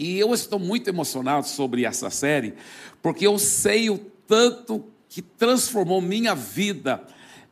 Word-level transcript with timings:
E 0.00 0.18
eu 0.18 0.32
estou 0.32 0.58
muito 0.58 0.88
emocionado 0.88 1.46
sobre 1.46 1.84
essa 1.84 2.08
série, 2.08 2.54
porque 3.02 3.26
eu 3.26 3.38
sei 3.38 3.90
o 3.90 3.98
tanto 3.98 4.82
que 5.10 5.20
transformou 5.20 6.00
minha 6.00 6.34
vida 6.34 7.04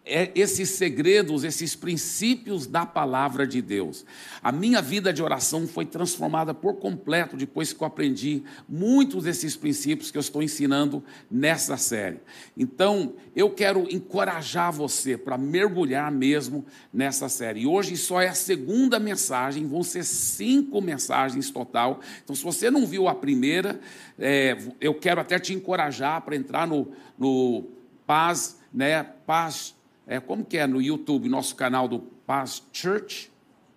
esses 0.08 0.70
segredos, 0.70 1.44
esses 1.44 1.76
princípios 1.76 2.66
da 2.66 2.86
palavra 2.86 3.46
de 3.46 3.60
Deus. 3.60 4.04
A 4.42 4.50
minha 4.50 4.80
vida 4.80 5.12
de 5.12 5.22
oração 5.22 5.66
foi 5.66 5.84
transformada 5.84 6.54
por 6.54 6.76
completo 6.76 7.36
depois 7.36 7.72
que 7.72 7.82
eu 7.82 7.86
aprendi 7.86 8.42
muitos 8.68 9.24
desses 9.24 9.56
princípios 9.56 10.10
que 10.10 10.16
eu 10.16 10.20
estou 10.20 10.42
ensinando 10.42 11.04
nessa 11.30 11.76
série. 11.76 12.20
Então, 12.56 13.14
eu 13.36 13.50
quero 13.50 13.86
encorajar 13.90 14.72
você 14.72 15.16
para 15.16 15.36
mergulhar 15.36 16.10
mesmo 16.10 16.64
nessa 16.92 17.28
série. 17.28 17.60
E 17.60 17.66
hoje 17.66 17.96
só 17.96 18.20
é 18.20 18.28
a 18.28 18.34
segunda 18.34 18.98
mensagem, 18.98 19.66
vão 19.66 19.82
ser 19.82 20.04
cinco 20.04 20.80
mensagens 20.80 21.50
total. 21.50 22.00
Então, 22.24 22.34
se 22.34 22.42
você 22.42 22.70
não 22.70 22.86
viu 22.86 23.08
a 23.08 23.14
primeira, 23.14 23.80
é, 24.18 24.56
eu 24.80 24.94
quero 24.94 25.20
até 25.20 25.38
te 25.38 25.52
encorajar 25.52 26.22
para 26.22 26.34
entrar 26.36 26.66
no, 26.66 26.90
no 27.18 27.64
Paz, 28.06 28.58
né? 28.72 29.02
Paz 29.02 29.74
é, 30.08 30.18
como 30.18 30.42
que 30.42 30.56
é 30.56 30.66
no 30.66 30.80
YouTube, 30.80 31.28
nosso 31.28 31.54
canal 31.54 31.86
do 31.86 31.98
Paz 31.98 32.62
Church? 32.72 33.30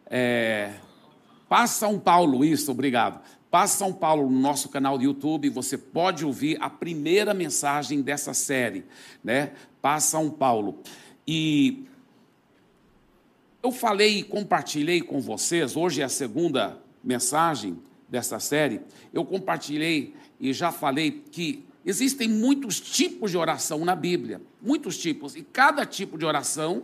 É, 0.06 0.76
Paz 1.50 1.72
São 1.72 2.00
Paulo, 2.00 2.46
isso, 2.46 2.72
obrigado. 2.72 3.22
Paz 3.52 3.72
São 3.72 3.92
Paulo, 3.92 4.30
no 4.30 4.40
nosso 4.40 4.70
canal 4.70 4.98
do 4.98 5.04
YouTube, 5.04 5.50
você 5.50 5.78
pode 5.78 6.26
ouvir 6.26 6.58
a 6.62 6.70
primeira 6.70 7.34
mensagem 7.34 8.02
dessa 8.02 8.34
série, 8.34 8.86
né? 9.22 9.52
Paz 9.82 10.06
São 10.06 10.30
Paulo. 10.30 10.80
E 11.28 11.86
eu 13.62 13.74
falei 13.74 14.20
e 14.20 14.24
compartilhei 14.24 15.02
com 15.02 15.20
vocês, 15.20 15.76
hoje 15.76 16.02
é 16.02 16.06
a 16.06 16.10
segunda 16.10 16.82
mensagem 17.04 17.78
dessa 18.08 18.40
série, 18.40 18.80
eu 19.14 19.26
compartilhei 19.26 20.16
e 20.40 20.54
já 20.54 20.72
falei 20.72 21.12
que 21.12 21.66
Existem 21.86 22.28
muitos 22.28 22.80
tipos 22.80 23.32
de 23.32 23.38
oração 23.38 23.84
na 23.84 23.96
Bíblia, 23.96 24.42
muitos 24.62 24.98
tipos, 24.98 25.36
e 25.36 25.42
cada 25.42 25.86
tipo 25.86 26.18
de 26.18 26.26
oração 26.26 26.84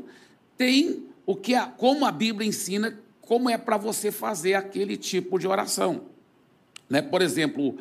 tem 0.58 1.06
o 1.26 1.36
que 1.36 1.54
a, 1.54 1.67
como 1.67 2.06
a 2.06 2.12
Bíblia 2.12 2.48
ensina, 2.48 3.00
como 3.22 3.50
é 3.50 3.58
para 3.58 3.78
você 3.78 4.12
fazer 4.12 4.56
aquele 4.56 4.98
tipo 4.98 5.38
de 5.38 5.48
oração. 5.48 6.06
Né? 6.89 7.02
Por 7.02 7.22
exemplo, 7.22 7.78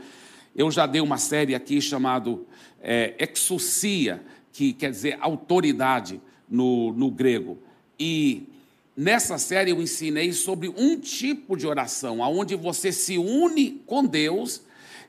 eu 0.54 0.70
já 0.70 0.84
dei 0.84 1.00
uma 1.00 1.16
série 1.16 1.54
aqui 1.54 1.80
chamado 1.80 2.46
é, 2.82 3.14
que 4.52 4.72
quer 4.72 4.90
dizer 4.90 5.16
autoridade 5.20 6.20
no, 6.48 6.92
no 6.92 7.10
grego. 7.10 7.58
E 7.98 8.44
nessa 8.96 9.38
série 9.38 9.70
eu 9.70 9.80
ensinei 9.80 10.32
sobre 10.32 10.68
um 10.68 10.98
tipo 10.98 11.56
de 11.56 11.66
oração, 11.66 12.20
onde 12.20 12.54
você 12.54 12.92
se 12.92 13.16
une 13.16 13.82
com 13.86 14.04
Deus 14.04 14.62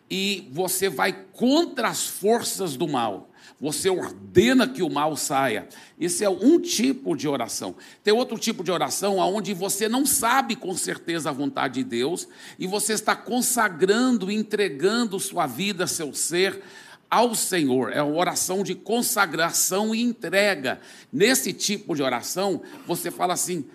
e 0.10 0.48
você 0.52 0.90
vai 0.90 1.14
contra 1.34 1.90
as 1.90 2.06
forças 2.06 2.76
do 2.76 2.88
mal. 2.88 3.30
Você 3.60 3.90
ordena 3.90 4.68
que 4.68 4.84
o 4.84 4.90
mal 4.90 5.16
saia. 5.16 5.68
Esse 6.00 6.24
é 6.24 6.30
um 6.30 6.60
tipo 6.60 7.16
de 7.16 7.28
oração. 7.28 7.76
Tem 8.04 8.14
outro 8.14 8.38
tipo 8.38 8.64
de 8.64 8.72
oração 8.72 9.18
onde 9.18 9.54
você 9.54 9.90
não 9.90 10.06
sabe 10.06 10.56
com 10.56 10.76
certeza 10.78 11.30
a 11.30 11.34
vontade 11.34 11.76
de 11.76 11.84
Deus 11.84 12.28
e 12.60 12.68
você 12.68 12.94
está 12.94 13.16
consagrando, 13.16 14.32
entregando 14.32 15.20
sua 15.20 15.48
vida, 15.48 15.88
seu 15.88 16.14
ser 16.14 16.62
ao 17.10 17.34
Senhor. 17.34 17.92
É 17.92 18.02
uma 18.02 18.16
oração 18.16 18.62
de 18.62 18.76
consagração 18.76 19.96
e 19.96 20.04
entrega. 20.04 20.80
Nesse 21.12 21.52
tipo 21.52 21.96
de 21.96 22.04
oração, 22.04 22.62
você 22.86 23.10
fala 23.10 23.34
assim: 23.34 23.66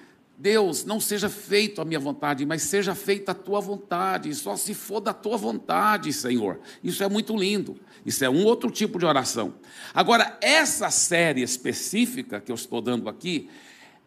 Deus, 0.42 0.84
não 0.84 0.98
seja 0.98 1.28
feito 1.28 1.80
a 1.80 1.84
minha 1.84 2.00
vontade, 2.00 2.44
mas 2.44 2.62
seja 2.62 2.96
feita 2.96 3.30
a 3.30 3.34
tua 3.34 3.60
vontade, 3.60 4.34
só 4.34 4.56
se 4.56 4.74
for 4.74 4.98
da 4.98 5.14
tua 5.14 5.36
vontade, 5.36 6.12
Senhor. 6.12 6.58
Isso 6.82 7.04
é 7.04 7.08
muito 7.08 7.36
lindo. 7.36 7.78
Isso 8.04 8.24
é 8.24 8.28
um 8.28 8.44
outro 8.44 8.68
tipo 8.68 8.98
de 8.98 9.06
oração. 9.06 9.54
Agora, 9.94 10.36
essa 10.40 10.90
série 10.90 11.42
específica 11.42 12.40
que 12.40 12.50
eu 12.50 12.56
estou 12.56 12.80
dando 12.80 13.08
aqui 13.08 13.48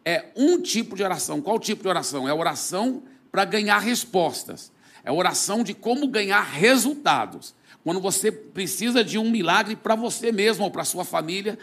é 0.04 0.26
um 0.36 0.60
tipo 0.60 0.94
de 0.94 1.02
oração. 1.02 1.40
Qual 1.40 1.58
tipo 1.58 1.82
de 1.82 1.88
oração? 1.88 2.28
É 2.28 2.34
oração 2.34 3.02
para 3.32 3.46
ganhar 3.46 3.78
respostas. 3.78 4.70
É 5.02 5.10
oração 5.10 5.64
de 5.64 5.72
como 5.72 6.06
ganhar 6.06 6.42
resultados. 6.42 7.54
Quando 7.82 8.00
você 8.00 8.30
precisa 8.30 9.02
de 9.02 9.16
um 9.16 9.30
milagre 9.30 9.74
para 9.74 9.94
você 9.94 10.30
mesmo 10.30 10.64
ou 10.64 10.70
para 10.70 10.84
sua 10.84 11.04
família, 11.04 11.58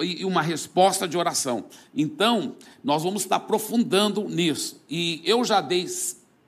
e 0.00 0.24
uma 0.24 0.42
resposta 0.42 1.08
de 1.08 1.16
oração. 1.16 1.66
Então, 1.94 2.56
nós 2.82 3.02
vamos 3.02 3.22
estar 3.22 3.36
aprofundando 3.36 4.28
nisso. 4.28 4.82
E 4.88 5.22
eu 5.24 5.44
já 5.44 5.60
dei, 5.60 5.86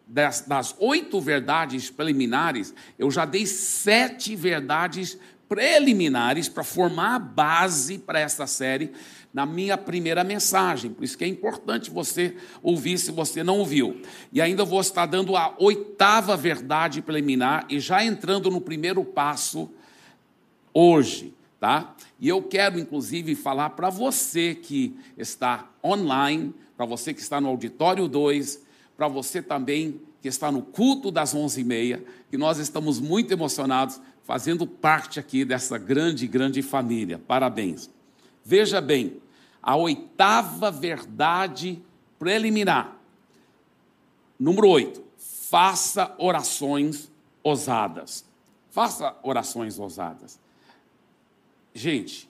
das, 0.06 0.42
das 0.42 0.74
oito 0.78 1.20
verdades 1.20 1.90
preliminares, 1.90 2.74
eu 2.98 3.10
já 3.10 3.24
dei 3.24 3.46
sete 3.46 4.36
verdades 4.36 5.18
preliminares 5.48 6.48
para 6.48 6.62
formar 6.62 7.14
a 7.14 7.18
base 7.18 7.98
para 7.98 8.20
essa 8.20 8.46
série 8.46 8.92
na 9.32 9.46
minha 9.46 9.78
primeira 9.78 10.22
mensagem. 10.22 10.90
Por 10.90 11.04
isso 11.04 11.16
que 11.16 11.24
é 11.24 11.28
importante 11.28 11.90
você 11.90 12.36
ouvir 12.62 12.98
se 12.98 13.10
você 13.10 13.42
não 13.42 13.58
ouviu. 13.58 14.02
E 14.30 14.42
ainda 14.42 14.64
vou 14.64 14.80
estar 14.80 15.06
dando 15.06 15.36
a 15.36 15.54
oitava 15.58 16.36
verdade 16.36 17.00
preliminar 17.00 17.64
e 17.70 17.80
já 17.80 18.04
entrando 18.04 18.50
no 18.50 18.60
primeiro 18.60 19.02
passo 19.04 19.70
hoje 20.74 21.34
tá? 21.60 21.94
E 22.20 22.28
eu 22.28 22.42
quero, 22.42 22.78
inclusive, 22.78 23.34
falar 23.34 23.70
para 23.70 23.90
você 23.90 24.54
que 24.54 24.96
está 25.16 25.70
online, 25.84 26.52
para 26.76 26.84
você 26.84 27.14
que 27.14 27.20
está 27.20 27.40
no 27.40 27.48
Auditório 27.48 28.08
2, 28.08 28.62
para 28.96 29.06
você 29.06 29.40
também 29.40 30.00
que 30.20 30.26
está 30.26 30.50
no 30.50 30.62
culto 30.62 31.10
das 31.10 31.34
11h30, 31.34 32.02
que 32.30 32.36
nós 32.36 32.58
estamos 32.58 32.98
muito 32.98 33.32
emocionados 33.32 34.00
fazendo 34.24 34.66
parte 34.66 35.20
aqui 35.20 35.44
dessa 35.44 35.78
grande, 35.78 36.26
grande 36.26 36.60
família. 36.60 37.18
Parabéns. 37.18 37.88
Veja 38.44 38.80
bem, 38.80 39.20
a 39.62 39.76
oitava 39.76 40.70
verdade 40.70 41.80
preliminar. 42.18 42.96
Número 44.38 44.68
8. 44.68 45.02
Faça 45.16 46.14
orações 46.18 47.10
ousadas. 47.42 48.24
Faça 48.70 49.16
orações 49.22 49.78
ousadas. 49.78 50.38
Gente, 51.78 52.28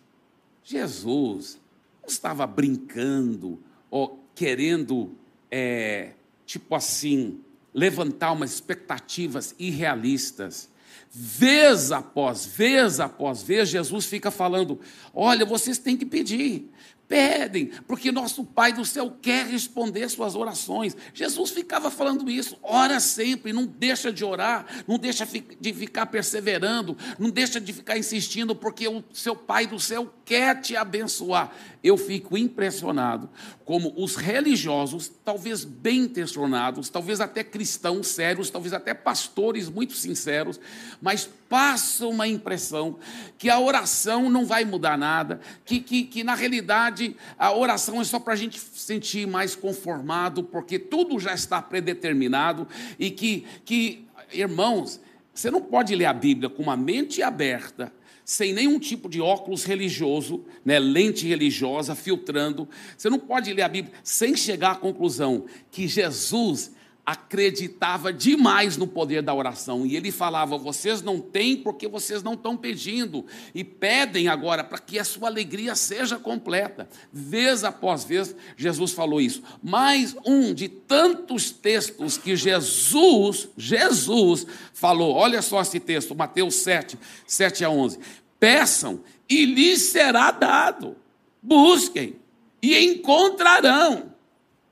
Jesus 0.63 1.59
não 2.03 2.09
estava 2.11 2.47
brincando 2.47 3.59
ou 3.91 4.23
querendo, 4.35 5.17
é, 5.51 6.11
tipo 6.45 6.75
assim, 6.75 7.41
levantar 7.73 8.33
umas 8.33 8.53
expectativas 8.53 9.55
irrealistas. 9.59 10.69
Vez 11.11 11.91
após 11.91 12.45
vez 12.45 13.01
após 13.01 13.43
vez, 13.43 13.71
Jesus 13.71 14.05
fica 14.05 14.31
falando: 14.31 14.79
olha, 15.15 15.47
vocês 15.47 15.79
têm 15.79 15.97
que 15.97 16.05
pedir, 16.05 16.71
pedem, 17.09 17.71
porque 17.87 18.13
nosso 18.13 18.45
Pai 18.45 18.73
do 18.73 18.85
céu 18.85 19.17
quer 19.23 19.47
responder 19.47 20.09
suas 20.11 20.35
orações. 20.35 20.97
Jesus 21.15 21.51
ficava 21.51 21.91
falando 21.91 22.31
isso, 22.31 22.59
ora 22.63 23.01
sempre, 23.01 23.53
não 23.53 23.65
deixa 23.65 24.13
de 24.13 24.25
orar, 24.25 24.67
não 24.87 24.99
deixa 24.99 25.27
de 25.27 25.73
ficar 25.73 26.07
perseverando, 26.07 26.97
não 27.19 27.31
deixa 27.31 27.59
de 27.59 27.73
ficar 27.73 27.97
insistindo, 27.97 28.55
porque 28.55 28.87
o 28.87 29.03
seu 29.13 29.35
Pai 29.35 29.67
do 29.67 29.81
céu 29.81 30.13
quer 30.25 30.61
te 30.61 30.77
abençoar. 30.77 31.51
Eu 31.83 31.97
fico 31.97 32.37
impressionado 32.37 33.29
como 33.65 33.93
os 33.97 34.17
religiosos, 34.17 35.11
talvez 35.25 35.65
bem 35.65 36.01
intencionados, 36.01 36.89
talvez 36.89 37.21
até 37.21 37.45
cristãos 37.45 38.09
sérios, 38.09 38.51
talvez 38.51 38.73
até 38.73 38.95
pastores 38.95 39.69
muito 39.69 39.93
sinceros, 39.93 40.59
mas 41.01 41.29
passam 41.49 42.11
uma 42.11 42.27
impressão 42.27 42.99
que 43.37 43.49
a 43.49 43.59
oração 43.59 44.29
não 44.29 44.45
vai 44.45 44.65
mudar 44.65 44.99
nada, 44.99 45.41
que, 45.65 45.81
que, 45.81 46.05
que 46.05 46.25
na 46.25 46.35
realidade 46.35 47.17
a 47.39 47.53
oração 47.53 48.01
é 48.01 48.05
só 48.05 48.19
para 48.19 48.33
a 48.33 48.37
gente 48.37 48.59
sentir 48.59 49.27
mais 49.27 49.55
conformado, 49.55 50.43
porque 50.43 50.79
tudo 50.79 51.19
já 51.19 51.35
está 51.35 51.63
predeterminado 51.63 52.67
e 52.99 53.11
que, 53.11 53.47
que 53.65 54.07
irmãos, 54.33 55.01
você 55.33 55.51
não 55.51 55.63
pode 55.63 55.95
ler 55.95 56.07
a 56.07 56.13
Bíblia 56.13 56.51
com 56.51 56.63
uma 56.63 56.77
mente 56.77 57.23
aberta 57.23 57.93
sem 58.29 58.53
nenhum 58.53 58.79
tipo 58.79 59.09
de 59.09 59.23
óculos 59.23 59.65
religioso, 59.65 60.45
né, 60.63 60.79
lente 60.79 61.27
religiosa, 61.27 61.95
filtrando. 61.95 62.69
Você 62.95 63.09
não 63.09 63.19
pode 63.19 63.51
ler 63.55 63.63
a 63.63 63.69
Bíblia 63.71 63.95
sem 64.05 64.37
chegar 64.37 64.73
à 64.73 64.75
conclusão 64.75 65.47
que 65.71 65.89
Jesus 65.89 66.73
acreditava 67.09 68.13
demais 68.13 68.77
no 68.77 68.87
poder 68.87 69.23
da 69.23 69.33
oração 69.33 69.87
e 69.87 69.97
ele 69.97 70.13
falava: 70.13 70.59
vocês 70.59 71.01
não 71.01 71.19
têm 71.19 71.57
porque 71.57 71.89
vocês 71.89 72.23
não 72.23 72.35
estão 72.35 72.55
pedindo 72.55 73.25
e 73.55 73.65
pedem 73.65 74.29
agora 74.29 74.63
para 74.63 74.77
que 74.77 74.99
a 74.99 75.05
sua 75.05 75.29
alegria 75.29 75.75
seja 75.75 76.19
completa. 76.19 76.87
Vez 77.11 77.65
após 77.65 78.05
vez, 78.05 78.37
Jesus 78.59 78.93
falou 78.93 79.23
isso. 79.23 79.43
Mais 79.63 80.15
um 80.23 80.53
de 80.53 80.69
tantos 80.69 81.51
textos 81.51 82.19
que 82.19 82.37
Jesus, 82.37 83.49
Jesus 83.57 84.47
falou. 84.75 85.15
Olha 85.15 85.41
só 85.41 85.63
esse 85.63 85.81
texto, 85.81 86.15
Mateus 86.15 86.57
7, 86.57 86.99
7 87.27 87.65
a 87.65 87.71
11. 87.71 88.01
Peçam 88.39 89.01
e 89.27 89.47
lhes 89.47 89.81
será 89.81 90.31
dado. 90.31 90.95
Busquem 91.41 92.17
e 92.61 92.77
encontrarão. 92.77 94.13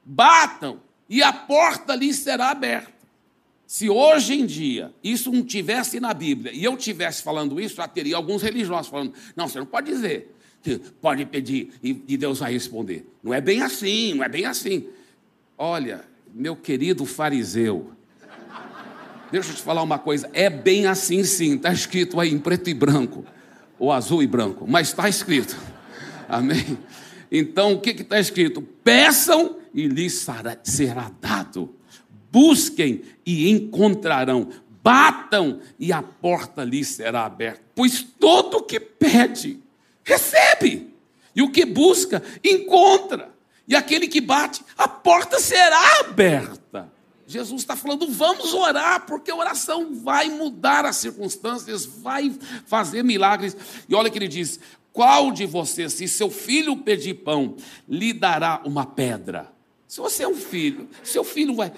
Batam 0.04 0.84
e 1.08 1.22
a 1.22 1.32
porta 1.32 1.94
lhes 1.94 2.16
será 2.16 2.50
aberta. 2.50 2.96
Se 3.66 3.90
hoje 3.90 4.34
em 4.34 4.46
dia 4.46 4.92
isso 5.02 5.32
não 5.32 5.42
tivesse 5.42 5.98
na 5.98 6.14
Bíblia 6.14 6.52
e 6.54 6.62
eu 6.62 6.76
tivesse 6.76 7.22
falando 7.22 7.60
isso, 7.60 7.76
já 7.76 7.88
teria 7.88 8.16
alguns 8.16 8.42
religiosos 8.42 8.88
falando: 8.88 9.12
não, 9.34 9.48
você 9.48 9.58
não 9.58 9.66
pode 9.66 9.90
dizer 9.90 10.34
que 10.62 10.78
pode 11.00 11.24
pedir 11.26 11.72
e 11.82 12.16
Deus 12.16 12.38
vai 12.38 12.52
responder. 12.52 13.08
Não 13.22 13.34
é 13.34 13.40
bem 13.40 13.62
assim, 13.62 14.14
não 14.14 14.24
é 14.24 14.28
bem 14.28 14.46
assim. 14.46 14.88
Olha, 15.58 16.04
meu 16.32 16.54
querido 16.54 17.04
fariseu, 17.04 17.90
deixa 19.32 19.50
eu 19.50 19.54
te 19.56 19.62
falar 19.62 19.82
uma 19.82 19.98
coisa: 19.98 20.30
é 20.32 20.48
bem 20.48 20.86
assim 20.86 21.24
sim, 21.24 21.56
está 21.56 21.72
escrito 21.72 22.20
aí 22.20 22.32
em 22.32 22.38
preto 22.38 22.70
e 22.70 22.74
branco, 22.74 23.24
ou 23.78 23.92
azul 23.92 24.22
e 24.22 24.26
branco, 24.26 24.64
mas 24.68 24.88
está 24.88 25.08
escrito. 25.08 25.56
Amém? 26.28 26.78
Então 27.30 27.72
o 27.72 27.80
que 27.80 27.90
está 27.90 28.18
escrito? 28.18 28.62
Peçam 28.62 29.56
e 29.74 29.86
lhes 29.86 30.26
será 30.64 31.10
dado 31.20 31.76
busquem 32.36 33.02
e 33.24 33.50
encontrarão, 33.50 34.50
batam 34.82 35.60
e 35.78 35.90
a 35.90 36.02
porta 36.02 36.62
lhes 36.62 36.88
será 36.88 37.24
aberta. 37.24 37.62
Pois 37.74 38.02
todo 38.02 38.58
o 38.58 38.62
que 38.62 38.78
pede, 38.78 39.58
recebe, 40.04 40.94
e 41.34 41.40
o 41.40 41.50
que 41.50 41.64
busca, 41.64 42.22
encontra, 42.44 43.30
e 43.66 43.74
aquele 43.74 44.06
que 44.06 44.20
bate, 44.20 44.62
a 44.76 44.86
porta 44.86 45.40
será 45.40 46.00
aberta. 46.00 46.92
Jesus 47.26 47.62
está 47.62 47.74
falando, 47.74 48.06
vamos 48.06 48.52
orar, 48.52 49.06
porque 49.06 49.30
a 49.30 49.36
oração 49.36 49.94
vai 49.94 50.28
mudar 50.28 50.84
as 50.84 50.96
circunstâncias, 50.96 51.86
vai 51.86 52.32
fazer 52.66 53.02
milagres. 53.02 53.56
E 53.88 53.94
olha 53.94 54.08
que 54.10 54.18
ele 54.18 54.28
diz: 54.28 54.60
qual 54.96 55.30
de 55.30 55.44
vocês, 55.44 55.92
se 55.92 56.08
seu 56.08 56.30
filho 56.30 56.74
pedir 56.78 57.12
pão, 57.16 57.54
lhe 57.86 58.14
dará 58.14 58.62
uma 58.64 58.86
pedra? 58.86 59.52
Se 59.86 60.00
você 60.00 60.22
é 60.22 60.28
um 60.28 60.34
filho, 60.34 60.88
seu 61.04 61.22
filho 61.22 61.54
vai. 61.54 61.70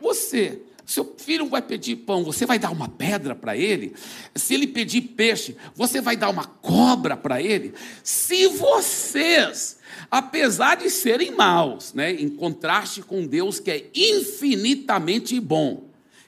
Você, 0.00 0.62
seu 0.86 1.14
filho 1.18 1.46
vai 1.46 1.60
pedir 1.60 1.96
pão, 1.96 2.24
você 2.24 2.46
vai 2.46 2.58
dar 2.58 2.70
uma 2.70 2.88
pedra 2.88 3.34
para 3.34 3.54
ele? 3.54 3.92
Se 4.34 4.54
ele 4.54 4.66
pedir 4.66 5.02
peixe, 5.02 5.54
você 5.76 6.00
vai 6.00 6.16
dar 6.16 6.30
uma 6.30 6.46
cobra 6.46 7.18
para 7.18 7.42
ele? 7.42 7.74
Se 8.02 8.46
vocês, 8.46 9.76
apesar 10.10 10.78
de 10.78 10.88
serem 10.88 11.32
maus, 11.32 11.92
né, 11.92 12.12
em 12.12 12.30
contraste 12.30 13.02
com 13.02 13.26
Deus 13.26 13.60
que 13.60 13.70
é 13.70 13.90
infinitamente 13.94 15.38
bom, 15.38 15.84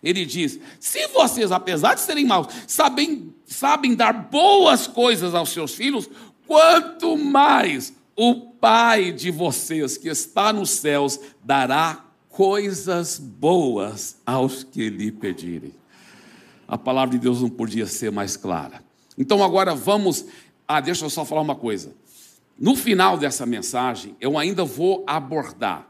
ele 0.06 0.25
diz: 0.25 0.61
se 0.79 1.09
vocês, 1.09 1.50
apesar 1.50 1.94
de 1.94 2.00
serem 2.00 2.25
maus, 2.25 2.47
sabem, 2.67 3.35
sabem 3.44 3.93
dar 3.93 4.12
boas 4.12 4.87
coisas 4.87 5.35
aos 5.35 5.49
seus 5.49 5.75
filhos, 5.75 6.09
quanto 6.46 7.16
mais 7.16 7.93
o 8.16 8.46
Pai 8.56 9.12
de 9.12 9.31
vocês 9.31 9.96
que 9.96 10.08
está 10.08 10.52
nos 10.52 10.70
céus 10.70 11.20
dará 11.44 12.04
coisas 12.28 13.19
boas 13.19 14.16
aos 14.26 14.64
que 14.64 14.88
lhe 14.88 15.12
pedirem. 15.12 15.72
A 16.66 16.76
palavra 16.76 17.12
de 17.12 17.19
Deus 17.19 17.40
não 17.40 17.48
podia 17.48 17.87
ser 17.87 18.10
mais 18.10 18.37
clara. 18.37 18.82
Então 19.16 19.43
agora 19.44 19.75
vamos. 19.75 20.26
Ah, 20.66 20.81
deixa 20.81 21.04
eu 21.04 21.10
só 21.10 21.25
falar 21.25 21.43
uma 21.43 21.54
coisa. 21.54 21.94
No 22.58 22.75
final 22.75 23.16
dessa 23.16 23.46
mensagem, 23.46 24.16
eu 24.20 24.37
ainda 24.37 24.64
vou 24.64 25.04
abordar 25.06 25.88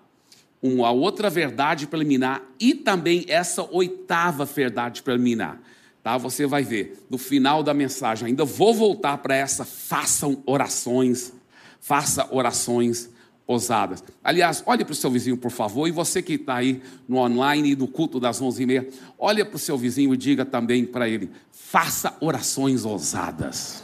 uma 0.62 0.90
outra 0.90 1.30
verdade 1.30 1.86
preliminar 1.86 2.42
e 2.58 2.74
também 2.74 3.24
essa 3.28 3.62
oitava 3.70 4.44
verdade 4.44 5.02
preliminar. 5.02 5.60
Tá? 6.06 6.16
Você 6.18 6.46
vai 6.46 6.62
ver 6.62 7.04
no 7.10 7.18
final 7.18 7.64
da 7.64 7.74
mensagem. 7.74 8.28
Ainda 8.28 8.44
vou 8.44 8.72
voltar 8.72 9.18
para 9.18 9.34
essa. 9.34 9.64
Façam 9.64 10.40
orações, 10.46 11.32
faça 11.80 12.28
orações 12.30 13.10
ousadas. 13.44 14.04
Aliás, 14.22 14.62
olhe 14.66 14.84
para 14.84 14.92
o 14.92 14.94
seu 14.94 15.10
vizinho, 15.10 15.36
por 15.36 15.50
favor, 15.50 15.88
e 15.88 15.90
você 15.90 16.22
que 16.22 16.34
está 16.34 16.54
aí 16.54 16.80
no 17.08 17.16
online 17.16 17.72
e 17.72 17.74
no 17.74 17.88
culto 17.88 18.20
das 18.20 18.40
11h30, 18.40 18.86
olhe 19.18 19.44
para 19.44 19.56
o 19.56 19.58
seu 19.58 19.76
vizinho 19.76 20.14
e 20.14 20.16
diga 20.16 20.44
também 20.44 20.86
para 20.86 21.08
ele: 21.08 21.28
faça 21.50 22.16
orações 22.20 22.84
ousadas. 22.84 23.82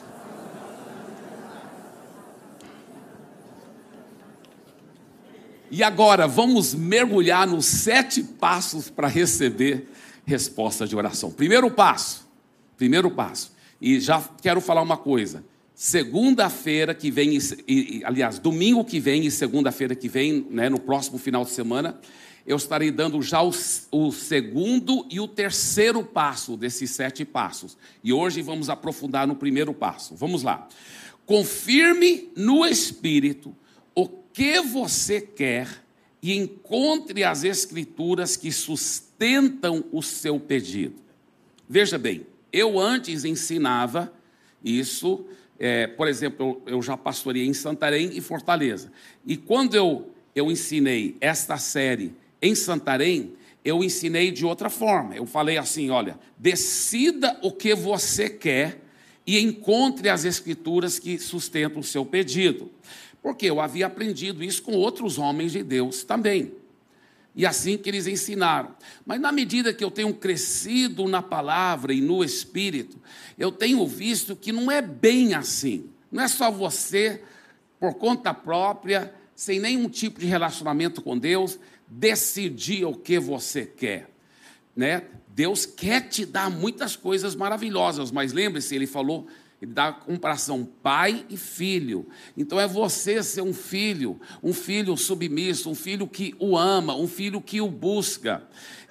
E 5.72 5.82
agora 5.82 6.28
vamos 6.28 6.72
mergulhar 6.72 7.48
nos 7.48 7.66
sete 7.66 8.22
passos 8.22 8.88
para 8.88 9.08
receber 9.08 9.90
resposta 10.24 10.86
de 10.86 10.96
oração. 10.96 11.30
Primeiro 11.30 11.70
passo, 11.70 12.28
primeiro 12.76 13.10
passo. 13.10 13.52
E 13.80 13.98
já 14.00 14.22
quero 14.40 14.60
falar 14.60 14.82
uma 14.82 14.96
coisa. 14.96 15.44
Segunda-feira 15.74 16.94
que 16.94 17.10
vem, 17.10 17.38
e, 17.66 18.02
aliás, 18.04 18.38
domingo 18.38 18.84
que 18.84 19.00
vem 19.00 19.26
e 19.26 19.30
segunda-feira 19.30 19.94
que 19.94 20.08
vem, 20.08 20.46
né, 20.50 20.68
no 20.68 20.78
próximo 20.78 21.18
final 21.18 21.44
de 21.44 21.50
semana, 21.50 21.98
eu 22.46 22.56
estarei 22.56 22.90
dando 22.90 23.20
já 23.22 23.42
o, 23.42 23.52
o, 23.90 24.12
segundo 24.12 25.06
e 25.10 25.20
o 25.20 25.28
terceiro 25.28 26.04
passo 26.04 26.56
desses 26.56 26.90
sete 26.90 27.24
passos. 27.24 27.76
E 28.02 28.12
hoje 28.12 28.42
vamos 28.42 28.68
aprofundar 28.68 29.26
no 29.26 29.34
primeiro 29.34 29.72
passo. 29.72 30.14
Vamos 30.14 30.42
lá. 30.42 30.68
Confirme 31.24 32.30
no 32.36 32.66
Espírito 32.66 33.54
o 33.94 34.08
que 34.08 34.60
você 34.60 35.20
quer 35.20 35.68
e 36.20 36.36
encontre 36.36 37.24
as 37.24 37.44
Escrituras 37.44 38.36
que 38.36 38.52
sustentam 38.52 39.11
o 39.90 40.02
seu 40.02 40.38
pedido. 40.38 40.96
Veja 41.68 41.98
bem, 41.98 42.26
eu 42.52 42.78
antes 42.78 43.24
ensinava 43.24 44.12
isso 44.64 45.24
é, 45.64 45.86
por 45.86 46.08
exemplo, 46.08 46.60
eu, 46.66 46.82
já 46.82 46.96
pastoreei 46.96 47.46
em 47.46 47.54
Santarém 47.54 48.10
e 48.14 48.20
Fortaleza. 48.20 48.90
E 49.24 49.36
quando 49.36 49.76
eu, 49.76 50.10
eu 50.34 50.50
ensinei 50.50 51.16
esta 51.20 51.56
série 51.56 52.12
em 52.42 52.52
Santarém, 52.52 53.34
eu 53.64 53.84
ensinei 53.84 54.32
de 54.32 54.44
outra 54.44 54.68
forma. 54.68 55.14
Eu 55.14 55.24
falei 55.24 55.58
assim: 55.58 55.88
olha, 55.88 56.18
decida 56.36 57.38
o 57.42 57.52
que 57.52 57.76
você 57.76 58.28
quer 58.28 58.80
e 59.24 59.38
encontre 59.38 60.08
as 60.08 60.24
escrituras 60.24 60.98
que 60.98 61.16
sustentam 61.16 61.78
o 61.78 61.84
seu 61.84 62.04
pedido. 62.04 62.68
Porque 63.22 63.46
eu 63.46 63.60
havia 63.60 63.86
aprendido 63.86 64.42
isso 64.42 64.64
com 64.64 64.72
outros 64.72 65.16
homens 65.16 65.52
de 65.52 65.62
Deus 65.62 66.02
também. 66.02 66.50
E 67.34 67.46
assim 67.46 67.78
que 67.78 67.88
eles 67.88 68.06
ensinaram. 68.06 68.74
Mas 69.06 69.20
na 69.20 69.32
medida 69.32 69.72
que 69.72 69.82
eu 69.82 69.90
tenho 69.90 70.12
crescido 70.14 71.08
na 71.08 71.22
palavra 71.22 71.94
e 71.94 72.00
no 72.00 72.22
espírito, 72.22 72.98
eu 73.38 73.50
tenho 73.50 73.86
visto 73.86 74.36
que 74.36 74.52
não 74.52 74.70
é 74.70 74.82
bem 74.82 75.34
assim. 75.34 75.90
Não 76.10 76.22
é 76.22 76.28
só 76.28 76.50
você, 76.50 77.22
por 77.80 77.94
conta 77.94 78.34
própria, 78.34 79.14
sem 79.34 79.58
nenhum 79.58 79.88
tipo 79.88 80.20
de 80.20 80.26
relacionamento 80.26 81.00
com 81.00 81.16
Deus, 81.18 81.58
decidir 81.88 82.84
o 82.84 82.94
que 82.94 83.18
você 83.18 83.64
quer. 83.64 84.10
Né? 84.76 85.02
Deus 85.28 85.64
quer 85.64 86.08
te 86.08 86.26
dar 86.26 86.50
muitas 86.50 86.96
coisas 86.96 87.34
maravilhosas, 87.34 88.10
mas 88.10 88.32
lembre-se, 88.32 88.74
ele 88.74 88.86
falou 88.86 89.26
ele 89.62 89.72
dá 89.72 89.88
a 89.88 89.92
comparação 89.92 90.68
pai 90.82 91.24
e 91.30 91.36
filho. 91.36 92.08
Então 92.36 92.58
é 92.58 92.66
você 92.66 93.22
ser 93.22 93.42
um 93.42 93.54
filho, 93.54 94.20
um 94.42 94.52
filho 94.52 94.96
submisso, 94.96 95.70
um 95.70 95.74
filho 95.74 96.08
que 96.08 96.34
o 96.40 96.58
ama, 96.58 96.96
um 96.96 97.06
filho 97.06 97.40
que 97.40 97.60
o 97.60 97.68
busca. 97.68 98.42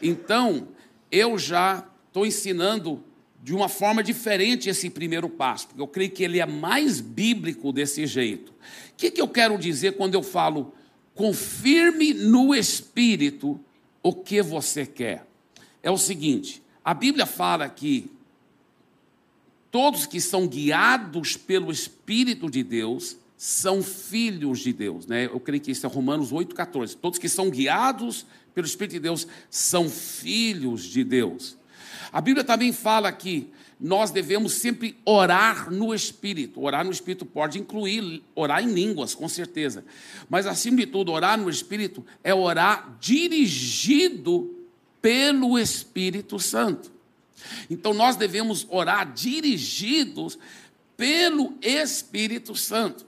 Então, 0.01 0.69
eu 1.11 1.37
já 1.37 1.85
estou 2.07 2.25
ensinando 2.25 3.03
de 3.43 3.53
uma 3.53 3.67
forma 3.67 4.01
diferente 4.01 4.69
esse 4.69 4.89
primeiro 4.89 5.27
passo, 5.27 5.67
porque 5.67 5.81
eu 5.81 5.87
creio 5.87 6.11
que 6.11 6.23
ele 6.23 6.39
é 6.39 6.45
mais 6.45 7.01
bíblico 7.01 7.73
desse 7.73 8.07
jeito. 8.07 8.51
O 8.51 8.95
que, 8.95 9.11
que 9.11 9.21
eu 9.21 9.27
quero 9.27 9.57
dizer 9.57 9.97
quando 9.97 10.13
eu 10.13 10.23
falo 10.23 10.73
confirme 11.13 12.13
no 12.13 12.55
espírito 12.55 13.59
o 14.01 14.13
que 14.13 14.41
você 14.41 14.85
quer? 14.85 15.27
É 15.83 15.91
o 15.91 15.97
seguinte: 15.97 16.63
a 16.81 16.93
Bíblia 16.93 17.25
fala 17.25 17.67
que 17.67 18.09
Todos 19.71 20.05
que 20.05 20.19
são 20.19 20.47
guiados 20.47 21.37
pelo 21.37 21.71
Espírito 21.71 22.49
de 22.49 22.61
Deus 22.61 23.15
são 23.37 23.81
filhos 23.81 24.59
de 24.59 24.73
Deus. 24.73 25.07
Né? 25.07 25.25
Eu 25.25 25.39
creio 25.39 25.61
que 25.61 25.71
isso 25.71 25.85
é 25.85 25.89
Romanos 25.89 26.31
8,14. 26.31 26.95
Todos 26.95 27.17
que 27.17 27.29
são 27.29 27.49
guiados 27.49 28.25
pelo 28.53 28.67
Espírito 28.67 28.93
de 28.93 28.99
Deus 28.99 29.25
são 29.49 29.89
filhos 29.89 30.83
de 30.83 31.03
Deus. 31.03 31.57
A 32.11 32.19
Bíblia 32.19 32.43
também 32.43 32.73
fala 32.73 33.11
que 33.11 33.49
nós 33.79 34.11
devemos 34.11 34.53
sempre 34.53 34.95
orar 35.03 35.71
no 35.71 35.95
Espírito. 35.95 36.61
Orar 36.61 36.85
no 36.85 36.91
Espírito 36.91 37.25
pode 37.25 37.57
incluir 37.57 38.21
orar 38.35 38.61
em 38.61 38.71
línguas, 38.71 39.15
com 39.15 39.27
certeza. 39.27 39.83
Mas, 40.29 40.45
acima 40.45 40.77
de 40.77 40.85
tudo, 40.85 41.11
orar 41.11 41.39
no 41.39 41.49
Espírito 41.49 42.05
é 42.23 42.33
orar 42.33 42.95
dirigido 42.99 44.53
pelo 45.01 45.57
Espírito 45.57 46.37
Santo. 46.37 46.91
Então 47.69 47.93
nós 47.93 48.15
devemos 48.15 48.65
orar 48.69 49.11
dirigidos 49.13 50.37
pelo 50.95 51.55
Espírito 51.61 52.55
Santo. 52.55 53.05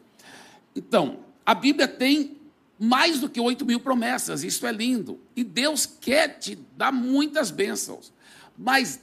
Então, 0.75 1.19
a 1.45 1.53
Bíblia 1.53 1.87
tem 1.87 2.37
mais 2.79 3.19
do 3.19 3.29
que 3.29 3.39
8 3.39 3.65
mil 3.65 3.79
promessas, 3.79 4.43
isso 4.43 4.65
é 4.65 4.71
lindo. 4.71 5.19
E 5.35 5.43
Deus 5.43 5.85
quer 5.85 6.39
te 6.39 6.57
dar 6.75 6.91
muitas 6.91 7.51
bênçãos. 7.51 8.11
Mas 8.57 8.99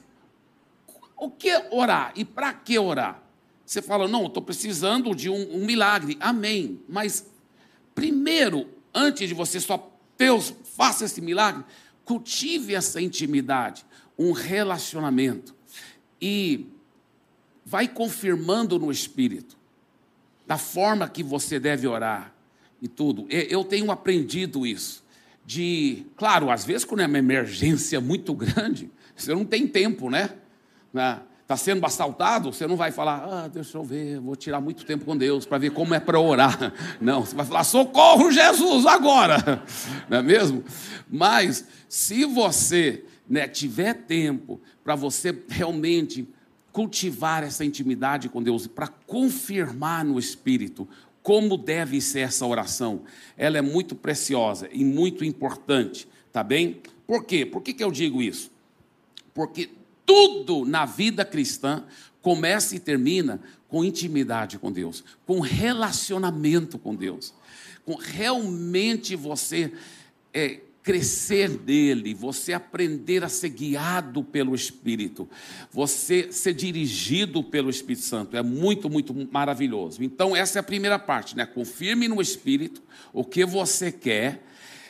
o 1.16 1.30
que 1.30 1.50
orar 1.70 2.12
e 2.16 2.24
para 2.24 2.52
que 2.52 2.78
orar? 2.78 3.22
Você 3.64 3.80
fala, 3.80 4.08
não, 4.08 4.26
estou 4.26 4.42
precisando 4.42 5.14
de 5.14 5.30
um, 5.30 5.56
um, 5.56 5.64
milagre. 5.64 6.16
Amém. 6.18 6.80
Mas 6.88 7.24
primeiro, 7.94 8.68
antes 8.92 9.28
de 9.28 9.34
você 9.34 9.60
só, 9.60 9.88
Deus, 10.18 10.52
faça 10.76 11.04
esse 11.04 11.20
milagre, 11.20 11.64
cultive 12.04 12.74
essa 12.74 13.00
intimidade 13.00 13.84
um 14.20 14.32
relacionamento. 14.32 15.54
E 16.20 16.66
vai 17.64 17.88
confirmando 17.88 18.78
no 18.78 18.92
espírito 18.92 19.56
da 20.46 20.58
forma 20.58 21.08
que 21.08 21.22
você 21.22 21.58
deve 21.58 21.86
orar 21.86 22.34
e 22.82 22.86
tudo. 22.86 23.26
Eu 23.30 23.64
tenho 23.64 23.90
aprendido 23.90 24.66
isso. 24.66 25.02
De, 25.46 26.04
claro, 26.16 26.50
às 26.50 26.64
vezes 26.64 26.84
quando 26.84 27.00
é 27.00 27.06
uma 27.06 27.18
emergência 27.18 28.00
muito 28.00 28.34
grande, 28.34 28.90
você 29.16 29.34
não 29.34 29.44
tem 29.44 29.66
tempo, 29.66 30.10
né? 30.10 30.30
né? 30.92 31.22
está 31.42 31.56
sendo 31.56 31.84
assaltado, 31.84 32.52
você 32.52 32.66
não 32.66 32.76
vai 32.76 32.92
falar, 32.92 33.24
ah, 33.24 33.48
deixa 33.48 33.76
eu 33.76 33.82
ver, 33.82 34.20
vou 34.20 34.36
tirar 34.36 34.60
muito 34.60 34.84
tempo 34.84 35.04
com 35.04 35.16
Deus 35.16 35.46
para 35.46 35.58
ver 35.58 35.70
como 35.70 35.94
é 35.94 35.98
para 35.98 36.20
orar. 36.20 36.72
Não, 37.00 37.24
você 37.24 37.34
vai 37.34 37.44
falar, 37.44 37.64
socorro 37.64 38.30
Jesus 38.30 38.86
agora, 38.86 39.60
não 40.08 40.18
é 40.18 40.22
mesmo? 40.22 40.62
Mas 41.10 41.66
se 41.88 42.24
você 42.24 43.04
né, 43.30 43.46
tiver 43.46 43.94
tempo 43.94 44.60
para 44.82 44.96
você 44.96 45.32
realmente 45.48 46.28
cultivar 46.72 47.44
essa 47.44 47.64
intimidade 47.64 48.28
com 48.28 48.42
Deus, 48.42 48.66
para 48.66 48.88
confirmar 48.88 50.04
no 50.04 50.18
Espírito 50.18 50.88
como 51.22 51.56
deve 51.56 52.00
ser 52.00 52.20
essa 52.20 52.44
oração, 52.46 53.02
ela 53.36 53.58
é 53.58 53.62
muito 53.62 53.94
preciosa 53.94 54.68
e 54.72 54.84
muito 54.84 55.24
importante, 55.24 56.08
tá 56.32 56.42
bem? 56.42 56.80
Por 57.06 57.24
quê? 57.24 57.44
Por 57.44 57.62
que, 57.62 57.74
que 57.74 57.84
eu 57.84 57.90
digo 57.90 58.22
isso? 58.22 58.50
Porque 59.34 59.70
tudo 60.06 60.64
na 60.64 60.86
vida 60.86 61.24
cristã 61.24 61.84
começa 62.22 62.74
e 62.74 62.80
termina 62.80 63.40
com 63.68 63.84
intimidade 63.84 64.58
com 64.58 64.72
Deus, 64.72 65.04
com 65.26 65.40
relacionamento 65.40 66.78
com 66.78 66.94
Deus, 66.94 67.34
com 67.84 67.94
realmente 67.94 69.14
você 69.14 69.72
é, 70.32 70.60
crescer 70.82 71.48
dele, 71.48 72.14
você 72.14 72.52
aprender 72.52 73.22
a 73.22 73.28
ser 73.28 73.50
guiado 73.50 74.24
pelo 74.24 74.54
Espírito, 74.54 75.28
você 75.70 76.32
ser 76.32 76.54
dirigido 76.54 77.42
pelo 77.44 77.68
Espírito 77.68 78.04
Santo, 78.04 78.36
é 78.36 78.42
muito, 78.42 78.88
muito 78.88 79.14
maravilhoso. 79.30 80.02
Então, 80.02 80.34
essa 80.34 80.58
é 80.58 80.60
a 80.60 80.64
primeira 80.64 80.98
parte, 80.98 81.36
né? 81.36 81.44
Confirme 81.44 82.08
no 82.08 82.20
Espírito 82.20 82.82
o 83.12 83.24
que 83.24 83.44
você 83.44 83.92
quer. 83.92 84.42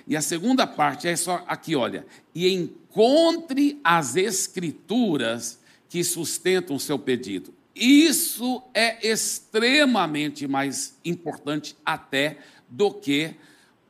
E 0.06 0.16
a 0.16 0.23
segunda 0.23 0.66
parte 0.66 1.09
é 1.09 1.14
só 1.16 1.44
aqui, 1.47 1.76
olha, 1.76 2.06
e 2.35 2.49
encontre 2.49 3.80
as 3.85 4.16
escrituras 4.16 5.59
que 5.88 6.02
sustentam 6.04 6.76
o 6.76 6.80
seu 6.80 6.99
pedido. 6.99 7.52
Isso 7.75 8.62
é 8.75 9.09
extremamente 9.09 10.47
mais 10.47 10.97
importante 11.04 11.76
até 11.85 12.38
do 12.68 12.92
que 12.92 13.35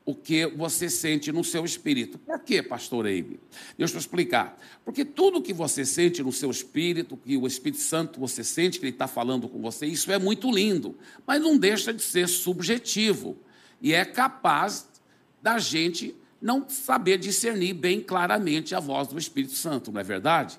o 0.05 0.15
que 0.15 0.47
você 0.47 0.89
sente 0.89 1.31
no 1.31 1.45
seu 1.45 1.65
espírito. 1.65 2.19
Por 2.19 2.41
quê, 2.41 2.63
pastor 2.63 3.07
Eibe? 3.07 3.39
Deixa 3.77 3.95
eu 3.95 3.99
explicar. 3.99 4.59
Porque 4.85 5.05
tudo 5.05 5.43
que 5.43 5.53
você 5.53 5.85
sente 5.85 6.23
no 6.23 6.33
seu 6.33 6.51
espírito, 6.51 7.17
que 7.17 7.37
o 7.37 7.47
Espírito 7.47 7.83
Santo 7.83 8.19
você 8.19 8.43
sente 8.43 8.79
que 8.79 8.87
ele 8.87 8.93
está 8.93 9.07
falando 9.07 9.49
com 9.49 9.61
você, 9.61 9.87
isso 9.87 10.11
é 10.11 10.19
muito 10.19 10.51
lindo, 10.51 10.97
mas 11.27 11.41
não 11.41 11.57
deixa 11.57 11.93
de 11.93 12.03
ser 12.03 12.29
subjetivo 12.29 13.39
e 13.81 13.95
é 13.95 14.05
capaz 14.05 14.89
da 15.43 15.59
gente 15.59 16.15
não 16.41 16.69
saber 16.69 17.19
discernir 17.19 17.75
bem 17.75 18.01
claramente 18.01 18.75
a 18.75 18.81
voz 18.81 19.09
do 19.09 19.19
Espírito 19.19 19.55
Santo, 19.55 19.93
não 19.93 20.01
é 20.01 20.05
verdade? 20.05 20.59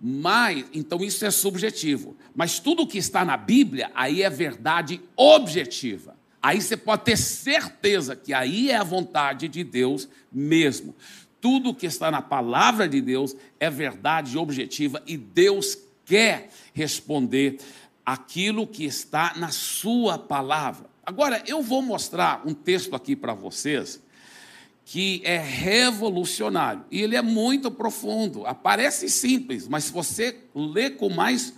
Mas, 0.00 0.64
então 0.72 1.02
isso 1.02 1.24
é 1.24 1.30
subjetivo. 1.30 2.16
Mas 2.34 2.58
tudo 2.58 2.86
que 2.86 2.98
está 2.98 3.24
na 3.24 3.36
Bíblia, 3.36 3.90
aí 3.94 4.22
é 4.22 4.30
verdade 4.30 5.00
objetiva. 5.16 6.16
Aí 6.44 6.60
você 6.60 6.76
pode 6.76 7.04
ter 7.04 7.16
certeza 7.16 8.14
que 8.14 8.34
aí 8.34 8.70
é 8.70 8.76
a 8.76 8.84
vontade 8.84 9.48
de 9.48 9.64
Deus 9.64 10.06
mesmo. 10.30 10.94
Tudo 11.40 11.74
que 11.74 11.86
está 11.86 12.10
na 12.10 12.20
palavra 12.20 12.86
de 12.86 13.00
Deus 13.00 13.34
é 13.58 13.70
verdade 13.70 14.36
objetiva 14.36 15.02
e 15.06 15.16
Deus 15.16 15.78
quer 16.04 16.50
responder 16.74 17.56
aquilo 18.04 18.66
que 18.66 18.84
está 18.84 19.32
na 19.36 19.48
sua 19.48 20.18
palavra. 20.18 20.84
Agora, 21.06 21.42
eu 21.46 21.62
vou 21.62 21.80
mostrar 21.80 22.42
um 22.44 22.52
texto 22.52 22.94
aqui 22.94 23.16
para 23.16 23.32
vocês 23.32 24.02
que 24.84 25.22
é 25.24 25.38
revolucionário. 25.38 26.84
E 26.90 27.00
ele 27.00 27.16
é 27.16 27.22
muito 27.22 27.70
profundo. 27.70 28.46
Aparece 28.46 29.08
simples, 29.08 29.66
mas 29.66 29.84
se 29.84 29.92
você 29.92 30.36
ler 30.54 30.98
com 30.98 31.08
mais 31.08 31.54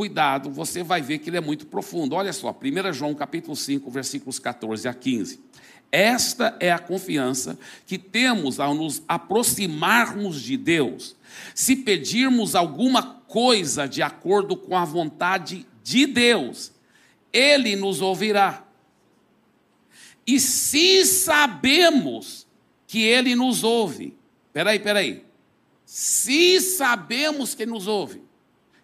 cuidado, 0.00 0.48
você 0.48 0.82
vai 0.82 1.02
ver 1.02 1.18
que 1.18 1.28
ele 1.28 1.36
é 1.36 1.42
muito 1.42 1.66
profundo. 1.66 2.14
Olha 2.14 2.32
só, 2.32 2.58
1 2.58 2.90
João 2.94 3.14
capítulo 3.14 3.54
5, 3.54 3.90
versículos 3.90 4.38
14 4.38 4.88
a 4.88 4.94
15. 4.94 5.38
Esta 5.92 6.56
é 6.58 6.72
a 6.72 6.78
confiança 6.78 7.58
que 7.84 7.98
temos 7.98 8.58
ao 8.58 8.72
nos 8.72 9.02
aproximarmos 9.06 10.40
de 10.40 10.56
Deus. 10.56 11.14
Se 11.54 11.76
pedirmos 11.76 12.54
alguma 12.54 13.02
coisa 13.28 13.86
de 13.86 14.00
acordo 14.00 14.56
com 14.56 14.74
a 14.74 14.86
vontade 14.86 15.66
de 15.84 16.06
Deus, 16.06 16.72
Ele 17.30 17.76
nos 17.76 18.00
ouvirá. 18.00 18.64
E 20.26 20.40
se 20.40 21.04
sabemos 21.04 22.46
que 22.86 23.02
Ele 23.02 23.36
nos 23.36 23.62
ouve. 23.62 24.16
Peraí, 24.50 24.78
peraí. 24.78 25.26
Se 25.84 26.58
sabemos 26.58 27.54
que 27.54 27.66
nos 27.66 27.86
ouve. 27.86 28.29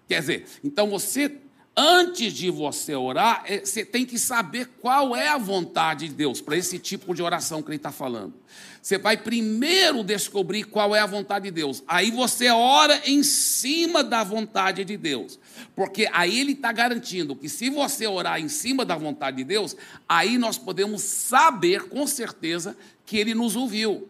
Quer 0.09 0.21
dizer, 0.21 0.47
então 0.63 0.89
você, 0.89 1.37
antes 1.77 2.33
de 2.33 2.51
você 2.51 2.95
orar, 2.95 3.45
é, 3.47 3.61
você 3.61 3.85
tem 3.85 4.05
que 4.05 4.19
saber 4.19 4.69
qual 4.81 5.17
é 5.17 5.29
a 5.29 5.39
vontade 5.39 6.09
de 6.09 6.15
Deus 6.15 6.41
para 6.41 6.57
esse 6.57 6.79
tipo 6.79 7.15
de 7.15 7.23
oração 7.23 7.63
que 7.63 7.69
ele 7.69 7.77
está 7.77 7.91
falando. 7.91 8.35
Você 8.81 8.99
vai 8.99 9.17
primeiro 9.17 10.05
descobrir 10.05 10.63
qual 10.63 10.95
é 10.95 11.01
a 11.01 11.07
vontade 11.07 11.47
de 11.47 11.51
Deus. 11.51 11.83
Aí 11.89 12.13
você 12.13 12.49
ora 12.51 13.03
em 13.05 13.21
cima 13.25 14.05
da 14.05 14.23
vontade 14.23 14.85
de 14.85 14.97
Deus. 14.97 15.41
Porque 15.75 16.09
aí 16.13 16.39
ele 16.39 16.53
está 16.53 16.71
garantindo 16.71 17.35
que 17.35 17.49
se 17.49 17.69
você 17.69 18.07
orar 18.07 18.41
em 18.41 18.49
cima 18.49 18.85
da 18.85 18.95
vontade 18.95 19.39
de 19.39 19.45
Deus, 19.45 19.77
aí 20.09 20.39
nós 20.39 20.57
podemos 20.57 21.03
saber 21.03 21.89
com 21.89 22.07
certeza 22.07 22.77
que 23.05 23.17
ele 23.17 23.35
nos 23.35 23.57
ouviu. 23.57 24.09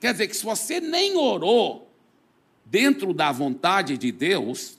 Quer 0.00 0.10
dizer 0.10 0.26
que 0.26 0.36
se 0.36 0.44
você 0.44 0.80
nem 0.80 1.16
orou 1.16 1.88
dentro 2.64 3.14
da 3.14 3.30
vontade 3.30 3.96
de 3.96 4.10
Deus, 4.10 4.75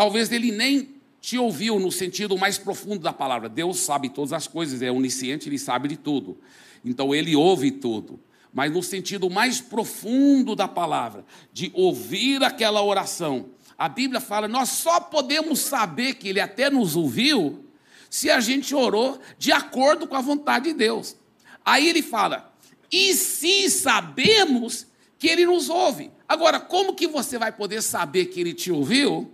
talvez 0.00 0.32
ele 0.32 0.50
nem 0.50 0.94
te 1.20 1.36
ouviu 1.36 1.78
no 1.78 1.92
sentido 1.92 2.38
mais 2.38 2.56
profundo 2.56 3.00
da 3.00 3.12
palavra. 3.12 3.50
Deus 3.50 3.80
sabe 3.80 4.08
todas 4.08 4.32
as 4.32 4.46
coisas, 4.46 4.80
é 4.80 4.90
onisciente, 4.90 5.46
ele 5.46 5.58
sabe 5.58 5.88
de 5.88 5.98
tudo. 5.98 6.38
Então 6.82 7.14
ele 7.14 7.36
ouve 7.36 7.70
tudo. 7.70 8.18
Mas 8.50 8.72
no 8.72 8.82
sentido 8.82 9.28
mais 9.28 9.60
profundo 9.60 10.56
da 10.56 10.66
palavra, 10.66 11.22
de 11.52 11.70
ouvir 11.74 12.42
aquela 12.42 12.82
oração, 12.82 13.50
a 13.76 13.90
Bíblia 13.90 14.22
fala: 14.22 14.48
nós 14.48 14.70
só 14.70 15.00
podemos 15.00 15.58
saber 15.58 16.14
que 16.14 16.30
ele 16.30 16.40
até 16.40 16.70
nos 16.70 16.96
ouviu 16.96 17.66
se 18.08 18.30
a 18.30 18.40
gente 18.40 18.74
orou 18.74 19.20
de 19.36 19.52
acordo 19.52 20.08
com 20.08 20.16
a 20.16 20.22
vontade 20.22 20.72
de 20.72 20.78
Deus. 20.78 21.14
Aí 21.62 21.86
ele 21.86 22.00
fala: 22.00 22.54
e 22.90 23.12
se 23.12 23.68
sabemos 23.68 24.86
que 25.18 25.28
ele 25.28 25.44
nos 25.44 25.68
ouve? 25.68 26.10
Agora, 26.26 26.58
como 26.58 26.94
que 26.94 27.06
você 27.06 27.36
vai 27.36 27.52
poder 27.52 27.82
saber 27.82 28.24
que 28.28 28.40
ele 28.40 28.54
te 28.54 28.72
ouviu? 28.72 29.30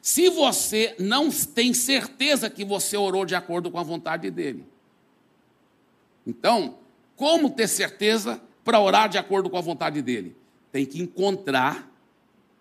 Se 0.00 0.28
você 0.28 0.94
não 0.98 1.30
tem 1.30 1.72
certeza 1.74 2.50
que 2.50 2.64
você 2.64 2.96
orou 2.96 3.24
de 3.24 3.34
acordo 3.34 3.70
com 3.70 3.78
a 3.78 3.82
vontade 3.82 4.30
dele. 4.30 4.64
Então, 6.26 6.78
como 7.14 7.50
ter 7.50 7.68
certeza 7.68 8.40
para 8.64 8.80
orar 8.80 9.08
de 9.08 9.18
acordo 9.18 9.48
com 9.48 9.56
a 9.56 9.62
vontade 9.62 10.02
dele? 10.02 10.36
Tem 10.72 10.84
que 10.84 11.00
encontrar 11.00 11.90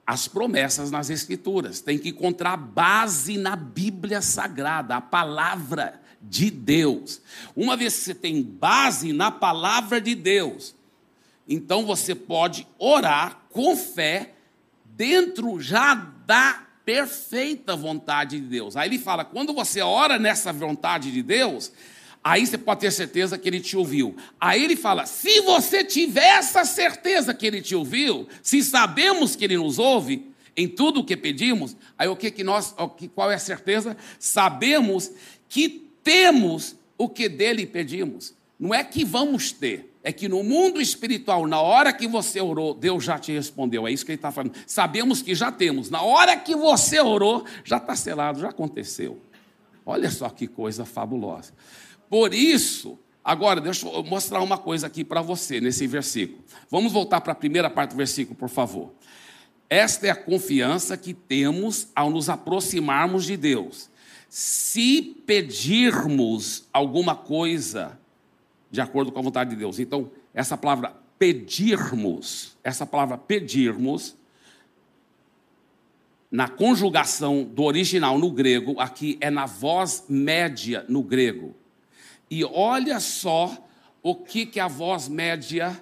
as 0.05 0.27
promessas 0.27 0.91
nas 0.91 1.09
Escrituras, 1.09 1.81
tem 1.81 1.97
que 1.97 2.09
encontrar 2.09 2.55
base 2.55 3.37
na 3.37 3.55
Bíblia 3.55 4.21
Sagrada, 4.21 4.95
a 4.95 5.01
palavra 5.01 5.99
de 6.21 6.51
Deus. 6.51 7.21
Uma 7.55 7.75
vez 7.75 7.95
que 7.95 8.01
você 8.01 8.15
tem 8.15 8.41
base 8.41 9.11
na 9.13 9.31
palavra 9.31 9.99
de 9.99 10.13
Deus, 10.13 10.75
então 11.47 11.85
você 11.85 12.13
pode 12.13 12.67
orar 12.77 13.41
com 13.49 13.75
fé 13.75 14.33
dentro 14.85 15.59
já 15.59 15.95
da 15.95 16.64
perfeita 16.85 17.75
vontade 17.75 18.39
de 18.39 18.45
Deus. 18.45 18.77
Aí 18.77 18.87
ele 18.87 18.99
fala: 18.99 19.25
quando 19.25 19.53
você 19.53 19.81
ora 19.81 20.19
nessa 20.19 20.53
vontade 20.53 21.11
de 21.11 21.23
Deus, 21.23 21.71
aí 22.23 22.45
você 22.45 22.57
pode 22.57 22.81
ter 22.81 22.91
certeza 22.91 23.37
que 23.37 23.49
ele 23.49 23.59
te 23.59 23.75
ouviu. 23.75 24.15
Aí 24.39 24.63
ele 24.63 24.75
fala: 24.75 25.05
se 25.05 25.41
você 25.41 25.83
tiver 25.83 26.37
essa 26.37 26.63
certeza 26.63 27.33
que 27.33 27.47
ele 27.47 27.61
te 27.61 27.75
ouviu, 27.75 28.27
se 28.43 28.63
sabemos 28.63 29.35
que 29.35 29.43
ele 29.43 29.57
nos 29.57 29.79
ouve, 29.79 30.31
em 30.55 30.67
tudo 30.67 31.01
o 31.01 31.03
que 31.03 31.17
pedimos, 31.17 31.75
aí 31.97 32.07
o 32.07 32.15
que, 32.15 32.31
que 32.31 32.43
nós, 32.43 32.73
qual 33.13 33.29
é 33.29 33.35
a 33.35 33.39
certeza? 33.39 33.97
Sabemos 34.17 35.11
que 35.49 35.89
temos 36.01 36.75
o 36.97 37.09
que 37.09 37.27
dele 37.27 37.65
pedimos. 37.65 38.33
Não 38.57 38.73
é 38.73 38.83
que 38.83 39.03
vamos 39.03 39.51
ter, 39.51 39.91
é 40.05 40.13
que 40.13 40.29
no 40.29 40.43
mundo 40.43 40.79
espiritual, 40.79 41.47
na 41.47 41.59
hora 41.59 41.91
que 41.91 42.07
você 42.07 42.39
orou, 42.39 42.75
Deus 42.75 43.03
já 43.03 43.17
te 43.17 43.31
respondeu. 43.31 43.87
É 43.87 43.91
isso 43.91 44.05
que 44.05 44.11
ele 44.11 44.17
está 44.17 44.31
falando. 44.31 44.53
Sabemos 44.67 45.23
que 45.23 45.33
já 45.33 45.51
temos. 45.51 45.89
Na 45.89 46.03
hora 46.03 46.37
que 46.37 46.55
você 46.55 46.99
orou, 47.01 47.43
já 47.63 47.77
está 47.77 47.95
selado, 47.95 48.39
já 48.39 48.49
aconteceu. 48.49 49.19
Olha 49.83 50.11
só 50.11 50.29
que 50.29 50.45
coisa 50.45 50.85
fabulosa. 50.85 51.53
Por 52.07 52.33
isso, 52.33 52.99
Agora, 53.23 53.59
deixa 53.59 53.87
eu 53.87 54.03
mostrar 54.03 54.39
uma 54.43 54.55
coisa 54.55 54.85
aqui 54.85 55.03
para 55.03 55.19
você 55.19 55.59
nesse 55.59 55.87
versículo. 55.87 56.43
Vamos 56.69 56.91
voltar 56.93 57.21
para 57.21 57.31
a 57.31 57.35
primeira 57.35 57.71
parte 57.71 57.89
do 57.89 57.97
versículo, 57.97 58.37
por 58.37 58.49
favor. 58.49 58.93
Esta 59.67 60.05
é 60.05 60.09
a 60.11 60.15
confiança 60.15 60.95
que 60.95 61.11
temos 61.11 61.87
ao 61.95 62.11
nos 62.11 62.29
aproximarmos 62.29 63.25
de 63.25 63.35
Deus. 63.35 63.89
Se 64.29 65.01
pedirmos 65.25 66.67
alguma 66.71 67.15
coisa 67.15 67.97
de 68.71 68.81
acordo 68.81 69.11
com 69.11 69.19
a 69.19 69.23
vontade 69.23 69.51
de 69.51 69.55
Deus. 69.55 69.79
Então, 69.79 70.11
essa 70.33 70.57
palavra 70.57 70.95
pedirmos, 71.17 72.57
essa 72.63 72.85
palavra 72.85 73.17
pedirmos, 73.17 74.15
na 76.29 76.49
conjugação 76.49 77.43
do 77.43 77.63
original 77.63 78.19
no 78.19 78.29
grego, 78.29 78.79
aqui 78.79 79.17
é 79.21 79.29
na 79.29 79.45
voz 79.45 80.05
média 80.09 80.85
no 80.89 81.01
grego. 81.01 81.55
E 82.29 82.43
olha 82.43 82.99
só 82.99 83.65
o 84.03 84.15
que, 84.15 84.45
que 84.45 84.59
a 84.59 84.67
voz 84.67 85.07
média. 85.07 85.81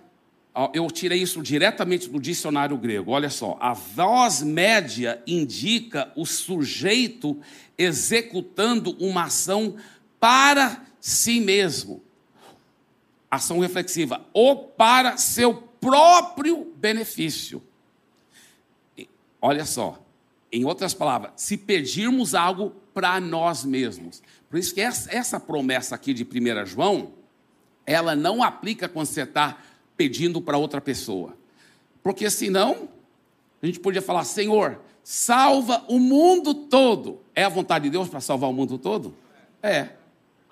Eu 0.72 0.86
tirei 0.92 1.20
isso 1.20 1.42
diretamente 1.42 2.08
do 2.08 2.20
dicionário 2.20 2.78
grego. 2.78 3.12
Olha 3.12 3.30
só, 3.32 3.58
a 3.60 3.74
voz 3.74 4.44
média 4.44 5.20
indica 5.25 6.12
o 6.16 6.25
sujeito 6.25 7.40
executando 7.75 8.96
uma 9.00 9.24
ação 9.24 9.75
para 10.20 10.86
si 11.02 11.40
mesmo. 11.40 12.04
Ação 13.36 13.60
reflexiva, 13.60 14.25
ou 14.34 14.68
para 14.68 15.18
seu 15.18 15.56
próprio 15.56 16.72
benefício. 16.75 17.62
Olha 19.42 19.66
só, 19.66 20.00
em 20.52 20.66
outras 20.66 20.94
palavras, 20.94 21.34
se 21.36 21.58
pedirmos 21.58 22.36
algo 22.36 22.75
para 22.94 23.20
nós 23.20 23.66
mesmos. 23.66 24.22
Por 24.50 24.60
isso 24.60 24.74
que 24.74 24.82
essa, 24.82 25.12
essa 25.12 25.40
promessa 25.40 25.96
aqui 25.96 26.13
de 26.13 26.24
1 26.24 26.66
João, 26.66 27.13
ela 27.86 28.16
não 28.16 28.44
aplica 28.44 28.88
quando 28.88 29.08
você 29.08 29.24
está 29.24 29.58
pedindo 29.98 30.40
para 30.40 30.58
outra 30.58 30.80
pessoa. 30.80 31.36
Porque 32.04 32.30
senão, 32.30 32.88
a 33.62 33.66
gente 33.66 33.80
podia 33.80 34.02
falar, 34.02 34.24
Senhor, 34.25 34.80
salva 35.04 35.84
o 35.88 36.00
mundo 36.00 36.54
todo. 36.54 37.20
É 37.34 37.44
a 37.44 37.50
vontade 37.50 37.86
de 37.86 37.90
Deus 37.90 38.08
para 38.08 38.22
salvar 38.22 38.50
o 38.50 38.54
mundo 38.54 38.78
todo? 38.78 39.16
É. 39.62 39.90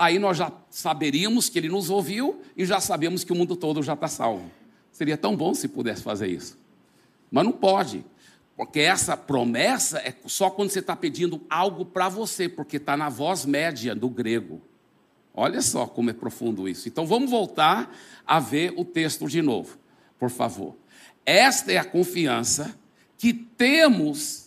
Aí 0.01 0.17
nós 0.17 0.35
já 0.35 0.51
saberíamos 0.71 1.47
que 1.47 1.59
Ele 1.59 1.69
nos 1.69 1.91
ouviu 1.91 2.41
e 2.57 2.65
já 2.65 2.79
sabemos 2.79 3.23
que 3.23 3.31
o 3.31 3.35
mundo 3.35 3.55
todo 3.55 3.83
já 3.83 3.93
está 3.93 4.07
salvo. 4.07 4.49
Seria 4.91 5.15
tão 5.15 5.37
bom 5.37 5.53
se 5.53 5.67
pudesse 5.67 6.01
fazer 6.01 6.27
isso. 6.27 6.57
Mas 7.29 7.45
não 7.45 7.51
pode. 7.51 8.03
Porque 8.57 8.79
essa 8.79 9.15
promessa 9.15 9.99
é 9.99 10.11
só 10.25 10.49
quando 10.49 10.71
você 10.71 10.79
está 10.79 10.95
pedindo 10.95 11.39
algo 11.47 11.85
para 11.85 12.09
você, 12.09 12.49
porque 12.49 12.77
está 12.77 12.97
na 12.97 13.09
voz 13.09 13.45
média 13.45 13.93
do 13.93 14.09
grego. 14.09 14.59
Olha 15.35 15.61
só 15.61 15.85
como 15.85 16.09
é 16.09 16.13
profundo 16.13 16.67
isso. 16.67 16.89
Então 16.89 17.05
vamos 17.05 17.29
voltar 17.29 17.95
a 18.25 18.39
ver 18.39 18.73
o 18.75 18.83
texto 18.83 19.27
de 19.27 19.43
novo, 19.43 19.77
por 20.17 20.31
favor. 20.31 20.75
Esta 21.23 21.73
é 21.73 21.77
a 21.77 21.85
confiança 21.85 22.75
que 23.19 23.31
temos 23.31 24.40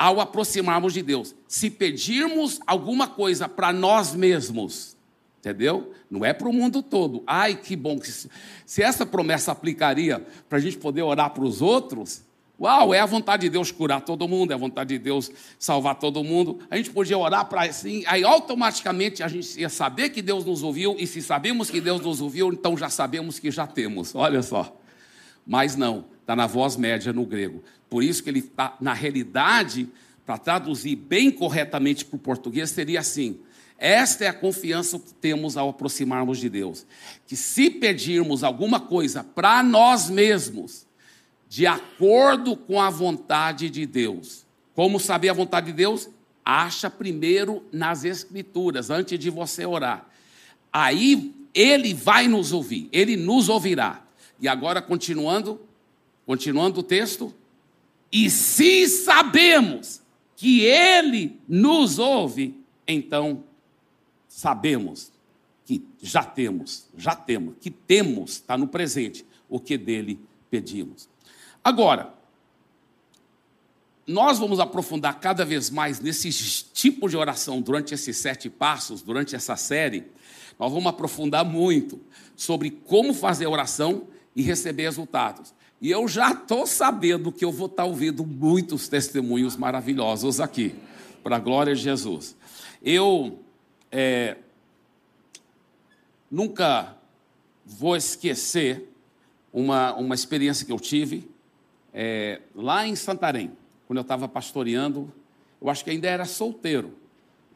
ao 0.00 0.18
aproximarmos 0.18 0.94
de 0.94 1.02
Deus. 1.02 1.34
Se 1.46 1.68
pedirmos 1.68 2.58
alguma 2.66 3.06
coisa 3.06 3.46
para 3.46 3.70
nós 3.70 4.14
mesmos, 4.14 4.96
entendeu? 5.38 5.92
Não 6.10 6.24
é 6.24 6.32
para 6.32 6.48
o 6.48 6.52
mundo 6.54 6.82
todo. 6.82 7.22
Ai, 7.26 7.54
que 7.54 7.76
bom 7.76 7.98
que 8.00 8.10
se 8.10 8.82
essa 8.82 9.04
promessa 9.04 9.52
aplicaria 9.52 10.26
para 10.48 10.56
a 10.56 10.60
gente 10.60 10.78
poder 10.78 11.02
orar 11.02 11.28
para 11.30 11.44
os 11.44 11.60
outros, 11.60 12.22
Uau, 12.58 12.92
é 12.92 13.00
a 13.00 13.06
vontade 13.06 13.42
de 13.42 13.48
Deus 13.48 13.72
curar 13.72 14.02
todo 14.02 14.28
mundo, 14.28 14.50
é 14.50 14.54
a 14.54 14.58
vontade 14.58 14.90
de 14.90 14.98
Deus 14.98 15.30
salvar 15.58 15.94
todo 15.94 16.22
mundo. 16.22 16.58
A 16.70 16.76
gente 16.76 16.90
podia 16.90 17.16
orar 17.16 17.46
para 17.46 17.62
assim, 17.62 18.02
aí 18.06 18.22
automaticamente 18.22 19.22
a 19.22 19.28
gente 19.28 19.58
ia 19.58 19.70
saber 19.70 20.10
que 20.10 20.20
Deus 20.20 20.44
nos 20.44 20.62
ouviu, 20.62 20.94
e 20.98 21.06
se 21.06 21.22
sabemos 21.22 21.70
que 21.70 21.80
Deus 21.80 22.02
nos 22.02 22.20
ouviu, 22.20 22.52
então 22.52 22.76
já 22.76 22.90
sabemos 22.90 23.38
que 23.38 23.50
já 23.50 23.66
temos. 23.66 24.14
Olha 24.14 24.42
só. 24.42 24.76
Mas 25.46 25.74
não, 25.74 26.04
está 26.30 26.36
na 26.36 26.46
voz 26.46 26.76
média 26.76 27.12
no 27.12 27.26
grego. 27.26 27.60
Por 27.88 28.04
isso 28.04 28.22
que 28.22 28.30
ele 28.30 28.38
está, 28.38 28.76
na 28.80 28.94
realidade, 28.94 29.88
para 30.24 30.38
traduzir 30.38 30.94
bem 30.94 31.28
corretamente 31.28 32.04
para 32.04 32.16
o 32.16 32.20
português, 32.20 32.70
seria 32.70 33.00
assim: 33.00 33.40
esta 33.76 34.24
é 34.24 34.28
a 34.28 34.32
confiança 34.32 34.96
que 35.00 35.12
temos 35.14 35.56
ao 35.56 35.70
aproximarmos 35.70 36.38
de 36.38 36.48
Deus. 36.48 36.86
Que 37.26 37.34
se 37.34 37.68
pedirmos 37.68 38.44
alguma 38.44 38.78
coisa 38.78 39.24
para 39.24 39.60
nós 39.64 40.08
mesmos, 40.08 40.86
de 41.48 41.66
acordo 41.66 42.56
com 42.56 42.80
a 42.80 42.90
vontade 42.90 43.68
de 43.68 43.84
Deus. 43.84 44.46
Como 44.72 45.00
saber 45.00 45.30
a 45.30 45.34
vontade 45.34 45.66
de 45.66 45.72
Deus? 45.72 46.08
Acha 46.44 46.88
primeiro 46.88 47.64
nas 47.72 48.04
Escrituras, 48.04 48.88
antes 48.88 49.18
de 49.18 49.30
você 49.30 49.66
orar. 49.66 50.08
Aí 50.72 51.34
ele 51.52 51.92
vai 51.92 52.28
nos 52.28 52.52
ouvir, 52.52 52.88
ele 52.92 53.16
nos 53.16 53.48
ouvirá. 53.48 54.04
E 54.40 54.46
agora, 54.46 54.80
continuando, 54.80 55.60
continuando 56.26 56.80
o 56.80 56.82
texto. 56.82 57.34
E 58.12 58.28
se 58.28 58.88
sabemos 58.88 60.02
que 60.36 60.62
ele 60.62 61.38
nos 61.48 61.98
ouve, 61.98 62.58
então 62.86 63.44
sabemos 64.26 65.12
que 65.64 65.84
já 66.02 66.24
temos, 66.24 66.88
já 66.96 67.14
temos, 67.14 67.54
que 67.60 67.70
temos, 67.70 68.32
está 68.32 68.56
no 68.56 68.66
presente, 68.66 69.24
o 69.48 69.60
que 69.60 69.78
dele 69.78 70.18
pedimos. 70.50 71.08
Agora, 71.62 72.14
nós 74.06 74.38
vamos 74.38 74.58
aprofundar 74.58 75.20
cada 75.20 75.44
vez 75.44 75.70
mais 75.70 76.00
nesses 76.00 76.62
tipos 76.62 77.12
de 77.12 77.16
oração 77.16 77.60
durante 77.60 77.94
esses 77.94 78.16
sete 78.16 78.50
passos, 78.50 79.02
durante 79.02 79.36
essa 79.36 79.54
série. 79.54 80.06
Nós 80.58 80.72
vamos 80.72 80.88
aprofundar 80.88 81.44
muito 81.44 82.00
sobre 82.34 82.70
como 82.70 83.14
fazer 83.14 83.46
oração 83.46 84.08
e 84.34 84.42
receber 84.42 84.82
resultados. 84.82 85.54
E 85.80 85.90
eu 85.90 86.06
já 86.06 86.32
estou 86.32 86.66
sabendo 86.66 87.32
que 87.32 87.44
eu 87.44 87.50
vou 87.50 87.66
estar 87.66 87.84
ouvindo 87.84 88.24
muitos 88.24 88.86
testemunhos 88.86 89.56
maravilhosos 89.56 90.38
aqui, 90.38 90.74
para 91.22 91.36
a 91.36 91.38
glória 91.38 91.74
de 91.74 91.80
Jesus. 91.80 92.36
Eu 92.82 93.38
é, 93.90 94.36
nunca 96.30 96.96
vou 97.64 97.96
esquecer 97.96 98.92
uma, 99.52 99.94
uma 99.94 100.14
experiência 100.14 100.66
que 100.66 100.72
eu 100.72 100.78
tive 100.78 101.30
é, 101.92 102.40
lá 102.54 102.86
em 102.86 102.94
Santarém, 102.94 103.52
quando 103.86 103.98
eu 103.98 104.02
estava 104.02 104.28
pastoreando, 104.28 105.12
eu 105.60 105.68
acho 105.68 105.82
que 105.82 105.90
ainda 105.90 106.08
era 106.08 106.24
solteiro. 106.24 106.94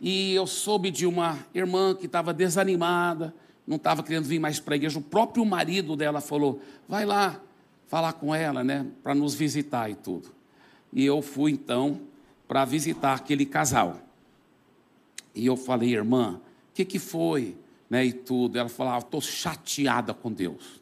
E 0.01 0.35
eu 0.35 0.47
soube 0.47 0.91
de 0.91 1.07
uma 1.07 1.39
irmã 1.55 1.95
que 1.95 2.07
estava 2.07 2.35
desanimada, 2.35 3.35
não 3.67 3.77
estava 3.77 4.03
querendo 4.03 4.25
vir 4.25 4.39
mais 4.39 4.59
para 4.59 4.75
a 4.75 4.77
igreja. 4.77 4.99
O 4.99 5.03
próprio 5.03 5.45
marido 5.45 5.95
dela 5.95 6.21
falou: 6.21 6.61
vai 6.89 7.07
lá 7.07 7.41
falar 7.87 8.15
com 8.15 8.35
ela, 8.35 8.65
né, 8.65 8.87
para 9.03 9.15
nos 9.15 9.35
visitar 9.35 9.91
e 9.91 9.95
tudo. 9.95 10.35
E 10.93 11.05
eu 11.05 11.21
fui 11.23 11.53
então 11.53 12.01
para 12.47 12.65
visitar 12.65 13.15
aquele 13.15 13.45
casal. 13.45 14.01
E 15.35 15.47
eu 15.47 15.57
falei, 15.57 15.93
irmã, 15.93 16.41
o 16.71 16.75
que, 16.75 16.85
que 16.85 16.99
foi? 16.99 17.57
Né, 17.91 18.07
e 18.07 18.13
tudo. 18.13 18.59
Ela 18.59 18.69
falava, 18.69 19.05
estou 19.05 19.21
chateada 19.21 20.15
com 20.15 20.33
Deus. 20.33 20.81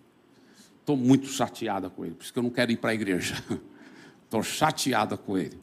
Estou 0.81 0.97
muito 0.97 1.29
chateada 1.29 1.89
com 1.89 2.05
ele, 2.05 2.15
por 2.15 2.25
isso 2.25 2.33
que 2.33 2.39
eu 2.39 2.43
não 2.43 2.51
quero 2.51 2.73
ir 2.73 2.77
para 2.77 2.91
a 2.91 2.95
igreja. 2.95 3.43
Estou 4.25 4.43
chateada 4.43 5.17
com 5.17 5.39
ele. 5.39 5.57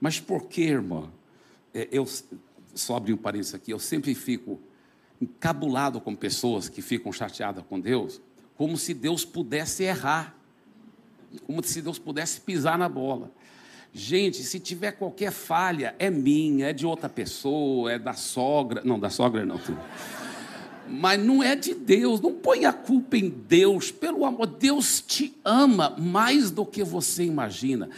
Mas 0.00 0.18
por 0.18 0.46
que, 0.46 0.62
irmã? 0.62 1.10
É, 1.74 1.88
eu, 1.92 2.06
só 2.74 2.96
abrir 2.96 3.12
um 3.12 3.16
parênteses 3.18 3.54
aqui, 3.54 3.70
eu 3.70 3.78
sempre 3.78 4.14
fico 4.14 4.60
encabulado 5.20 6.00
com 6.00 6.14
pessoas 6.16 6.68
que 6.68 6.80
ficam 6.80 7.12
chateadas 7.12 7.64
com 7.68 7.78
Deus, 7.78 8.20
como 8.56 8.76
se 8.76 8.94
Deus 8.94 9.24
pudesse 9.24 9.82
errar, 9.84 10.36
como 11.46 11.62
se 11.62 11.80
Deus 11.82 11.98
pudesse 11.98 12.40
pisar 12.40 12.78
na 12.78 12.88
bola. 12.88 13.30
Gente, 13.92 14.42
se 14.42 14.58
tiver 14.58 14.92
qualquer 14.92 15.30
falha, 15.30 15.94
é 15.98 16.08
minha, 16.08 16.68
é 16.68 16.72
de 16.72 16.86
outra 16.86 17.08
pessoa, 17.08 17.92
é 17.92 17.98
da 17.98 18.14
sogra. 18.14 18.80
Não, 18.84 18.98
da 18.98 19.10
sogra 19.10 19.44
não 19.44 19.58
mas 20.88 21.22
não 21.22 21.42
é 21.42 21.56
de 21.56 21.74
Deus. 21.74 22.20
Não 22.20 22.32
põe 22.32 22.64
a 22.64 22.72
culpa 22.72 23.16
em 23.16 23.28
Deus. 23.28 23.90
Pelo 23.90 24.24
amor, 24.24 24.46
Deus 24.46 25.00
te 25.00 25.34
ama 25.44 25.96
mais 25.98 26.50
do 26.50 26.66
que 26.66 26.84
você 26.84 27.24
imagina. 27.24 27.88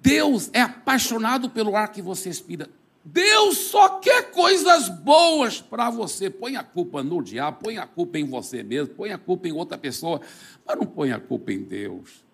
Deus 0.00 0.48
é 0.52 0.60
apaixonado 0.60 1.50
pelo 1.50 1.74
ar 1.74 1.90
que 1.90 2.00
você 2.00 2.28
respira. 2.28 2.68
Deus 3.04 3.58
só 3.58 3.98
quer 4.00 4.30
coisas 4.30 4.88
boas 4.88 5.60
para 5.60 5.90
você. 5.90 6.30
Põe 6.30 6.56
a 6.56 6.62
culpa 6.62 7.02
no 7.02 7.22
diabo, 7.22 7.58
põe 7.64 7.78
a 7.78 7.86
culpa 7.86 8.18
em 8.18 8.24
você 8.24 8.62
mesmo, 8.62 8.94
põe 8.94 9.12
a 9.12 9.18
culpa 9.18 9.48
em 9.48 9.52
outra 9.52 9.78
pessoa, 9.78 10.20
mas 10.66 10.76
não 10.76 10.86
põe 10.86 11.10
a 11.10 11.18
culpa 11.18 11.52
em 11.52 11.62
Deus. 11.62 12.27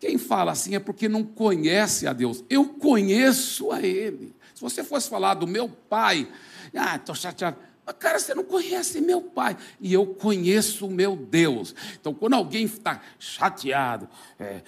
Quem 0.00 0.16
fala 0.16 0.52
assim 0.52 0.74
é 0.74 0.80
porque 0.80 1.08
não 1.08 1.22
conhece 1.22 2.06
a 2.06 2.14
Deus. 2.14 2.42
Eu 2.48 2.64
conheço 2.64 3.70
a 3.70 3.82
Ele. 3.82 4.34
Se 4.54 4.62
você 4.62 4.82
fosse 4.82 5.08
falar 5.10 5.34
do 5.34 5.46
meu 5.46 5.68
pai, 5.68 6.26
ah, 6.74 6.96
estou 6.96 7.14
chateado. 7.14 7.58
Cara, 7.98 8.18
você 8.18 8.34
não 8.34 8.44
conhece 8.44 9.00
meu 9.00 9.20
pai. 9.20 9.56
E 9.80 9.92
eu 9.92 10.06
conheço 10.06 10.86
o 10.86 10.90
meu 10.90 11.14
Deus. 11.16 11.74
Então, 12.00 12.14
quando 12.14 12.34
alguém 12.34 12.64
está 12.64 13.02
chateado, 13.18 14.08
é, 14.38 14.62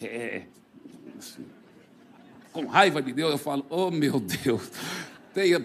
é, 0.00 0.06
é, 0.06 0.42
assim, 1.18 1.46
com 2.52 2.66
raiva 2.66 3.00
de 3.00 3.12
Deus, 3.12 3.32
eu 3.32 3.38
falo: 3.38 3.64
Oh, 3.70 3.90
meu 3.90 4.20
Deus, 4.20 4.70
tenha, 5.32 5.64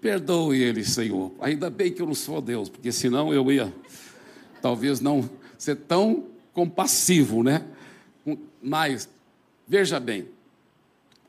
perdoe 0.00 0.62
ele, 0.62 0.84
Senhor. 0.84 1.32
Ainda 1.40 1.70
bem 1.70 1.92
que 1.92 2.02
eu 2.02 2.06
não 2.06 2.14
sou 2.14 2.40
Deus, 2.40 2.68
porque 2.68 2.90
senão 2.90 3.32
eu 3.32 3.50
ia 3.52 3.72
talvez 4.62 5.00
não 5.00 5.28
ser 5.58 5.76
tão 5.76 6.26
compassivo, 6.52 7.42
né? 7.42 7.64
Mas, 8.62 9.08
veja 9.66 9.98
bem, 9.98 10.28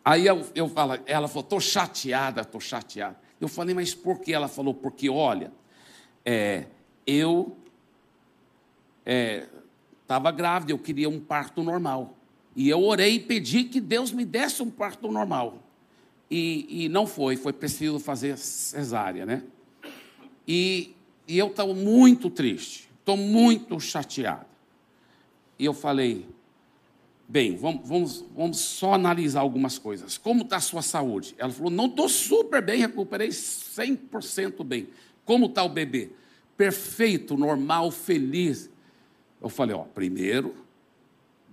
aí 0.04 0.26
eu, 0.26 0.46
eu 0.54 0.68
falo, 0.68 1.00
ela 1.06 1.28
falou, 1.28 1.44
estou 1.44 1.60
chateada, 1.60 2.42
estou 2.42 2.62
chateada. 2.62 3.18
Eu 3.40 3.48
falei, 3.48 3.74
mas 3.74 3.94
por 3.96 4.20
que? 4.20 4.34
Ela 4.34 4.48
falou, 4.48 4.74
porque 4.74 5.10
olha, 5.10 5.52
é, 6.26 6.66
eu 7.06 7.58
estava 9.04 10.30
é, 10.30 10.32
grávida, 10.32 10.72
eu 10.72 10.78
queria 10.78 11.10
um 11.10 11.20
parto 11.20 11.64
normal. 11.64 12.16
E 12.56 12.70
eu 12.70 12.84
orei 12.84 13.16
e 13.16 13.20
pedi 13.20 13.64
que 13.64 13.80
Deus 13.80 14.12
me 14.12 14.26
desse 14.26 14.62
um 14.62 14.70
parto 14.70 15.12
normal. 15.12 15.58
E, 16.30 16.86
e 16.86 16.90
não 16.90 17.08
foi, 17.08 17.36
foi 17.36 17.54
preciso 17.54 18.00
fazer 18.00 18.38
cesárea, 18.38 19.26
né? 19.26 19.44
E, 20.48 20.96
e 21.28 21.38
eu 21.38 21.48
estava 21.48 21.74
muito 21.74 22.30
triste, 22.30 22.90
estou 23.00 23.18
muito 23.18 23.80
chateado. 23.80 24.46
E 25.58 25.66
eu 25.66 25.74
falei, 25.74 26.28
bem, 27.32 27.56
vamos, 27.56 27.88
vamos, 27.88 28.26
vamos 28.36 28.58
só 28.60 28.94
analisar 28.94 29.40
algumas 29.40 29.78
coisas. 29.78 30.18
Como 30.18 30.42
está 30.42 30.58
a 30.58 30.62
sua 30.62 30.82
saúde? 30.82 31.34
Ela 31.38 31.50
falou, 31.50 31.72
não 31.72 31.86
estou 31.86 32.10
super 32.10 32.62
bem, 32.62 32.82
recuperei 32.82 33.30
100% 33.30 34.66
bem. 34.66 34.90
Como 35.24 35.46
está 35.46 35.64
o 35.64 35.70
bebê? 35.70 36.10
Perfeito, 36.58 37.38
normal, 37.38 37.90
feliz. 37.90 38.70
Eu 39.42 39.48
falei, 39.48 39.74
ó, 39.74 39.84
primeiro, 39.84 40.54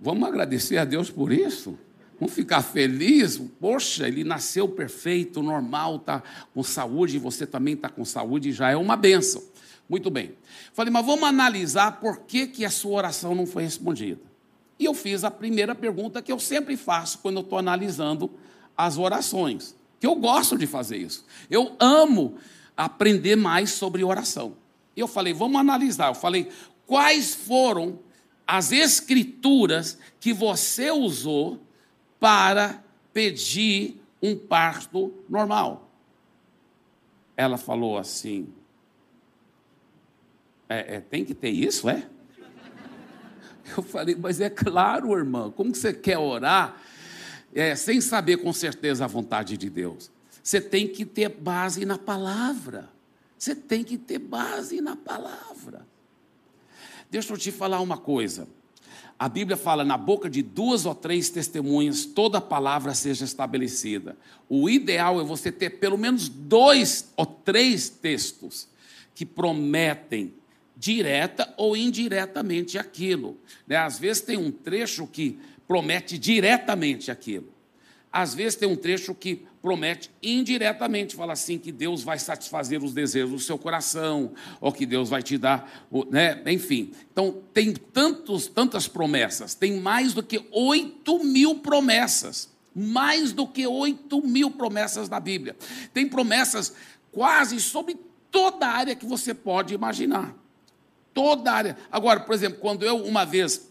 vamos 0.01 0.27
agradecer 0.27 0.77
a 0.77 0.83
Deus 0.83 1.09
por 1.09 1.31
isso. 1.31 1.79
Vamos 2.19 2.35
ficar 2.35 2.61
felizes. 2.61 3.41
Poxa, 3.57 4.05
ele 4.05 4.25
nasceu 4.25 4.67
perfeito, 4.67 5.41
normal, 5.41 5.95
está 5.95 6.21
com 6.53 6.61
saúde, 6.61 7.17
você 7.17 7.47
também 7.47 7.75
está 7.75 7.87
com 7.87 8.03
saúde, 8.03 8.51
já 8.51 8.69
é 8.69 8.75
uma 8.75 8.97
benção. 8.97 9.41
Muito 9.87 10.11
bem. 10.11 10.33
Falei, 10.73 10.91
mas 10.91 11.05
vamos 11.05 11.23
analisar 11.23 12.01
por 12.01 12.19
que, 12.25 12.47
que 12.47 12.65
a 12.65 12.69
sua 12.69 12.97
oração 12.97 13.33
não 13.33 13.45
foi 13.45 13.63
respondida. 13.63 14.28
E 14.79 14.85
eu 14.85 14.93
fiz 14.93 15.23
a 15.23 15.29
primeira 15.29 15.75
pergunta 15.75 16.21
que 16.21 16.31
eu 16.31 16.39
sempre 16.39 16.77
faço 16.77 17.19
quando 17.19 17.37
eu 17.37 17.43
estou 17.43 17.59
analisando 17.59 18.31
as 18.75 18.97
orações, 18.97 19.75
que 19.99 20.07
eu 20.07 20.15
gosto 20.15 20.57
de 20.57 20.65
fazer 20.65 20.97
isso. 20.97 21.25
Eu 21.49 21.75
amo 21.79 22.37
aprender 22.75 23.35
mais 23.35 23.71
sobre 23.71 24.03
oração. 24.03 24.55
Eu 24.95 25.07
falei, 25.07 25.33
vamos 25.33 25.59
analisar. 25.59 26.07
Eu 26.07 26.15
falei, 26.15 26.49
quais 26.87 27.35
foram 27.35 27.99
as 28.47 28.71
escrituras 28.71 29.99
que 30.19 30.33
você 30.33 30.89
usou 30.89 31.61
para 32.19 32.83
pedir 33.13 34.01
um 34.21 34.35
parto 34.35 35.13
normal. 35.29 35.91
Ela 37.37 37.57
falou 37.57 37.97
assim: 37.97 38.51
é, 40.67 40.95
é, 40.95 40.99
tem 40.99 41.23
que 41.23 41.35
ter 41.35 41.49
isso, 41.49 41.87
é? 41.87 42.09
Eu 43.79 43.83
falei, 43.83 44.13
mas 44.13 44.41
é 44.41 44.49
claro, 44.49 45.17
irmã, 45.17 45.49
como 45.51 45.73
você 45.73 45.93
quer 45.93 46.17
orar 46.17 46.77
é, 47.53 47.75
sem 47.75 48.01
saber 48.01 48.37
com 48.37 48.51
certeza 48.51 49.05
a 49.05 49.07
vontade 49.07 49.55
de 49.55 49.69
Deus? 49.69 50.11
Você 50.43 50.59
tem 50.59 50.87
que 50.87 51.05
ter 51.05 51.29
base 51.29 51.85
na 51.85 51.97
palavra. 51.97 52.89
Você 53.37 53.55
tem 53.55 53.83
que 53.85 53.97
ter 53.97 54.19
base 54.19 54.81
na 54.81 54.97
palavra. 54.97 55.87
Deixa 57.09 57.31
eu 57.31 57.37
te 57.37 57.51
falar 57.51 57.79
uma 57.79 57.97
coisa. 57.97 58.49
A 59.17 59.29
Bíblia 59.29 59.55
fala: 59.55 59.85
na 59.85 59.97
boca 59.97 60.29
de 60.29 60.41
duas 60.41 60.85
ou 60.85 60.93
três 60.93 61.29
testemunhas, 61.29 62.05
toda 62.05 62.41
palavra 62.41 62.93
seja 62.93 63.23
estabelecida. 63.23 64.17
O 64.49 64.69
ideal 64.69 65.21
é 65.21 65.23
você 65.23 65.53
ter 65.53 65.69
pelo 65.71 65.97
menos 65.97 66.27
dois 66.27 67.11
ou 67.15 67.25
três 67.25 67.87
textos 67.87 68.67
que 69.15 69.25
prometem 69.25 70.33
direta 70.79 71.53
ou 71.57 71.75
indiretamente 71.75 72.77
aquilo. 72.77 73.37
Né? 73.67 73.75
Às 73.75 73.99
vezes 73.99 74.21
tem 74.21 74.37
um 74.37 74.49
trecho 74.49 75.05
que 75.05 75.37
promete 75.67 76.17
diretamente 76.17 77.11
aquilo. 77.11 77.53
Às 78.11 78.33
vezes 78.33 78.55
tem 78.55 78.67
um 78.67 78.77
trecho 78.77 79.13
que 79.13 79.45
promete 79.61 80.09
indiretamente, 80.23 81.15
fala 81.15 81.33
assim 81.33 81.59
que 81.59 81.71
Deus 81.71 82.01
vai 82.01 82.17
satisfazer 82.17 82.81
os 82.81 82.93
desejos 82.93 83.29
do 83.29 83.39
seu 83.39 83.57
coração, 83.57 84.31
ou 84.59 84.71
que 84.71 84.85
Deus 84.85 85.09
vai 85.09 85.21
te 85.21 85.37
dar, 85.37 85.87
né? 86.09 86.41
enfim. 86.47 86.91
Então, 87.11 87.43
tem 87.53 87.73
tantos, 87.73 88.47
tantas 88.47 88.87
promessas, 88.87 89.53
tem 89.53 89.79
mais 89.79 90.13
do 90.13 90.23
que 90.23 90.43
8 90.51 91.23
mil 91.23 91.55
promessas, 91.55 92.49
mais 92.73 93.31
do 93.31 93.45
que 93.45 93.67
8 93.67 94.25
mil 94.25 94.49
promessas 94.49 95.07
na 95.07 95.19
Bíblia. 95.19 95.55
Tem 95.93 96.07
promessas 96.07 96.73
quase 97.11 97.59
sobre 97.59 97.95
toda 98.31 98.65
a 98.65 98.71
área 98.71 98.95
que 98.95 99.05
você 99.05 99.33
pode 99.33 99.73
imaginar. 99.73 100.33
Toda 101.13 101.51
a 101.51 101.55
área. 101.55 101.77
Agora, 101.91 102.19
por 102.19 102.33
exemplo, 102.33 102.59
quando 102.59 102.83
eu 102.83 102.97
uma 102.97 103.25
vez 103.25 103.69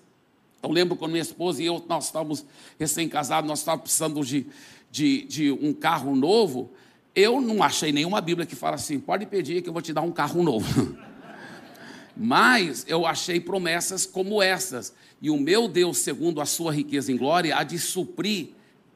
eu 0.62 0.70
lembro 0.70 0.96
quando 0.96 1.12
minha 1.12 1.22
esposa 1.22 1.62
e 1.62 1.66
eu, 1.66 1.84
nós 1.88 2.06
estávamos 2.06 2.44
recém-casados, 2.78 3.48
nós 3.48 3.60
estávamos 3.60 3.84
precisando 3.84 4.24
de, 4.24 4.46
de, 4.90 5.22
de, 5.24 5.52
um 5.52 5.72
carro 5.72 6.16
novo. 6.16 6.72
Eu 7.14 7.40
não 7.40 7.62
achei 7.62 7.92
nenhuma 7.92 8.20
Bíblia 8.20 8.46
que 8.46 8.56
fala 8.56 8.74
assim: 8.74 8.98
pode 8.98 9.26
pedir 9.26 9.62
que 9.62 9.68
eu 9.68 9.72
vou 9.72 9.82
te 9.82 9.92
dar 9.92 10.02
um 10.02 10.10
carro 10.10 10.42
novo. 10.42 10.96
Mas 12.16 12.84
eu 12.88 13.06
achei 13.06 13.38
promessas 13.38 14.04
como 14.04 14.42
essas. 14.42 14.92
E 15.22 15.30
o 15.30 15.38
meu 15.38 15.68
Deus, 15.68 15.98
segundo 15.98 16.40
a 16.40 16.46
sua 16.46 16.72
riqueza 16.72 17.12
em 17.12 17.16
glória, 17.16 17.56
há 17.56 17.62
de 17.62 17.78
suprir 17.78 18.48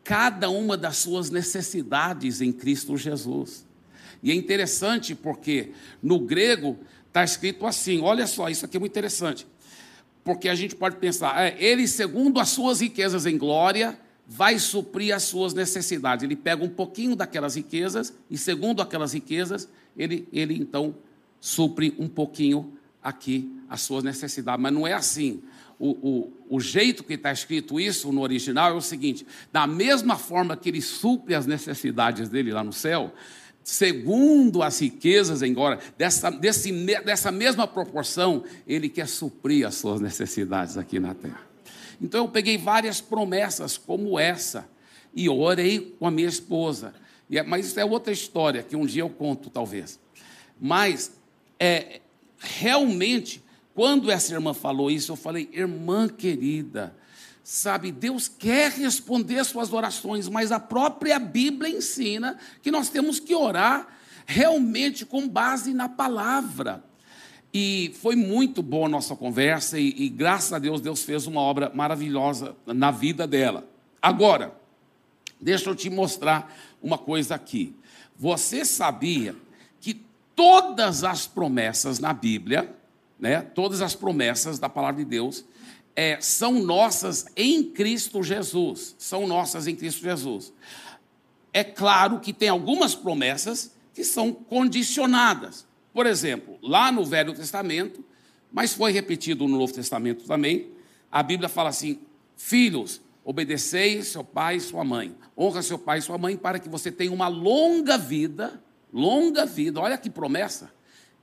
cada 0.02 0.50
uma 0.50 0.76
das 0.76 0.96
suas 0.96 1.30
necessidades 1.30 2.40
em 2.40 2.50
Cristo 2.50 2.96
Jesus. 2.96 3.64
E 4.20 4.32
é 4.32 4.34
interessante 4.34 5.14
porque 5.14 5.70
no 6.02 6.18
grego 6.18 6.78
está 7.12 7.22
escrito 7.22 7.66
assim: 7.66 8.00
olha 8.00 8.26
só, 8.26 8.48
isso 8.48 8.64
aqui 8.64 8.76
é 8.76 8.80
muito 8.80 8.92
interessante. 8.92 9.46
Porque 10.24 10.48
a 10.48 10.54
gente 10.54 10.74
pode 10.74 10.96
pensar, 10.96 11.40
é, 11.44 11.56
ele, 11.58 11.86
segundo 11.86 12.40
as 12.40 12.48
suas 12.48 12.80
riquezas 12.80 13.26
em 13.26 13.36
glória, 13.36 13.98
vai 14.26 14.58
suprir 14.58 15.14
as 15.14 15.24
suas 15.24 15.52
necessidades. 15.52 16.22
Ele 16.22 16.36
pega 16.36 16.64
um 16.64 16.68
pouquinho 16.68 17.14
daquelas 17.14 17.56
riquezas 17.56 18.14
e, 18.30 18.38
segundo 18.38 18.80
aquelas 18.80 19.12
riquezas, 19.12 19.68
ele, 19.96 20.26
ele 20.32 20.56
então 20.56 20.94
supre 21.40 21.94
um 21.98 22.08
pouquinho 22.08 22.72
aqui 23.02 23.52
as 23.68 23.82
suas 23.82 24.04
necessidades. 24.04 24.62
Mas 24.62 24.72
não 24.72 24.86
é 24.86 24.92
assim. 24.92 25.42
O, 25.78 25.90
o, 25.90 26.56
o 26.56 26.60
jeito 26.60 27.02
que 27.02 27.14
está 27.14 27.32
escrito 27.32 27.80
isso 27.80 28.12
no 28.12 28.20
original 28.20 28.70
é 28.70 28.74
o 28.74 28.80
seguinte: 28.80 29.26
da 29.52 29.66
mesma 29.66 30.16
forma 30.16 30.56
que 30.56 30.68
ele 30.68 30.80
supre 30.80 31.34
as 31.34 31.46
necessidades 31.46 32.28
dele 32.28 32.52
lá 32.52 32.62
no 32.62 32.72
céu, 32.72 33.12
segundo 33.62 34.62
as 34.62 34.80
riquezas 34.80 35.40
glória, 35.52 35.78
dessa, 35.96 36.30
desse, 36.30 36.72
dessa 37.04 37.30
mesma 37.30 37.66
proporção, 37.66 38.44
Ele 38.66 38.88
quer 38.88 39.06
suprir 39.06 39.66
as 39.66 39.74
suas 39.76 40.00
necessidades 40.00 40.76
aqui 40.76 40.98
na 40.98 41.14
terra. 41.14 41.40
Então 42.00 42.24
eu 42.24 42.28
peguei 42.28 42.58
várias 42.58 43.00
promessas 43.00 43.78
como 43.78 44.18
essa 44.18 44.68
e 45.14 45.28
orei 45.28 45.94
com 45.98 46.06
a 46.06 46.10
minha 46.10 46.28
esposa. 46.28 46.94
É, 47.30 47.42
mas 47.42 47.66
isso 47.66 47.80
é 47.80 47.84
outra 47.84 48.12
história 48.12 48.62
que 48.62 48.76
um 48.76 48.84
dia 48.84 49.02
eu 49.02 49.08
conto, 49.08 49.48
talvez. 49.48 49.98
Mas 50.60 51.12
é, 51.58 52.00
realmente, 52.38 53.42
quando 53.74 54.10
essa 54.10 54.34
irmã 54.34 54.52
falou 54.52 54.90
isso, 54.90 55.12
eu 55.12 55.16
falei, 55.16 55.48
irmã 55.52 56.08
querida, 56.08 56.94
Sabe, 57.54 57.92
Deus 57.92 58.28
quer 58.28 58.72
responder 58.72 59.44
suas 59.44 59.74
orações, 59.74 60.26
mas 60.26 60.50
a 60.50 60.58
própria 60.58 61.18
Bíblia 61.18 61.68
ensina 61.68 62.38
que 62.62 62.70
nós 62.70 62.88
temos 62.88 63.20
que 63.20 63.34
orar 63.34 63.88
realmente 64.24 65.04
com 65.04 65.28
base 65.28 65.74
na 65.74 65.86
palavra. 65.86 66.82
E 67.52 67.94
foi 68.00 68.16
muito 68.16 68.62
boa 68.62 68.86
a 68.86 68.88
nossa 68.88 69.14
conversa, 69.14 69.78
e, 69.78 69.94
e 69.98 70.08
graças 70.08 70.50
a 70.54 70.58
Deus, 70.58 70.80
Deus 70.80 71.02
fez 71.02 71.26
uma 71.26 71.42
obra 71.42 71.70
maravilhosa 71.74 72.56
na 72.64 72.90
vida 72.90 73.26
dela. 73.26 73.68
Agora, 74.00 74.56
deixa 75.38 75.68
eu 75.68 75.76
te 75.76 75.90
mostrar 75.90 76.56
uma 76.82 76.96
coisa 76.96 77.34
aqui. 77.34 77.76
Você 78.16 78.64
sabia 78.64 79.36
que 79.78 80.00
todas 80.34 81.04
as 81.04 81.26
promessas 81.26 81.98
na 81.98 82.14
Bíblia, 82.14 82.74
né, 83.20 83.42
todas 83.42 83.82
as 83.82 83.94
promessas 83.94 84.58
da 84.58 84.70
palavra 84.70 85.04
de 85.04 85.10
Deus, 85.10 85.44
é, 85.94 86.20
são 86.20 86.62
nossas 86.62 87.26
em 87.36 87.62
Cristo 87.62 88.22
Jesus. 88.22 88.94
São 88.98 89.26
nossas 89.26 89.66
em 89.66 89.74
Cristo 89.76 90.02
Jesus. 90.02 90.52
É 91.52 91.62
claro 91.62 92.20
que 92.20 92.32
tem 92.32 92.48
algumas 92.48 92.94
promessas 92.94 93.74
que 93.92 94.04
são 94.04 94.32
condicionadas. 94.32 95.66
Por 95.92 96.06
exemplo, 96.06 96.58
lá 96.62 96.90
no 96.90 97.04
Velho 97.04 97.34
Testamento, 97.34 98.02
mas 98.50 98.72
foi 98.72 98.92
repetido 98.92 99.46
no 99.46 99.58
Novo 99.58 99.72
Testamento 99.72 100.24
também, 100.24 100.70
a 101.10 101.22
Bíblia 101.22 101.48
fala 101.48 101.68
assim: 101.68 102.00
Filhos, 102.36 103.00
obedecei 103.22 104.02
seu 104.02 104.24
pai 104.24 104.56
e 104.56 104.60
sua 104.60 104.84
mãe. 104.84 105.14
Honra 105.36 105.62
seu 105.62 105.78
pai 105.78 105.98
e 105.98 106.02
sua 106.02 106.16
mãe 106.16 106.36
para 106.36 106.58
que 106.58 106.68
você 106.68 106.90
tenha 106.90 107.12
uma 107.12 107.28
longa 107.28 107.98
vida, 107.98 108.62
longa 108.92 109.44
vida, 109.44 109.80
olha 109.80 109.98
que 109.98 110.08
promessa, 110.08 110.72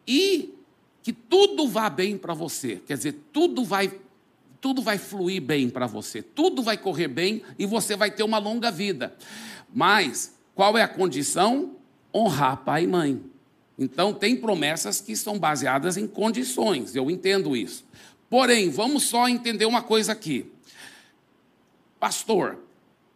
e 0.07 0.53
que 1.01 1.11
tudo 1.11 1.67
vá 1.67 1.89
bem 1.89 2.17
para 2.17 2.33
você. 2.33 2.81
Quer 2.85 2.97
dizer, 2.97 3.13
tudo 3.31 3.63
vai 3.63 3.91
tudo 4.61 4.81
vai 4.81 4.97
fluir 4.97 5.41
bem 5.41 5.69
para 5.69 5.87
você, 5.87 6.21
tudo 6.21 6.61
vai 6.61 6.77
correr 6.77 7.07
bem 7.07 7.41
e 7.57 7.65
você 7.65 7.95
vai 7.95 8.11
ter 8.11 8.23
uma 8.23 8.37
longa 8.37 8.69
vida. 8.71 9.15
Mas 9.73 10.35
qual 10.55 10.77
é 10.77 10.81
a 10.81 10.87
condição? 10.87 11.75
Honrar 12.13 12.57
pai 12.57 12.83
e 12.83 12.87
mãe. 12.87 13.21
Então, 13.77 14.13
tem 14.13 14.35
promessas 14.35 14.99
que 14.99 15.15
são 15.15 15.39
baseadas 15.39 15.95
em 15.95 16.05
condições, 16.05 16.95
eu 16.95 17.09
entendo 17.09 17.55
isso. 17.55 17.85
Porém, 18.29 18.69
vamos 18.69 19.03
só 19.03 19.27
entender 19.29 19.65
uma 19.65 19.81
coisa 19.81 20.11
aqui. 20.11 20.51
Pastor, 21.99 22.59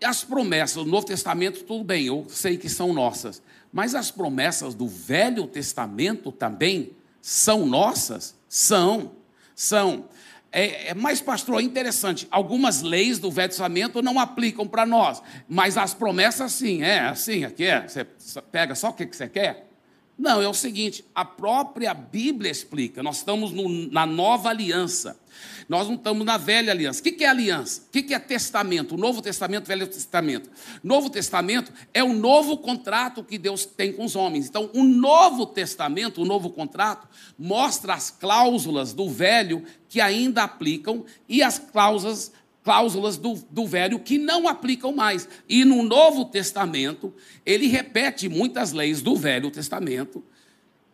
as 0.04 0.24
promessas 0.24 0.84
do 0.84 0.90
Novo 0.90 1.06
Testamento, 1.06 1.64
tudo 1.64 1.84
bem, 1.84 2.06
eu 2.06 2.26
sei 2.30 2.58
que 2.58 2.70
são 2.70 2.94
nossas, 2.94 3.42
mas 3.72 3.94
as 3.96 4.10
promessas 4.12 4.74
do 4.74 4.88
Velho 4.88 5.48
Testamento 5.48 6.32
também 6.32 6.92
são 7.22 7.66
nossas? 7.66 8.36
São, 8.48 9.14
são. 9.56 10.06
É, 10.56 10.90
é, 10.90 10.94
mas, 10.94 11.20
pastor, 11.20 11.60
é 11.60 11.64
interessante. 11.64 12.28
Algumas 12.30 12.84
leis 12.84 13.18
do 13.18 13.32
Velho 13.32 13.50
Testamento 13.50 14.04
não 14.04 14.20
aplicam 14.20 14.68
para 14.68 14.86
nós, 14.86 15.22
mas 15.50 15.78
as 15.80 15.96
promessas 15.96 16.52
sim. 16.52 16.84
É 16.84 17.00
assim, 17.00 17.44
aqui 17.44 17.66
é. 17.66 17.88
Você 17.88 18.06
pega 18.52 18.76
só 18.76 18.90
o 18.90 18.94
que 18.94 19.08
você 19.08 19.28
quer? 19.28 19.73
Não, 20.18 20.42
é 20.42 20.48
o 20.48 20.54
seguinte: 20.54 21.04
a 21.14 21.26
própria 21.26 21.94
Bíblia 21.94 22.52
explica. 22.52 23.02
Nós 23.02 23.18
estamos 23.18 23.52
no, 23.52 23.68
na 23.92 24.06
nova 24.06 24.50
aliança. 24.50 25.20
Nós 25.68 25.88
não 25.88 25.96
estamos 25.96 26.26
na 26.26 26.38
velha 26.38 26.72
aliança. 26.72 27.00
O 27.00 27.04
que 27.04 27.24
é 27.24 27.28
aliança? 27.28 27.82
O 27.88 27.92
que 27.92 28.14
é 28.14 28.20
testamento? 28.20 28.96
O 28.96 28.98
Novo 28.98 29.22
Testamento, 29.22 29.66
o 29.66 29.68
Velho 29.68 29.88
Testamento. 29.88 30.50
Novo 30.84 31.10
Testamento 31.10 31.72
é 31.94 32.04
o 32.04 32.14
novo 32.14 32.58
contrato 32.58 33.24
que 33.24 33.38
Deus 33.38 33.66
tem 33.66 33.92
com 33.92 34.06
os 34.06 34.16
homens. 34.16 34.48
Então, 34.48 34.70
o 34.74 34.84
Novo 34.84 35.46
Testamento, 35.46 36.22
o 36.22 36.26
novo 36.26 36.50
contrato, 36.50 37.08
mostra 37.38 37.94
as 37.94 38.12
cláusulas 38.12 38.94
do 38.94 39.10
Velho 39.10 39.64
que 39.90 40.02
ainda 40.02 40.44
aplicam 40.44 41.06
e 41.28 41.42
as 41.42 41.60
cláusulas 41.60 42.32
cláusulas 42.64 43.18
do, 43.18 43.36
do 43.50 43.66
velho 43.66 44.00
que 44.00 44.18
não 44.18 44.48
aplicam 44.48 44.94
mais. 44.94 45.28
E 45.48 45.66
no 45.66 45.84
Novo 45.84 46.26
Testamento, 46.26 47.14
ele 47.46 47.68
repete 47.68 48.30
muitas 48.30 48.72
leis 48.72 49.02
do 49.02 49.16
Velho 49.16 49.52
Testamento 49.52 50.24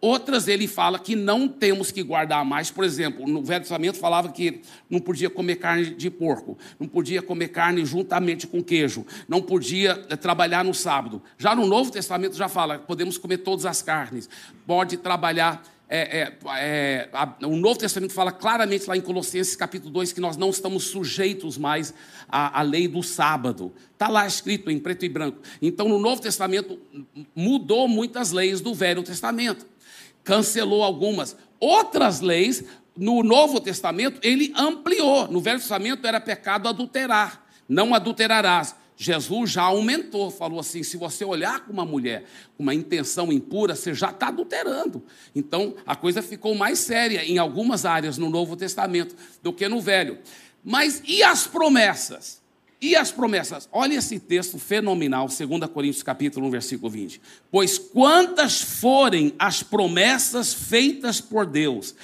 Outras 0.01 0.47
ele 0.47 0.65
fala 0.65 0.97
que 0.97 1.13
não 1.13 1.47
temos 1.47 1.91
que 1.91 2.01
guardar 2.01 2.45
mais. 2.45 2.71
Por 2.71 2.85
exemplo, 2.85 3.27
no 3.27 3.43
Velho 3.43 3.61
Testamento 3.61 3.97
falava 3.97 4.31
que 4.31 4.61
não 4.89 4.99
podia 4.99 5.29
comer 5.29 5.57
carne 5.57 5.89
de 5.89 6.09
porco, 6.09 6.57
não 6.79 6.87
podia 6.87 7.21
comer 7.21 7.49
carne 7.49 7.85
juntamente 7.85 8.47
com 8.47 8.63
queijo, 8.63 9.05
não 9.27 9.41
podia 9.41 10.05
eh, 10.09 10.15
trabalhar 10.15 10.63
no 10.63 10.73
sábado. 10.73 11.21
Já 11.37 11.53
no 11.53 11.65
Novo 11.65 11.91
Testamento 11.91 12.37
já 12.37 12.47
fala 12.47 12.77
que 12.77 12.87
podemos 12.87 13.17
comer 13.17 13.39
todas 13.39 13.65
as 13.65 13.81
carnes, 13.81 14.29
pode 14.65 14.95
trabalhar. 14.97 15.61
É, 15.91 16.19
é, 16.19 16.37
é, 16.57 17.09
a, 17.11 17.35
o 17.47 17.55
Novo 17.55 17.79
Testamento 17.79 18.13
fala 18.13 18.31
claramente 18.31 18.87
lá 18.87 18.95
em 18.95 19.01
Colossenses 19.01 19.55
capítulo 19.55 19.91
2 19.91 20.13
que 20.13 20.21
nós 20.21 20.37
não 20.37 20.51
estamos 20.51 20.83
sujeitos 20.83 21.57
mais 21.57 21.93
à, 22.27 22.59
à 22.59 22.61
lei 22.61 22.87
do 22.87 23.01
sábado. 23.01 23.73
Está 23.93 24.07
lá 24.07 24.27
escrito 24.27 24.69
em 24.69 24.77
preto 24.77 25.03
e 25.03 25.09
branco. 25.09 25.39
Então, 25.61 25.89
no 25.89 25.97
Novo 25.97 26.21
Testamento, 26.21 26.79
mudou 27.35 27.87
muitas 27.87 28.31
leis 28.31 28.61
do 28.61 28.73
Velho 28.73 29.01
Testamento 29.01 29.65
cancelou 30.29 30.83
algumas. 30.83 31.35
Outras 31.59 32.21
leis, 32.21 32.63
no 32.95 33.23
Novo 33.23 33.59
Testamento, 33.59 34.19
ele 34.21 34.53
ampliou. 34.55 35.27
No 35.27 35.41
Velho 35.41 35.59
Testamento 35.59 36.05
era 36.05 36.21
pecado 36.21 36.67
adulterar, 36.67 37.43
não 37.67 37.95
adulterarás. 37.95 38.75
Jesus 39.01 39.51
já 39.51 39.63
aumentou, 39.63 40.29
falou 40.29 40.59
assim: 40.59 40.83
se 40.83 40.97
você 40.97 41.23
olhar 41.23 41.61
com 41.61 41.71
uma 41.71 41.85
mulher 41.85 42.25
com 42.57 42.63
uma 42.63 42.75
intenção 42.75 43.31
impura, 43.31 43.73
você 43.73 43.93
já 43.93 44.09
está 44.09 44.27
adulterando. 44.27 45.01
Então 45.33 45.73
a 45.87 45.95
coisa 45.95 46.21
ficou 46.21 46.53
mais 46.53 46.79
séria 46.79 47.23
em 47.23 47.37
algumas 47.37 47.85
áreas 47.85 48.17
no 48.17 48.29
Novo 48.29 48.57
Testamento 48.57 49.15
do 49.41 49.53
que 49.53 49.69
no 49.69 49.79
Velho. 49.79 50.19
Mas 50.65 51.01
e 51.07 51.23
as 51.23 51.47
promessas? 51.47 52.41
E 52.81 52.93
as 52.93 53.09
promessas? 53.09 53.69
Olha 53.71 53.95
esse 53.95 54.19
texto 54.19 54.59
fenomenal, 54.59 55.27
2 55.27 55.71
Coríntios 55.71 56.03
capítulo 56.03 56.47
1, 56.47 56.49
versículo 56.49 56.89
20. 56.89 57.21
Pois 57.49 57.77
quantas 57.77 58.61
forem 58.61 59.33
as 59.39 59.63
promessas 59.63 60.53
feitas 60.53 61.21
por 61.21 61.45
Deus, 61.45 61.95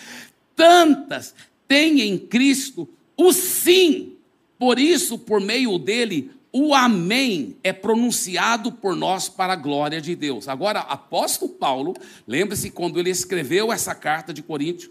tantas 0.55 1.35
tem 1.67 1.99
em 2.03 2.17
Cristo 2.17 2.87
o 3.17 3.33
sim. 3.33 4.13
Por 4.57 4.79
isso, 4.79 5.19
por 5.19 5.41
meio 5.41 5.77
dele, 5.77 6.31
o 6.57 6.73
Amém 6.73 7.57
é 7.61 7.73
pronunciado 7.73 8.71
por 8.71 8.95
nós 8.95 9.27
para 9.27 9.51
a 9.51 9.57
glória 9.57 9.99
de 9.99 10.15
Deus. 10.15 10.47
Agora, 10.47 10.79
apóstolo 10.79 11.51
Paulo, 11.51 11.93
lembre-se 12.25 12.69
quando 12.69 12.97
ele 12.97 13.09
escreveu 13.09 13.73
essa 13.73 13.93
carta 13.93 14.33
de 14.33 14.41
Coríntios, 14.41 14.89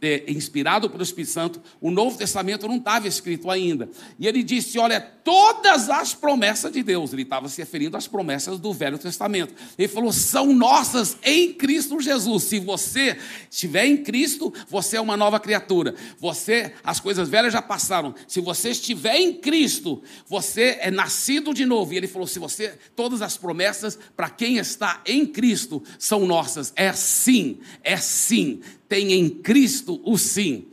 é, 0.00 0.24
inspirado 0.26 0.88
pelo 0.88 1.02
Espírito 1.02 1.30
Santo, 1.30 1.60
o 1.78 1.90
Novo 1.90 2.16
Testamento 2.16 2.66
não 2.66 2.76
estava 2.76 3.06
escrito 3.06 3.50
ainda. 3.50 3.86
E 4.18 4.26
ele 4.26 4.42
disse: 4.42 4.78
Olha, 4.78 4.98
todas 4.98 5.90
as 5.90 6.14
promessas 6.14 6.72
de 6.72 6.82
Deus, 6.82 7.12
ele 7.12 7.20
estava 7.20 7.50
se 7.50 7.60
referindo 7.60 7.98
às 7.98 8.08
promessas 8.08 8.58
do 8.58 8.72
Velho 8.72 8.96
Testamento. 8.96 9.52
Ele 9.76 9.88
falou: 9.88 10.10
são 10.10 10.54
nossas 10.54 11.18
em 11.22 11.52
Cristo 11.52 12.00
Jesus. 12.00 12.44
Se 12.44 12.58
você 12.58 13.18
estiver 13.50 13.84
em 13.84 13.98
Cristo, 13.98 14.50
você 14.70 14.96
é 14.96 15.00
uma 15.02 15.18
nova 15.18 15.38
criatura. 15.38 15.94
Você, 16.18 16.72
as 16.82 16.98
coisas 16.98 17.28
velhas 17.28 17.52
já 17.52 17.60
passaram. 17.60 18.14
Se 18.26 18.40
você 18.40 18.70
estiver 18.70 19.16
em 19.16 19.34
Cristo, 19.34 20.02
você 20.26 20.78
é 20.80 20.93
nascido 20.94 21.52
de 21.52 21.66
novo. 21.66 21.92
E 21.92 21.96
ele 21.96 22.06
falou: 22.06 22.26
se 22.26 22.38
você, 22.38 22.78
todas 22.96 23.20
as 23.20 23.36
promessas 23.36 23.98
para 24.16 24.30
quem 24.30 24.56
está 24.56 25.02
em 25.04 25.26
Cristo 25.26 25.82
são 25.98 26.26
nossas. 26.26 26.72
É 26.74 26.92
sim, 26.92 27.58
é 27.82 27.96
sim. 27.98 28.60
Tem 28.88 29.12
em 29.12 29.28
Cristo 29.28 30.00
o 30.04 30.16
sim. 30.16 30.68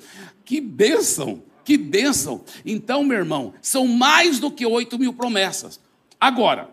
Que 0.46 0.62
bênção, 0.62 1.44
que 1.66 1.78
bênção. 1.78 2.44
Então, 2.66 3.04
meu 3.04 3.18
irmão, 3.18 3.54
são 3.62 3.88
mais 3.88 4.40
do 4.40 4.50
que 4.50 4.66
oito 4.66 4.98
mil 4.98 5.14
promessas. 5.14 5.80
Agora, 6.20 6.70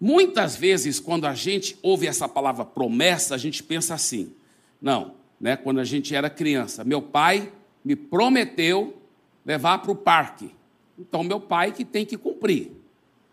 muitas 0.00 0.54
vezes, 0.54 1.00
quando 1.00 1.26
a 1.26 1.34
gente 1.34 1.78
ouve 1.82 2.06
essa 2.06 2.28
palavra 2.28 2.64
promessa, 2.64 3.34
a 3.34 3.38
gente 3.38 3.62
pensa 3.62 3.94
assim: 3.94 4.32
não, 4.80 5.14
né? 5.40 5.56
Quando 5.56 5.80
a 5.80 5.84
gente 5.84 6.14
era 6.14 6.30
criança, 6.30 6.84
meu 6.84 7.00
pai 7.00 7.52
me 7.84 7.94
prometeu 7.94 9.00
levar 9.44 9.78
para 9.78 9.92
o 9.92 9.96
parque. 9.96 10.50
Então, 10.98 11.22
meu 11.22 11.40
pai 11.40 11.72
que 11.72 11.84
tem 11.84 12.04
que 12.04 12.16
cumprir. 12.16 12.72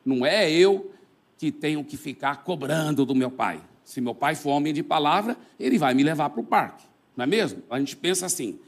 Não 0.06 0.26
é 0.26 0.52
eu 0.52 0.92
que 1.38 1.52
tenho 1.52 1.84
que 1.84 1.98
ficar 1.98 2.44
cobrando 2.44 3.06
do 3.06 3.16
meu 3.16 3.32
pai. 3.32 3.62
Se 3.84 4.00
meu 4.00 4.16
pai 4.16 4.36
for 4.36 4.52
homem 4.52 4.74
de 4.74 4.84
palavra, 4.84 5.38
ele 5.60 5.78
vai 5.78 5.94
me 5.94 6.04
levar 6.04 6.30
para 6.30 6.42
o 6.42 6.44
parque. 6.44 6.86
Não 7.16 7.24
é 7.24 7.28
mesmo? 7.28 7.62
A 7.70 7.80
gente 7.80 7.96
pensa 7.96 8.26
assim: 8.26 8.60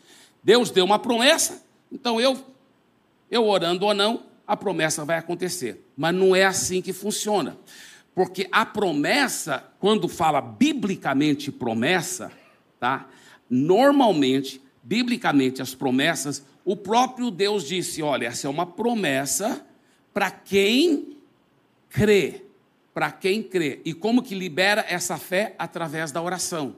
Deus 0.43 0.69
deu 0.71 0.86
uma 0.86 0.99
promessa, 0.99 1.65
então 1.91 2.19
eu, 2.19 2.38
eu 3.29 3.45
orando 3.45 3.86
ou 3.86 3.93
não, 3.93 4.23
a 4.45 4.55
promessa 4.55 5.03
vai 5.05 5.17
acontecer. 5.17 5.86
Mas 5.95 6.13
não 6.13 6.36
é 6.36 6.45
assim 6.45 6.81
que 6.81 6.93
funciona. 6.93 7.58
Porque 8.13 8.47
a 8.51 8.65
promessa, 8.65 9.63
quando 9.79 10.08
fala 10.08 10.39
biblicamente 10.39 11.51
promessa, 11.51 12.31
tá? 12.79 13.08
Normalmente, 13.49 14.62
biblicamente, 14.81 15.62
as 15.62 15.75
promessas 15.75 16.45
o 16.65 16.75
próprio 16.75 17.30
Deus 17.30 17.63
disse: 17.63 18.01
olha, 18.01 18.25
essa 18.25 18.47
é 18.47 18.49
uma 18.49 18.65
promessa 18.65 19.63
para 20.12 20.32
quem 20.32 21.15
crê. 21.89 22.41
Para 22.93 23.12
quem 23.12 23.43
crê. 23.43 23.82
E 23.86 23.93
como 23.93 24.23
que 24.23 24.34
libera 24.34 24.84
essa 24.89 25.17
fé? 25.17 25.54
Através 25.60 26.12
da 26.12 26.21
oração. 26.21 26.75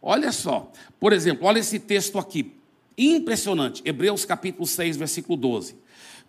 Olha 0.00 0.30
só, 0.30 0.70
por 1.00 1.12
exemplo, 1.12 1.46
olha 1.46 1.58
esse 1.58 1.80
texto 1.80 2.18
aqui, 2.18 2.52
impressionante, 2.96 3.82
Hebreus 3.84 4.24
capítulo 4.24 4.66
6, 4.66 4.96
versículo 4.96 5.36
12. 5.36 5.74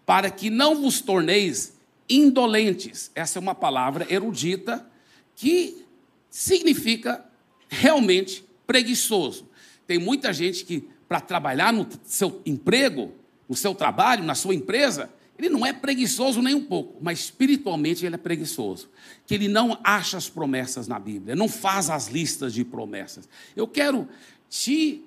Para 0.05 0.31
que 0.31 0.49
não 0.49 0.81
vos 0.81 1.01
torneis 1.01 1.77
indolentes. 2.09 3.11
Essa 3.13 3.37
é 3.37 3.41
uma 3.41 3.53
palavra 3.53 4.07
erudita 4.09 4.89
que 5.35 5.85
significa 6.29 7.23
realmente 7.67 8.43
preguiçoso. 8.65 9.47
Tem 9.85 9.99
muita 9.99 10.33
gente 10.33 10.65
que 10.65 10.89
para 11.09 11.19
trabalhar 11.19 11.73
no 11.73 11.87
seu 12.03 12.39
emprego, 12.45 13.11
no 13.49 13.55
seu 13.55 13.73
trabalho, 13.73 14.23
na 14.23 14.35
sua 14.35 14.53
empresa, 14.53 15.09
ele 15.39 15.49
não 15.49 15.65
é 15.65 15.73
preguiçoso 15.73 16.39
nem 16.39 16.53
um 16.53 16.63
pouco, 16.63 16.99
mas 17.01 17.19
espiritualmente 17.19 18.05
ele 18.05 18.13
é 18.13 18.17
preguiçoso. 18.17 18.89
Que 19.25 19.33
ele 19.33 19.47
não 19.47 19.79
acha 19.83 20.17
as 20.17 20.29
promessas 20.29 20.87
na 20.87 20.99
Bíblia, 20.99 21.35
não 21.35 21.47
faz 21.47 21.89
as 21.89 22.09
listas 22.09 22.53
de 22.53 22.63
promessas. 22.63 23.27
Eu 23.55 23.67
quero 23.67 24.07
te 24.47 25.03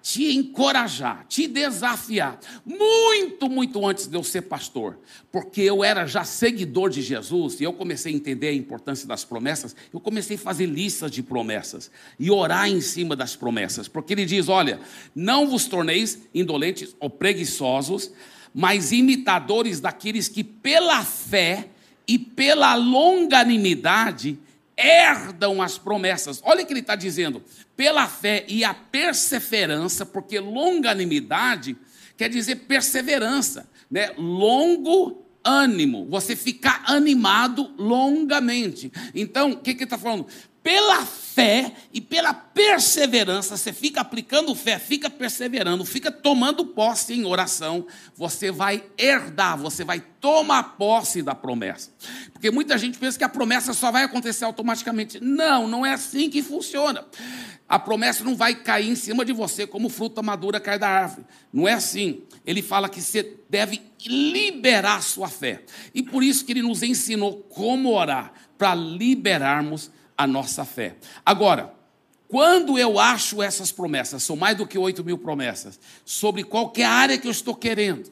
te 0.00 0.32
encorajar, 0.34 1.26
te 1.28 1.46
desafiar, 1.48 2.38
muito, 2.64 3.48
muito 3.48 3.84
antes 3.86 4.06
de 4.06 4.16
eu 4.16 4.22
ser 4.22 4.42
pastor, 4.42 4.98
porque 5.30 5.60
eu 5.60 5.82
era 5.82 6.06
já 6.06 6.24
seguidor 6.24 6.88
de 6.88 7.02
Jesus 7.02 7.60
e 7.60 7.64
eu 7.64 7.72
comecei 7.72 8.12
a 8.12 8.16
entender 8.16 8.48
a 8.48 8.52
importância 8.52 9.06
das 9.08 9.24
promessas, 9.24 9.74
eu 9.92 10.00
comecei 10.00 10.36
a 10.36 10.38
fazer 10.38 10.66
listas 10.66 11.10
de 11.10 11.22
promessas 11.22 11.90
e 12.18 12.30
orar 12.30 12.68
em 12.68 12.80
cima 12.80 13.16
das 13.16 13.34
promessas, 13.34 13.88
porque 13.88 14.12
ele 14.12 14.24
diz: 14.24 14.48
olha, 14.48 14.80
não 15.14 15.48
vos 15.48 15.66
torneis 15.66 16.20
indolentes 16.32 16.94
ou 17.00 17.10
preguiçosos, 17.10 18.12
mas 18.54 18.92
imitadores 18.92 19.80
daqueles 19.80 20.28
que 20.28 20.44
pela 20.44 21.04
fé 21.04 21.68
e 22.06 22.18
pela 22.18 22.74
longanimidade 22.74 24.38
herdam 24.76 25.60
as 25.60 25.78
promessas. 25.78 26.40
Olha 26.44 26.62
o 26.62 26.66
que 26.66 26.72
ele 26.72 26.80
está 26.80 26.94
dizendo. 26.94 27.42
Pela 27.76 28.06
fé 28.06 28.44
e 28.48 28.64
a 28.64 28.74
perseverança, 28.74 30.04
porque 30.06 30.38
longanimidade 30.38 31.76
quer 32.16 32.28
dizer 32.28 32.56
perseverança, 32.56 33.68
né? 33.90 34.12
Longo 34.16 35.22
ânimo, 35.44 36.06
você 36.08 36.36
ficar 36.36 36.82
animado 36.86 37.74
longamente. 37.76 38.92
Então, 39.14 39.52
o 39.52 39.56
que, 39.56 39.74
que 39.74 39.80
ele 39.80 39.84
está 39.84 39.98
falando? 39.98 40.26
Pela 40.62 41.04
fé 41.04 41.72
e 41.92 42.00
pela 42.00 42.34
perseverança, 42.34 43.56
você 43.56 43.72
fica 43.72 44.00
aplicando 44.00 44.54
fé, 44.54 44.78
fica 44.78 45.08
perseverando, 45.08 45.84
fica 45.84 46.12
tomando 46.12 46.66
posse 46.66 47.14
em 47.14 47.24
oração, 47.24 47.86
você 48.14 48.50
vai 48.50 48.84
herdar, 48.98 49.56
você 49.56 49.82
vai 49.82 50.00
tomar 50.20 50.76
posse 50.76 51.22
da 51.22 51.34
promessa. 51.34 51.90
Porque 52.32 52.50
muita 52.50 52.76
gente 52.76 52.98
pensa 52.98 53.16
que 53.18 53.24
a 53.24 53.28
promessa 53.28 53.72
só 53.72 53.90
vai 53.90 54.04
acontecer 54.04 54.44
automaticamente. 54.44 55.18
Não, 55.20 55.66
não 55.66 55.86
é 55.86 55.94
assim 55.94 56.28
que 56.28 56.42
funciona. 56.42 57.04
A 57.68 57.78
promessa 57.78 58.22
não 58.22 58.36
vai 58.36 58.54
cair 58.54 58.90
em 58.90 58.94
cima 58.94 59.24
de 59.24 59.32
você 59.32 59.66
como 59.66 59.88
fruta 59.88 60.20
madura 60.20 60.60
cai 60.60 60.78
da 60.78 60.88
árvore. 60.88 61.24
Não 61.50 61.66
é 61.66 61.72
assim. 61.72 62.22
Ele 62.44 62.60
fala 62.60 62.88
que 62.88 63.00
você 63.00 63.38
deve 63.48 63.80
liberar 64.06 65.02
sua 65.02 65.28
fé. 65.28 65.62
E 65.94 66.02
por 66.02 66.22
isso 66.22 66.44
que 66.44 66.52
ele 66.52 66.62
nos 66.62 66.82
ensinou 66.82 67.38
como 67.48 67.94
orar, 67.94 68.32
para 68.58 68.74
liberarmos 68.74 69.90
a 69.90 69.92
nossa 70.26 70.64
fé. 70.64 70.96
Agora, 71.24 71.72
quando 72.28 72.78
eu 72.78 72.98
acho 72.98 73.42
essas 73.42 73.70
promessas, 73.70 74.22
são 74.22 74.36
mais 74.36 74.56
do 74.56 74.66
que 74.66 74.78
8 74.78 75.04
mil 75.04 75.18
promessas, 75.18 75.78
sobre 76.04 76.42
qualquer 76.42 76.86
área 76.86 77.18
que 77.18 77.26
eu 77.26 77.30
estou 77.30 77.54
querendo, 77.54 78.10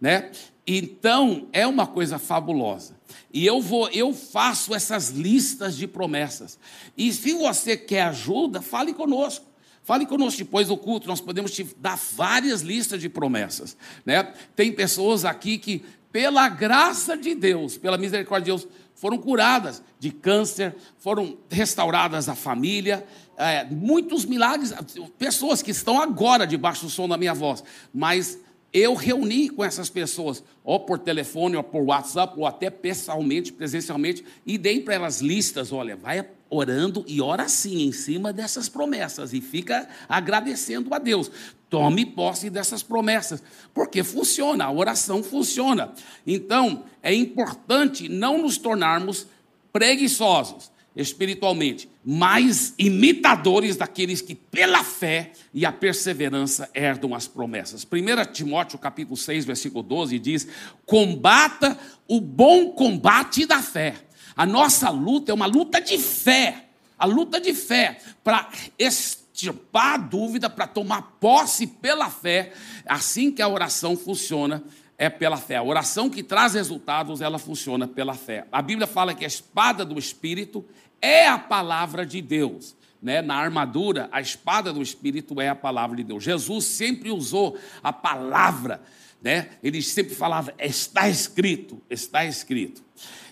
né? 0.00 0.30
Então 0.66 1.48
é 1.52 1.66
uma 1.66 1.86
coisa 1.86 2.18
fabulosa. 2.18 2.94
E 3.32 3.46
eu 3.46 3.60
vou, 3.60 3.88
eu 3.88 4.12
faço 4.12 4.74
essas 4.74 5.08
listas 5.08 5.76
de 5.76 5.86
promessas. 5.86 6.58
E 6.96 7.12
se 7.12 7.32
você 7.32 7.76
quer 7.76 8.02
ajuda, 8.02 8.60
fale 8.60 8.92
conosco. 8.92 9.46
Fale 9.82 10.06
conosco 10.06 10.38
depois 10.38 10.68
do 10.68 10.76
culto, 10.76 11.08
nós 11.08 11.20
podemos 11.20 11.50
te 11.50 11.64
dar 11.78 11.98
várias 12.16 12.60
listas 12.60 13.00
de 13.00 13.08
promessas. 13.08 13.76
Né? 14.06 14.32
Tem 14.54 14.72
pessoas 14.72 15.24
aqui 15.24 15.58
que, 15.58 15.84
pela 16.12 16.48
graça 16.48 17.16
de 17.16 17.34
Deus, 17.34 17.76
pela 17.76 17.98
misericórdia 17.98 18.54
de 18.54 18.62
Deus, 18.62 18.72
foram 18.94 19.18
curadas 19.18 19.82
de 19.98 20.10
câncer, 20.10 20.76
foram 20.98 21.36
restauradas 21.50 22.28
a 22.28 22.36
família, 22.36 23.04
é, 23.36 23.64
muitos 23.64 24.24
milagres, 24.24 24.72
pessoas 25.18 25.62
que 25.62 25.72
estão 25.72 26.00
agora 26.00 26.46
debaixo 26.46 26.84
do 26.84 26.90
som 26.90 27.08
da 27.08 27.16
minha 27.16 27.34
voz, 27.34 27.64
mas 27.92 28.38
eu 28.72 28.94
reuni 28.94 29.50
com 29.50 29.64
essas 29.64 29.90
pessoas, 29.90 30.42
ou 30.64 30.80
por 30.80 30.98
telefone, 30.98 31.56
ou 31.56 31.62
por 31.62 31.82
WhatsApp, 31.82 32.34
ou 32.38 32.46
até 32.46 32.70
pessoalmente, 32.70 33.52
presencialmente, 33.52 34.24
e 34.46 34.56
dei 34.56 34.80
para 34.80 34.94
elas 34.94 35.20
listas: 35.20 35.72
olha, 35.72 35.94
vai 35.94 36.26
orando 36.52 37.04
e 37.08 37.20
ora 37.20 37.48
sim 37.48 37.82
em 37.82 37.92
cima 37.92 38.32
dessas 38.32 38.68
promessas, 38.68 39.32
e 39.32 39.40
fica 39.40 39.88
agradecendo 40.08 40.92
a 40.94 40.98
Deus. 40.98 41.30
Tome 41.70 42.04
posse 42.04 42.50
dessas 42.50 42.82
promessas, 42.82 43.42
porque 43.72 44.02
funciona, 44.02 44.64
a 44.66 44.70
oração 44.70 45.22
funciona. 45.22 45.92
Então, 46.26 46.84
é 47.02 47.14
importante 47.14 48.08
não 48.08 48.38
nos 48.38 48.58
tornarmos 48.58 49.26
preguiçosos 49.72 50.70
espiritualmente, 50.94 51.88
mais 52.04 52.74
imitadores 52.78 53.76
daqueles 53.76 54.20
que 54.20 54.34
pela 54.34 54.84
fé 54.84 55.32
e 55.54 55.64
a 55.64 55.72
perseverança 55.72 56.68
herdam 56.74 57.14
as 57.14 57.26
promessas. 57.26 57.84
1 57.84 58.32
Timóteo 58.32 58.78
capítulo 58.78 59.16
6, 59.16 59.44
versículo 59.44 59.82
12 59.82 60.18
diz: 60.18 60.46
"Combata 60.84 61.78
o 62.06 62.20
bom 62.20 62.72
combate 62.72 63.46
da 63.46 63.62
fé". 63.62 63.94
A 64.36 64.46
nossa 64.46 64.90
luta 64.90 65.30
é 65.30 65.34
uma 65.34 65.46
luta 65.46 65.80
de 65.80 65.98
fé, 65.98 66.66
a 66.98 67.06
luta 67.06 67.40
de 67.40 67.52
fé 67.52 67.98
para 68.22 68.48
extirpar 68.78 69.94
a 69.94 69.96
dúvida, 69.96 70.48
para 70.48 70.66
tomar 70.66 71.02
posse 71.20 71.66
pela 71.66 72.08
fé, 72.08 72.52
assim 72.86 73.30
que 73.30 73.42
a 73.42 73.48
oração 73.48 73.96
funciona 73.96 74.62
é 75.02 75.10
pela 75.10 75.36
fé. 75.36 75.56
A 75.56 75.62
oração 75.64 76.08
que 76.08 76.22
traz 76.22 76.54
resultados, 76.54 77.20
ela 77.20 77.36
funciona 77.36 77.88
pela 77.88 78.14
fé. 78.14 78.46
A 78.52 78.62
Bíblia 78.62 78.86
fala 78.86 79.14
que 79.14 79.24
a 79.24 79.26
espada 79.26 79.84
do 79.84 79.98
Espírito 79.98 80.64
é 81.00 81.26
a 81.26 81.36
palavra 81.36 82.06
de 82.06 82.22
Deus. 82.22 82.76
Né? 83.02 83.20
Na 83.20 83.34
armadura, 83.34 84.08
a 84.12 84.20
espada 84.20 84.72
do 84.72 84.80
Espírito 84.80 85.40
é 85.40 85.48
a 85.48 85.56
palavra 85.56 85.96
de 85.96 86.04
Deus. 86.04 86.22
Jesus 86.22 86.66
sempre 86.66 87.10
usou 87.10 87.58
a 87.82 87.92
palavra, 87.92 88.80
né? 89.20 89.48
ele 89.60 89.82
sempre 89.82 90.14
falava, 90.14 90.54
está 90.56 91.08
escrito, 91.08 91.82
está 91.90 92.24
escrito. 92.24 92.80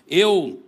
Eu 0.09 0.61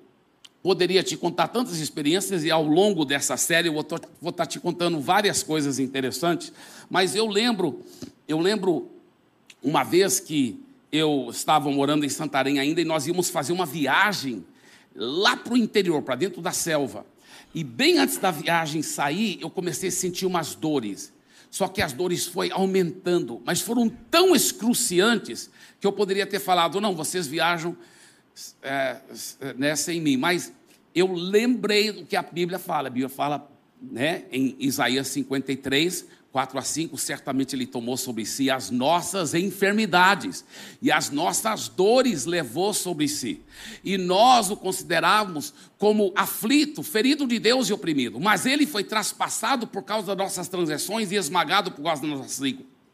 poderia 0.63 1.03
te 1.03 1.17
contar 1.17 1.49
tantas 1.49 1.79
experiências 1.79 2.45
e 2.45 2.51
ao 2.51 2.65
longo 2.65 3.05
dessa 3.05 3.37
série 3.37 3.69
eu 3.69 3.73
vou, 3.73 4.31
estar 4.31 4.47
te 4.47 4.61
contando 4.61 5.01
várias 5.01 5.43
coisas 5.43 5.79
interessantes, 5.79 6.53
mas 6.89 7.17
eu 7.17 7.27
lembro, 7.27 7.83
eu 8.29 8.39
lembro 8.39 8.91
uma 9.63 9.83
vez 9.83 10.21
que 10.21 10.61
eu 10.93 11.29
estava 11.31 11.71
morando 11.71 12.05
em 12.05 12.09
Santarém 12.09 12.59
ainda 12.61 12.81
e 12.81 12.85
nós 12.85 13.07
íamos 13.07 13.29
fazer 13.29 13.53
uma 13.53 13.67
viagem 13.67 14.45
lá 14.95 15.37
para 15.37 15.55
o 15.55 15.57
interior, 15.57 16.03
para 16.03 16.15
dentro 16.15 16.41
da 16.41 16.53
selva. 16.53 17.05
E 17.55 17.65
bem 17.65 17.99
antes 17.99 18.19
da 18.19 18.31
viagem 18.31 18.83
sair, 18.83 19.39
eu 19.41 19.51
comecei 19.51 19.89
a 19.89 19.93
sentir 19.93 20.27
umas 20.27 20.55
dores. 20.55 21.13
Só 21.51 21.69
que 21.69 21.83
as 21.83 21.93
dores 21.93 22.27
foi 22.27 22.51
aumentando, 22.51 23.43
mas 23.45 23.61
foram 23.61 23.89
tão 23.89 24.35
excruciantes 24.35 25.51
que 25.79 25.87
eu 25.87 25.93
poderia 25.93 26.27
ter 26.27 26.41
falado: 26.41 26.81
não, 26.81 26.95
vocês 26.95 27.27
viajam 27.27 27.77
é, 28.63 28.97
né, 29.57 29.77
sem 29.77 30.01
mim. 30.01 30.17
Mas 30.17 30.53
eu 30.95 31.13
lembrei 31.13 31.93
do 31.93 32.05
que 32.05 32.17
a 32.17 32.23
Bíblia 32.23 32.59
fala. 32.59 32.89
A 32.89 32.91
Bíblia 32.91 33.09
fala 33.09 33.51
né, 33.81 34.25
em 34.31 34.57
Isaías 34.59 35.09
53, 35.09 36.07
4 36.31 36.59
a 36.59 36.63
5, 36.63 36.97
certamente 36.97 37.55
ele 37.55 37.67
tomou 37.67 37.97
sobre 37.97 38.25
si 38.25 38.51
as 38.51 38.71
nossas 38.71 39.35
enfermidades 39.35 40.43
e 40.81 40.91
as 40.91 41.11
nossas 41.11 41.69
dores 41.69 42.25
levou 42.25 42.73
sobre 42.73 43.07
si. 43.07 43.43
E 43.85 43.99
nós 43.99 44.51
o 44.51 44.57
considerávamos 44.57 45.53
como 45.77 46.11
aflito, 46.17 46.83
ferido 46.83 47.27
de 47.27 47.39
Deus 47.39 47.69
e 47.69 47.73
oprimido. 47.75 48.19
Mas 48.19 48.47
ele 48.47 48.67
foi 48.67 48.83
traspassado 48.83 49.67
por 49.67 49.83
causa 49.83 50.07
das 50.07 50.17
nossas 50.17 50.49
transgressões 50.49 51.13
e 51.13 51.17
esmagado 51.17 51.71
por 51.73 51.83
causa 51.83 52.01
das 52.01 52.11
nossas, 52.11 52.41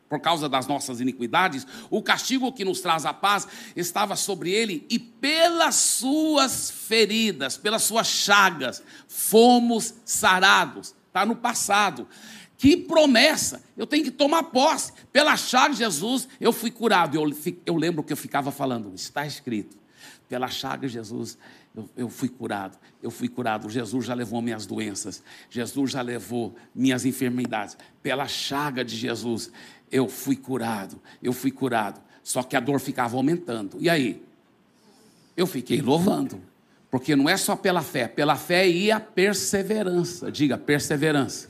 por 0.08 0.20
causa 0.20 0.48
das 0.48 0.66
nossas 0.66 1.00
iniquidades. 1.00 1.66
O 1.90 2.02
castigo 2.02 2.52
que 2.52 2.64
nos 2.64 2.80
traz 2.80 3.04
a 3.04 3.12
paz 3.12 3.46
estava 3.76 4.16
sobre 4.16 4.50
ele 4.50 4.86
e 4.88 4.98
pelas 4.98 5.74
suas 5.74 6.70
feridas, 6.70 7.56
pelas 7.56 7.82
suas 7.82 8.06
chagas, 8.06 8.82
fomos 9.06 9.94
sarados. 10.04 10.94
Está 11.08 11.26
no 11.26 11.36
passado. 11.36 12.06
Que 12.58 12.76
promessa! 12.76 13.62
Eu 13.76 13.86
tenho 13.86 14.02
que 14.02 14.10
tomar 14.10 14.42
posse. 14.44 14.92
Pela 15.12 15.36
chaga 15.36 15.72
de 15.72 15.78
Jesus, 15.78 16.28
eu 16.40 16.52
fui 16.52 16.72
curado. 16.72 17.16
Eu, 17.16 17.24
eu 17.64 17.76
lembro 17.76 18.02
que 18.02 18.12
eu 18.12 18.16
ficava 18.16 18.50
falando, 18.50 18.92
está 18.94 19.24
escrito. 19.24 19.78
Pela 20.28 20.48
chaga 20.48 20.86
de 20.86 20.92
Jesus, 20.92 21.38
eu, 21.74 21.88
eu, 21.96 22.08
fui 22.08 22.28
curado. 22.28 22.76
Eu 23.00 23.12
fui 23.12 23.28
curado. 23.28 23.70
Jesus 23.70 24.04
já 24.04 24.12
levou 24.12 24.42
minhas 24.42 24.66
doenças. 24.66 25.22
Jesus 25.48 25.92
já 25.92 26.02
levou 26.02 26.56
minhas 26.74 27.06
enfermidades. 27.06 27.78
Pela 28.02 28.26
chaga 28.26 28.84
de 28.84 28.96
Jesus, 28.96 29.52
eu 29.90 30.09
fui 30.09 30.37
curado. 30.37 31.01
Eu 31.22 31.33
fui 31.33 31.51
curado. 31.51 32.01
Só 32.22 32.42
que 32.42 32.57
a 32.57 32.61
dor 32.61 32.81
ficava 32.81 33.16
aumentando. 33.16 33.79
E 33.81 33.88
aí? 33.88 34.22
Eu 35.37 35.46
fiquei 35.46 35.81
louvando. 35.81 36.40
Porque 36.90 37.14
não 37.14 37.29
é 37.29 37.37
só 37.37 37.55
pela 37.55 37.83
fé, 37.83 38.09
pela 38.09 38.37
fé 38.37 38.68
e 38.68 38.90
a 38.90 38.98
perseverança. 38.98 40.33
Diga, 40.33 40.57
perseverança. 40.57 41.48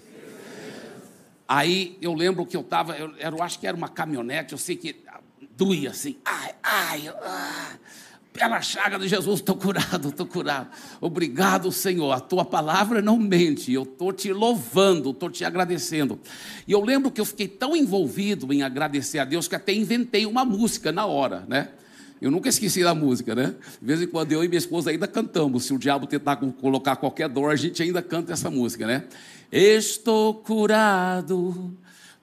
Aí 1.46 1.96
eu 2.02 2.12
lembro 2.12 2.44
que 2.44 2.56
eu 2.56 2.60
estava, 2.60 2.96
eu, 2.96 3.10
eu, 3.16 3.42
acho 3.42 3.58
que 3.58 3.66
era 3.66 3.76
uma 3.76 3.88
caminhonete, 3.88 4.52
eu 4.52 4.58
sei 4.58 4.76
que 4.76 5.02
doía 5.56 5.90
assim, 5.90 6.18
ai, 6.22 6.54
ai, 6.62 7.08
ah, 7.08 7.72
pela 8.38 8.62
chaga 8.62 8.98
de 8.98 9.08
Jesus, 9.08 9.40
estou 9.40 9.56
curado, 9.56 10.10
estou 10.10 10.26
curado. 10.26 10.68
Obrigado, 11.00 11.72
Senhor, 11.72 12.12
a 12.12 12.20
tua 12.20 12.44
palavra 12.44 13.02
não 13.02 13.18
mente, 13.18 13.72
eu 13.72 13.82
estou 13.82 14.12
te 14.12 14.32
louvando, 14.32 15.10
estou 15.10 15.28
te 15.28 15.44
agradecendo. 15.44 16.18
E 16.66 16.72
eu 16.72 16.80
lembro 16.80 17.10
que 17.10 17.20
eu 17.20 17.24
fiquei 17.24 17.48
tão 17.48 17.76
envolvido 17.76 18.52
em 18.52 18.62
agradecer 18.62 19.18
a 19.18 19.24
Deus 19.24 19.48
que 19.48 19.56
até 19.56 19.72
inventei 19.72 20.24
uma 20.24 20.44
música 20.44 20.92
na 20.92 21.04
hora, 21.04 21.44
né? 21.48 21.70
Eu 22.20 22.30
nunca 22.30 22.48
esqueci 22.48 22.82
da 22.82 22.94
música, 22.94 23.34
né? 23.34 23.54
De 23.80 23.86
vez 23.86 24.02
em 24.02 24.06
quando 24.06 24.32
eu 24.32 24.42
e 24.42 24.48
minha 24.48 24.58
esposa 24.58 24.90
ainda 24.90 25.06
cantamos. 25.06 25.64
Se 25.64 25.72
o 25.72 25.78
diabo 25.78 26.06
tentar 26.06 26.36
colocar 26.36 26.96
qualquer 26.96 27.28
dor, 27.28 27.52
a 27.52 27.56
gente 27.56 27.80
ainda 27.82 28.02
canta 28.02 28.32
essa 28.32 28.50
música, 28.50 28.86
né? 28.86 29.04
Estou 29.52 30.34
curado 30.34 31.76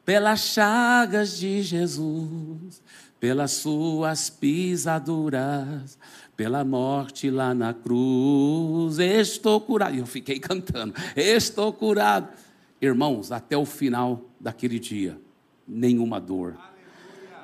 pelas 0.06 0.42
chagas 0.42 1.38
de 1.38 1.62
Jesus, 1.62 2.82
pelas 3.26 3.54
suas 3.54 4.30
pisaduras, 4.30 5.98
pela 6.38 6.64
morte 6.64 7.28
lá 7.32 7.56
na 7.56 7.74
cruz. 7.74 9.00
Estou 9.00 9.60
curado. 9.60 9.96
E 9.96 9.98
eu 9.98 10.06
fiquei 10.06 10.38
cantando. 10.38 10.94
Estou 11.16 11.74
curado. 11.74 12.30
Irmãos, 12.80 13.32
até 13.32 13.58
o 13.58 13.66
final 13.66 14.30
daquele 14.40 14.78
dia, 14.78 15.20
nenhuma 15.68 16.22
dor. 16.22 16.56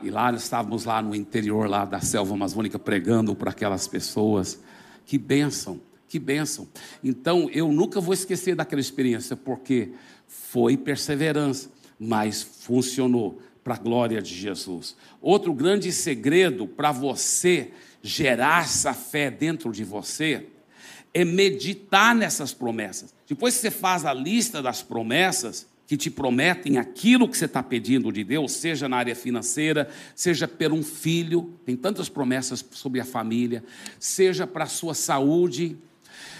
E 0.03 0.11
lá 0.11 0.31
estávamos 0.33 0.85
lá 0.85 1.01
no 1.01 1.15
interior 1.15 1.67
lá 1.67 1.83
da 1.83 1.99
selva 1.99 2.35
amazônica 2.35 2.77
pregando 2.77 3.33
para 3.33 3.49
aquelas 3.49 3.87
pessoas. 3.87 4.61
Que 5.03 5.17
bênção 5.17 5.81
que 6.07 6.19
bênção. 6.19 6.67
Então, 7.01 7.49
eu 7.53 7.71
nunca 7.71 8.01
vou 8.01 8.13
esquecer 8.13 8.53
daquela 8.53 8.81
experiência, 8.81 9.33
porque 9.33 9.93
foi 10.27 10.75
perseverança, 10.75 11.71
mas 11.97 12.43
funcionou 12.43 13.39
para 13.63 13.75
a 13.75 13.77
glória 13.77 14.21
de 14.21 14.33
Jesus. 14.33 14.95
Outro 15.21 15.53
grande 15.53 15.91
segredo 15.91 16.67
para 16.67 16.91
você 16.91 17.71
gerar 18.01 18.63
essa 18.63 18.93
fé 18.93 19.29
dentro 19.29 19.71
de 19.71 19.83
você 19.83 20.47
é 21.13 21.23
meditar 21.25 22.15
nessas 22.15 22.53
promessas. 22.53 23.13
Depois 23.27 23.55
que 23.55 23.61
você 23.61 23.71
faz 23.71 24.05
a 24.05 24.13
lista 24.13 24.61
das 24.61 24.81
promessas, 24.81 25.67
que 25.85 25.97
te 25.97 26.09
prometem 26.09 26.77
aquilo 26.77 27.27
que 27.27 27.37
você 27.37 27.45
está 27.45 27.61
pedindo 27.61 28.11
de 28.13 28.23
Deus, 28.23 28.53
seja 28.53 28.87
na 28.87 28.95
área 28.95 29.13
financeira, 29.13 29.89
seja 30.15 30.47
por 30.47 30.71
um 30.71 30.81
filho, 30.81 31.59
tem 31.65 31.75
tantas 31.75 32.07
promessas 32.07 32.65
sobre 32.71 33.01
a 33.01 33.05
família, 33.05 33.61
seja 33.99 34.47
para 34.47 34.63
a 34.63 34.67
sua 34.67 34.93
saúde, 34.93 35.77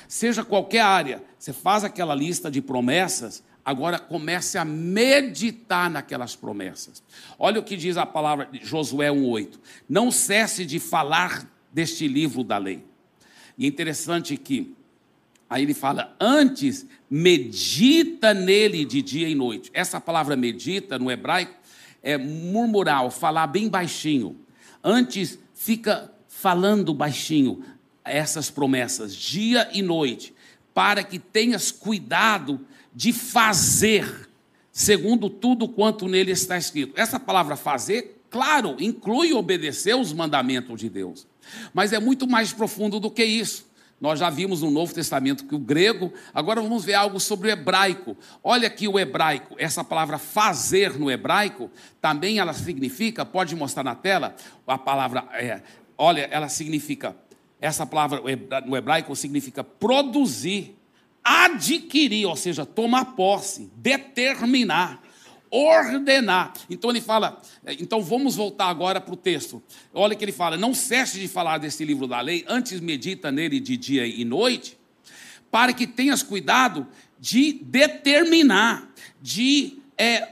seja 0.07 0.45
qualquer 0.45 0.79
área, 0.79 1.21
você 1.37 1.51
faz 1.51 1.83
aquela 1.83 2.15
lista 2.15 2.49
de 2.49 2.61
promessas, 2.61 3.43
agora 3.63 3.99
comece 3.99 4.57
a 4.57 4.65
meditar 4.65 5.89
naquelas 5.89 6.35
promessas. 6.35 7.03
Olha 7.37 7.59
o 7.59 7.63
que 7.63 7.77
diz 7.77 7.97
a 7.97 8.05
palavra 8.05 8.45
de 8.45 8.65
Josué 8.65 9.09
1,8: 9.09 9.59
Não 9.87 10.11
cesse 10.11 10.65
de 10.65 10.79
falar 10.79 11.47
deste 11.71 12.07
livro 12.07 12.43
da 12.43 12.57
lei. 12.57 12.83
E 13.57 13.65
é 13.65 13.67
interessante 13.67 14.35
que 14.37 14.75
Aí 15.51 15.63
ele 15.63 15.73
fala, 15.73 16.15
antes, 16.17 16.85
medita 17.09 18.33
nele 18.33 18.85
de 18.85 19.01
dia 19.01 19.27
e 19.27 19.35
noite. 19.35 19.69
Essa 19.73 19.99
palavra 19.99 20.37
medita 20.37 20.97
no 20.97 21.11
hebraico 21.11 21.53
é 22.01 22.17
murmurar, 22.17 23.11
falar 23.11 23.47
bem 23.47 23.67
baixinho. 23.67 24.37
Antes, 24.81 25.37
fica 25.53 26.09
falando 26.29 26.93
baixinho 26.93 27.65
essas 28.05 28.49
promessas, 28.49 29.13
dia 29.13 29.69
e 29.73 29.81
noite, 29.81 30.33
para 30.73 31.03
que 31.03 31.19
tenhas 31.19 31.69
cuidado 31.69 32.65
de 32.93 33.13
fazer, 33.13 34.29
segundo 34.71 35.29
tudo 35.29 35.67
quanto 35.67 36.07
nele 36.07 36.31
está 36.31 36.57
escrito. 36.57 36.93
Essa 36.99 37.19
palavra 37.19 37.55
fazer, 37.55 38.21
claro, 38.29 38.75
inclui 38.79 39.33
obedecer 39.33 39.95
os 39.95 40.13
mandamentos 40.13 40.79
de 40.79 40.89
Deus, 40.89 41.27
mas 41.73 41.93
é 41.93 41.99
muito 41.99 42.27
mais 42.27 42.53
profundo 42.53 42.99
do 42.99 43.09
que 43.09 43.23
isso. 43.23 43.71
Nós 44.01 44.17
já 44.17 44.31
vimos 44.31 44.63
no 44.63 44.71
Novo 44.71 44.91
Testamento 44.95 45.45
que 45.45 45.53
o 45.53 45.59
grego, 45.59 46.11
agora 46.33 46.59
vamos 46.59 46.83
ver 46.83 46.95
algo 46.95 47.19
sobre 47.19 47.49
o 47.49 47.51
hebraico. 47.51 48.17
Olha 48.43 48.67
aqui 48.67 48.87
o 48.87 48.97
hebraico, 48.97 49.55
essa 49.59 49.83
palavra 49.83 50.17
fazer 50.17 50.97
no 50.97 51.11
hebraico, 51.11 51.69
também 52.01 52.39
ela 52.39 52.51
significa, 52.51 53.23
pode 53.23 53.55
mostrar 53.55 53.83
na 53.83 53.93
tela, 53.93 54.35
a 54.65 54.77
palavra, 54.77 55.27
é, 55.33 55.61
olha, 55.95 56.21
ela 56.31 56.49
significa, 56.49 57.15
essa 57.59 57.85
palavra 57.85 58.23
no 58.65 58.75
hebraico 58.75 59.15
significa 59.15 59.63
produzir, 59.63 60.75
adquirir, 61.23 62.25
ou 62.25 62.35
seja, 62.35 62.65
tomar 62.65 63.15
posse, 63.15 63.71
determinar 63.75 65.01
ordenar. 65.51 66.53
Então 66.69 66.89
ele 66.89 67.01
fala, 67.01 67.41
então 67.77 68.01
vamos 68.01 68.37
voltar 68.37 68.67
agora 68.67 69.01
para 69.01 69.13
o 69.13 69.17
texto. 69.17 69.61
Olha 69.93 70.15
que 70.15 70.23
ele 70.23 70.31
fala: 70.31 70.55
não 70.55 70.73
cesse 70.73 71.19
de 71.19 71.27
falar 71.27 71.57
desse 71.57 71.83
livro 71.83 72.07
da 72.07 72.21
lei, 72.21 72.45
antes 72.47 72.79
medita 72.79 73.31
nele 73.31 73.59
de 73.59 73.75
dia 73.75 74.07
e 74.07 74.23
noite, 74.23 74.77
para 75.51 75.73
que 75.73 75.85
tenhas 75.85 76.23
cuidado 76.23 76.87
de 77.19 77.53
determinar, 77.61 78.89
de 79.21 79.77
é, 79.97 80.29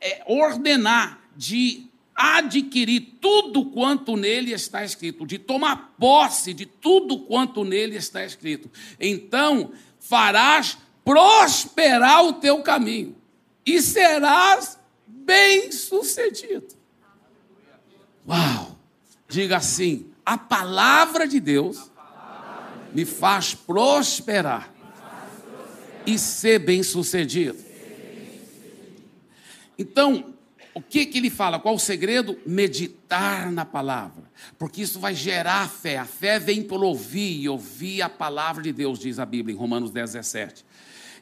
é, 0.00 0.22
ordenar, 0.26 1.20
de 1.36 1.86
adquirir 2.14 3.18
tudo 3.20 3.66
quanto 3.66 4.16
nele 4.16 4.52
está 4.52 4.84
escrito, 4.84 5.26
de 5.26 5.36
tomar 5.36 5.94
posse 5.98 6.54
de 6.54 6.64
tudo 6.64 7.18
quanto 7.18 7.64
nele 7.64 7.96
está 7.96 8.24
escrito. 8.24 8.70
Então 8.98 9.72
farás 10.08 10.76
prosperar 11.02 12.24
o 12.24 12.34
teu 12.34 12.62
caminho 12.62 13.16
e 13.64 13.80
serás 13.80 14.78
bem-sucedido. 15.06 16.74
Uau! 18.28 18.78
Diga 19.26 19.56
assim: 19.56 20.12
a 20.24 20.36
palavra 20.36 21.26
de 21.26 21.40
Deus 21.40 21.90
me 22.92 23.04
faz 23.04 23.54
prosperar 23.54 24.72
e 26.06 26.18
ser 26.18 26.58
bem-sucedido. 26.58 27.58
Então, 29.78 30.33
o 30.74 30.82
que, 30.82 31.06
que 31.06 31.18
ele 31.18 31.30
fala? 31.30 31.60
Qual 31.60 31.76
o 31.76 31.78
segredo? 31.78 32.36
Meditar 32.44 33.52
na 33.52 33.64
palavra. 33.64 34.24
Porque 34.58 34.82
isso 34.82 34.98
vai 34.98 35.14
gerar 35.14 35.68
fé. 35.70 35.98
A 35.98 36.04
fé 36.04 36.38
vem 36.38 36.62
por 36.62 36.82
ouvir 36.82 37.40
e 37.40 37.48
ouvir 37.48 38.02
a 38.02 38.08
palavra 38.08 38.62
de 38.62 38.72
Deus, 38.72 38.98
diz 38.98 39.18
a 39.18 39.24
Bíblia 39.24 39.54
em 39.54 39.58
Romanos 39.58 39.90
10, 39.90 40.12
17. 40.12 40.64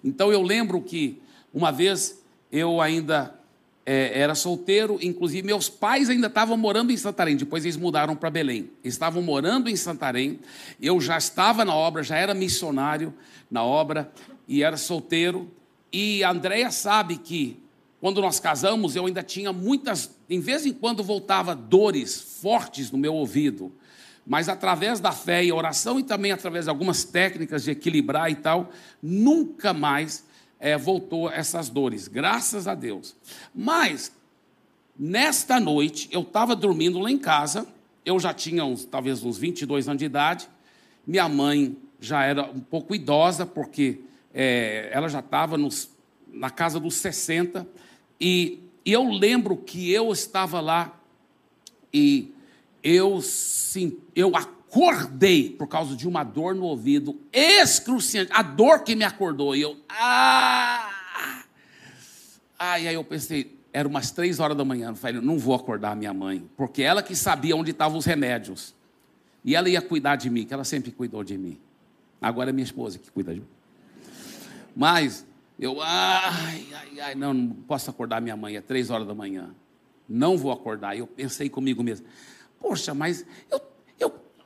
Então 0.02 0.32
eu 0.32 0.40
lembro 0.40 0.80
que 0.80 1.20
uma 1.52 1.70
vez 1.70 2.22
eu 2.50 2.80
ainda 2.80 3.38
é, 3.84 4.18
era 4.18 4.34
solteiro, 4.34 4.98
inclusive 5.02 5.46
meus 5.46 5.68
pais 5.68 6.08
ainda 6.08 6.28
estavam 6.28 6.56
morando 6.56 6.92
em 6.92 6.96
Santarém, 6.96 7.36
depois 7.36 7.64
eles 7.64 7.76
mudaram 7.76 8.16
para 8.16 8.30
Belém. 8.30 8.70
Estavam 8.82 9.22
morando 9.22 9.68
em 9.68 9.76
Santarém, 9.76 10.40
eu 10.80 11.00
já 11.00 11.18
estava 11.18 11.64
na 11.64 11.74
obra, 11.74 12.02
já 12.02 12.16
era 12.16 12.32
missionário 12.32 13.12
na 13.50 13.62
obra 13.62 14.10
e 14.48 14.62
era 14.62 14.76
solteiro. 14.76 15.50
E 15.92 16.24
a 16.24 16.30
Andréia 16.30 16.70
sabe 16.70 17.18
que 17.18 17.62
quando 18.02 18.20
nós 18.20 18.40
casamos, 18.40 18.96
eu 18.96 19.06
ainda 19.06 19.22
tinha 19.22 19.52
muitas, 19.52 20.10
em 20.28 20.40
vez 20.40 20.66
em 20.66 20.72
quando 20.72 21.04
voltava 21.04 21.54
dores 21.54 22.20
fortes 22.42 22.90
no 22.90 22.98
meu 22.98 23.14
ouvido, 23.14 23.72
mas 24.26 24.48
através 24.48 24.98
da 24.98 25.12
fé 25.12 25.44
e 25.44 25.52
oração 25.52 26.00
e 26.00 26.02
também 26.02 26.32
através 26.32 26.64
de 26.64 26.68
algumas 26.68 27.04
técnicas 27.04 27.62
de 27.62 27.70
equilibrar 27.70 28.28
e 28.28 28.34
tal, 28.34 28.72
nunca 29.00 29.72
mais 29.72 30.24
é, 30.58 30.76
voltou 30.76 31.30
essas 31.30 31.68
dores, 31.68 32.08
graças 32.08 32.66
a 32.66 32.74
Deus. 32.74 33.14
Mas, 33.54 34.10
nesta 34.98 35.60
noite, 35.60 36.08
eu 36.10 36.22
estava 36.22 36.56
dormindo 36.56 36.98
lá 36.98 37.08
em 37.08 37.18
casa, 37.18 37.68
eu 38.04 38.18
já 38.18 38.34
tinha 38.34 38.64
uns, 38.64 38.84
talvez 38.84 39.22
uns 39.22 39.38
22 39.38 39.86
anos 39.86 40.00
de 40.00 40.06
idade, 40.06 40.48
minha 41.06 41.28
mãe 41.28 41.76
já 42.00 42.24
era 42.24 42.50
um 42.50 42.58
pouco 42.58 42.96
idosa, 42.96 43.46
porque 43.46 44.00
é, 44.34 44.90
ela 44.92 45.08
já 45.08 45.20
estava 45.20 45.56
na 46.32 46.50
casa 46.50 46.80
dos 46.80 46.94
60, 46.96 47.64
e, 48.22 48.60
e 48.86 48.92
eu 48.92 49.10
lembro 49.10 49.56
que 49.56 49.90
eu 49.90 50.12
estava 50.12 50.60
lá 50.60 50.96
e 51.92 52.32
eu, 52.80 53.20
sim, 53.20 53.98
eu 54.14 54.36
acordei 54.36 55.50
por 55.50 55.66
causa 55.66 55.96
de 55.96 56.06
uma 56.06 56.22
dor 56.22 56.54
no 56.54 56.62
ouvido 56.62 57.20
excruciante, 57.32 58.30
a 58.32 58.40
dor 58.40 58.84
que 58.84 58.94
me 58.94 59.04
acordou, 59.04 59.56
e 59.56 59.62
eu, 59.62 59.76
ah! 59.88 61.44
ah 62.56 62.78
e 62.78 62.86
aí 62.86 62.94
eu 62.94 63.02
pensei, 63.02 63.58
era 63.72 63.88
umas 63.88 64.12
três 64.12 64.38
horas 64.38 64.56
da 64.56 64.64
manhã, 64.64 64.90
eu 64.90 64.94
falei, 64.94 65.20
não 65.20 65.36
vou 65.36 65.56
acordar 65.56 65.96
minha 65.96 66.14
mãe, 66.14 66.48
porque 66.56 66.80
ela 66.80 67.02
que 67.02 67.16
sabia 67.16 67.56
onde 67.56 67.72
estavam 67.72 67.98
os 67.98 68.04
remédios, 68.04 68.72
e 69.44 69.56
ela 69.56 69.68
ia 69.68 69.82
cuidar 69.82 70.14
de 70.14 70.30
mim, 70.30 70.46
que 70.46 70.54
ela 70.54 70.64
sempre 70.64 70.92
cuidou 70.92 71.24
de 71.24 71.36
mim, 71.36 71.58
agora 72.20 72.50
é 72.50 72.52
minha 72.52 72.64
esposa 72.64 73.00
que 73.00 73.10
cuida 73.10 73.34
de 73.34 73.40
mim, 73.40 73.46
mas, 74.76 75.26
eu, 75.58 75.80
ai, 75.80 76.66
ai, 76.72 77.00
ai, 77.00 77.14
não, 77.14 77.32
não 77.32 77.48
posso 77.48 77.90
acordar 77.90 78.20
minha 78.20 78.36
mãe, 78.36 78.56
é 78.56 78.60
três 78.60 78.90
horas 78.90 79.06
da 79.06 79.14
manhã, 79.14 79.54
não 80.08 80.36
vou 80.36 80.52
acordar, 80.52 80.96
eu 80.96 81.06
pensei 81.06 81.48
comigo 81.48 81.82
mesmo, 81.82 82.06
poxa, 82.58 82.94
mas 82.94 83.24
eu 83.48 83.60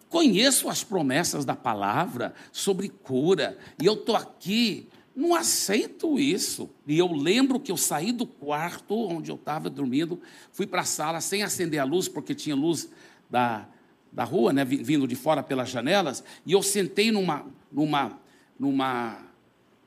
conheço 0.09 0.69
as 0.69 0.83
promessas 0.85 1.45
da 1.45 1.55
palavra 1.55 2.35
sobre 2.53 2.89
cura, 2.89 3.59
e 3.81 3.85
eu 3.85 3.93
estou 3.93 4.17
aqui, 4.17 4.89
não 5.15 5.35
aceito 5.35 6.19
isso. 6.19 6.71
E 6.87 6.99
eu 6.99 7.13
lembro 7.13 7.61
que 7.61 7.71
eu 7.71 7.77
saí 7.77 8.13
do 8.13 8.27
quarto 8.27 8.95
onde 8.95 9.31
eu 9.31 9.37
estava 9.37 9.69
dormindo, 9.69 10.21
fui 10.53 10.67
para 10.67 10.83
a 10.83 10.85
sala 10.85 11.21
sem 11.21 11.43
acender 11.43 11.81
a 11.81 11.85
luz, 11.85 12.09
porque 12.09 12.35
tinha 12.35 12.55
luz 12.55 12.89
da, 13.29 13.67
da 14.13 14.25
rua, 14.25 14.53
né, 14.53 14.65
vindo 14.65 15.07
de 15.07 15.15
fora 15.15 15.43
pelas 15.43 15.69
janelas, 15.69 16.25
e 16.45 16.53
eu 16.53 16.63
sentei 16.63 17.11
numa, 17.11 17.45
numa, 17.71 18.19
numa 18.59 19.19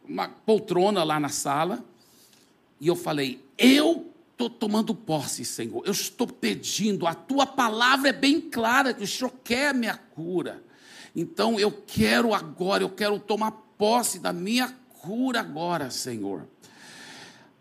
uma 0.10 0.28
poltrona 0.28 1.03
lá 1.03 1.20
na 1.20 1.30
sala, 1.30 1.86
e 2.82 2.88
eu 2.88 2.95
falei: 2.95 3.43
Eu 3.57 4.12
estou 4.32 4.49
tomando 4.49 4.95
posse, 4.95 5.45
Senhor. 5.45 5.84
Eu 5.86 5.91
estou 5.91 6.28
pedindo, 6.28 7.05
a 7.05 7.14
tua 7.14 7.45
palavra 7.45 8.10
é 8.10 8.14
bem 8.14 8.41
clara 8.41 8.93
que 8.93 9.03
o 9.03 9.07
Senhor 9.07 9.32
quer 9.43 9.70
a 9.70 9.74
minha 9.74 9.95
cura. 9.95 10.64
Então 11.16 11.60
eu 11.60 11.72
quero 11.72 12.34
agora, 12.34 12.84
eu 12.84 12.89
quero 12.89 13.20
tomar 13.20 13.51
posse 13.78 14.20
da 14.20 14.32
minha 14.32 14.74
cura 15.01 15.39
agora, 15.41 15.89
Senhor. 15.89 16.47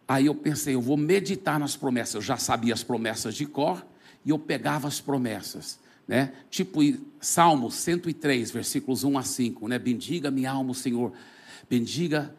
Aí 0.06 0.26
eu 0.26 0.34
pensei, 0.34 0.74
eu 0.74 0.80
vou 0.80 0.96
meditar 0.96 1.60
nas 1.60 1.76
promessas. 1.76 2.14
Eu 2.14 2.22
já 2.22 2.36
sabia 2.36 2.72
as 2.72 2.82
promessas 2.82 3.34
de 3.34 3.44
cor 3.44 3.84
e 4.24 4.30
eu 4.30 4.38
pegava 4.38 4.88
as 4.88 5.00
promessas, 5.00 5.78
né? 6.06 6.32
Tipo 6.48 6.80
Salmo 7.20 7.70
103, 7.70 8.50
versículos 8.50 9.04
1 9.04 9.18
a 9.18 9.22
5, 9.22 9.68
né? 9.68 9.78
Bendiga 9.78 10.30
minha 10.30 10.52
alma, 10.52 10.72
Senhor. 10.72 11.12
Bendiga 11.68 12.34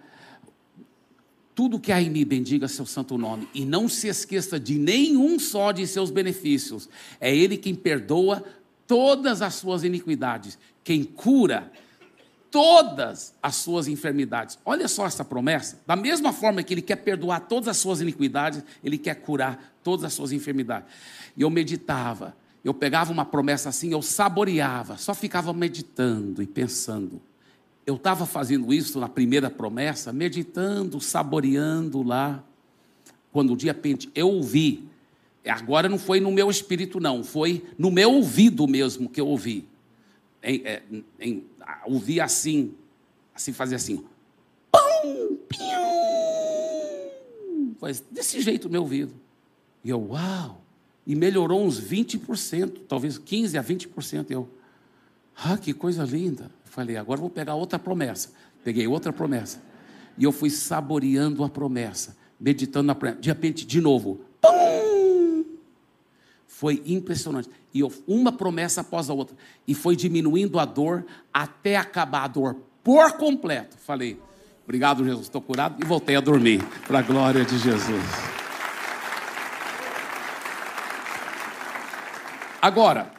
tudo 1.59 1.77
que 1.77 1.91
há 1.91 2.01
em 2.01 2.09
mim, 2.09 2.23
bendiga 2.23 2.69
seu 2.69 2.85
santo 2.85 3.17
nome. 3.17 3.49
E 3.53 3.65
não 3.65 3.89
se 3.89 4.07
esqueça 4.07 4.57
de 4.57 4.79
nenhum 4.79 5.37
só 5.37 5.73
de 5.73 5.85
seus 5.85 6.09
benefícios. 6.09 6.87
É 7.19 7.35
Ele 7.35 7.57
quem 7.57 7.75
perdoa 7.75 8.41
todas 8.87 9.41
as 9.41 9.55
suas 9.55 9.83
iniquidades, 9.83 10.57
quem 10.85 11.03
cura 11.03 11.69
todas 12.49 13.35
as 13.43 13.57
suas 13.57 13.89
enfermidades. 13.89 14.57
Olha 14.63 14.87
só 14.87 15.05
essa 15.05 15.25
promessa. 15.25 15.81
Da 15.85 15.97
mesma 15.97 16.31
forma 16.31 16.63
que 16.63 16.73
Ele 16.73 16.81
quer 16.81 16.95
perdoar 16.95 17.41
todas 17.41 17.67
as 17.67 17.75
suas 17.75 17.99
iniquidades, 17.99 18.63
Ele 18.81 18.97
quer 18.97 19.15
curar 19.15 19.75
todas 19.83 20.05
as 20.05 20.13
suas 20.13 20.31
enfermidades. 20.31 20.87
E 21.35 21.41
eu 21.41 21.49
meditava, 21.49 22.37
eu 22.63 22.73
pegava 22.73 23.11
uma 23.11 23.25
promessa 23.25 23.67
assim, 23.67 23.91
eu 23.91 24.01
saboreava, 24.01 24.97
só 24.97 25.13
ficava 25.13 25.51
meditando 25.51 26.41
e 26.41 26.47
pensando 26.47 27.21
eu 27.89 27.95
estava 27.95 28.25
fazendo 28.27 28.71
isso 28.71 28.99
na 28.99 29.09
primeira 29.09 29.49
promessa, 29.49 30.13
meditando, 30.13 31.01
saboreando 31.01 32.03
lá, 32.03 32.43
quando 33.31 33.57
de 33.57 33.65
repente 33.65 34.11
eu 34.13 34.29
ouvi, 34.29 34.87
agora 35.43 35.89
não 35.89 35.97
foi 35.97 36.19
no 36.19 36.31
meu 36.31 36.51
espírito, 36.51 36.99
não, 36.99 37.23
foi 37.23 37.65
no 37.79 37.89
meu 37.89 38.13
ouvido 38.13 38.67
mesmo 38.67 39.09
que 39.09 39.19
eu 39.19 39.27
ouvi. 39.27 39.67
Em, 40.43 40.61
é, 40.63 40.83
em, 41.19 41.43
ouvi 41.87 42.21
assim, 42.21 42.75
assim, 43.33 43.53
fazia 43.53 43.77
assim, 43.77 44.05
pum, 44.71 45.37
pium, 45.47 47.09
faz 47.79 48.03
desse 48.11 48.39
jeito 48.39 48.67
o 48.67 48.71
meu 48.71 48.81
ouvido. 48.81 49.15
E 49.83 49.89
eu, 49.89 50.09
uau! 50.09 50.61
E 51.07 51.15
melhorou 51.15 51.65
uns 51.65 51.81
20%, 51.81 52.81
talvez 52.87 53.17
15% 53.17 53.57
a 53.57 53.63
20%. 53.63 54.29
Eu, 54.29 54.47
ah, 55.35 55.57
que 55.57 55.73
coisa 55.73 56.03
linda. 56.03 56.51
Falei, 56.69 56.97
agora 56.97 57.19
vou 57.19 57.29
pegar 57.29 57.55
outra 57.55 57.79
promessa. 57.79 58.31
Peguei 58.63 58.87
outra 58.87 59.11
promessa. 59.11 59.61
E 60.17 60.23
eu 60.23 60.31
fui 60.31 60.49
saboreando 60.49 61.43
a 61.43 61.49
promessa, 61.49 62.15
meditando 62.39 62.87
na 62.87 62.95
promessa. 62.95 63.21
De 63.21 63.29
repente, 63.29 63.65
de 63.65 63.81
novo, 63.81 64.21
pum! 64.39 65.45
Foi 66.45 66.83
impressionante. 66.85 67.49
E 67.73 67.79
eu, 67.79 67.91
uma 68.07 68.31
promessa 68.31 68.81
após 68.81 69.09
a 69.09 69.13
outra. 69.13 69.35
E 69.67 69.73
foi 69.73 69.95
diminuindo 69.95 70.59
a 70.59 70.65
dor 70.65 71.05
até 71.33 71.75
acabar 71.75 72.25
a 72.25 72.27
dor 72.27 72.57
por 72.83 73.13
completo. 73.13 73.77
Falei, 73.77 74.19
obrigado, 74.63 75.03
Jesus, 75.03 75.23
estou 75.23 75.41
curado. 75.41 75.81
E 75.81 75.85
voltei 75.85 76.15
a 76.15 76.21
dormir, 76.21 76.63
para 76.85 76.99
a 76.99 77.01
glória 77.01 77.43
de 77.43 77.57
Jesus. 77.57 78.03
Agora, 82.61 83.11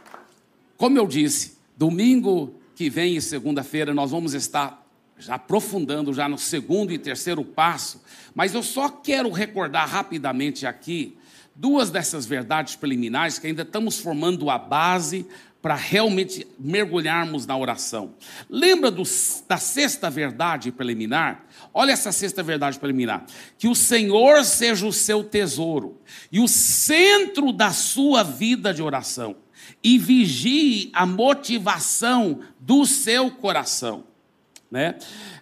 como 0.77 0.99
eu 0.99 1.07
disse, 1.07 1.57
domingo 1.77 2.60
que 2.81 2.89
vem 2.89 3.15
e 3.15 3.21
segunda-feira 3.21 3.93
nós 3.93 4.11
vamos 4.11 4.33
estar 4.33 4.83
já 5.19 5.35
aprofundando 5.35 6.15
já 6.15 6.27
no 6.27 6.39
segundo 6.39 6.91
e 6.95 6.99
terceiro 6.99 7.45
passo, 7.45 8.03
mas 8.35 8.55
eu 8.55 8.63
só 8.63 8.89
quero 8.89 9.31
recordar 9.31 9.87
rapidamente 9.87 10.67
aqui 10.67 11.15
duas 11.55 11.91
dessas 11.91 12.25
verdades 12.25 12.77
preliminares 12.77 13.39
que 13.39 13.47
ainda 13.47 13.65
estamos 13.65 13.99
formando 13.99 14.49
a 14.49 14.57
base 14.57 15.27
para 15.61 15.75
realmente 15.75 16.47
mergulharmos 16.59 17.45
na 17.45 17.55
oração. 17.55 18.15
Lembra 18.49 18.91
do, 18.91 19.03
da 19.47 19.59
sexta 19.59 20.09
verdade 20.09 20.73
preliminar? 20.73 21.45
Olha 21.75 21.93
essa 21.93 22.13
sexta 22.13 22.43
verdade 22.43 22.79
preliminar: 22.79 23.27
que 23.59 23.69
o 23.69 23.75
Senhor 23.75 24.43
seja 24.43 24.87
o 24.87 24.93
seu 24.93 25.23
tesouro 25.23 26.01
e 26.33 26.41
o 26.41 26.49
centro 26.49 27.53
da 27.53 27.73
sua 27.73 28.23
vida 28.23 28.73
de 28.73 28.83
oração, 28.83 29.37
e 29.83 29.99
vigie 29.99 30.91
a 30.93 31.05
motivação 31.07 32.41
do 32.59 32.85
seu 32.87 33.31
coração. 33.31 34.05
Né? 34.71 34.99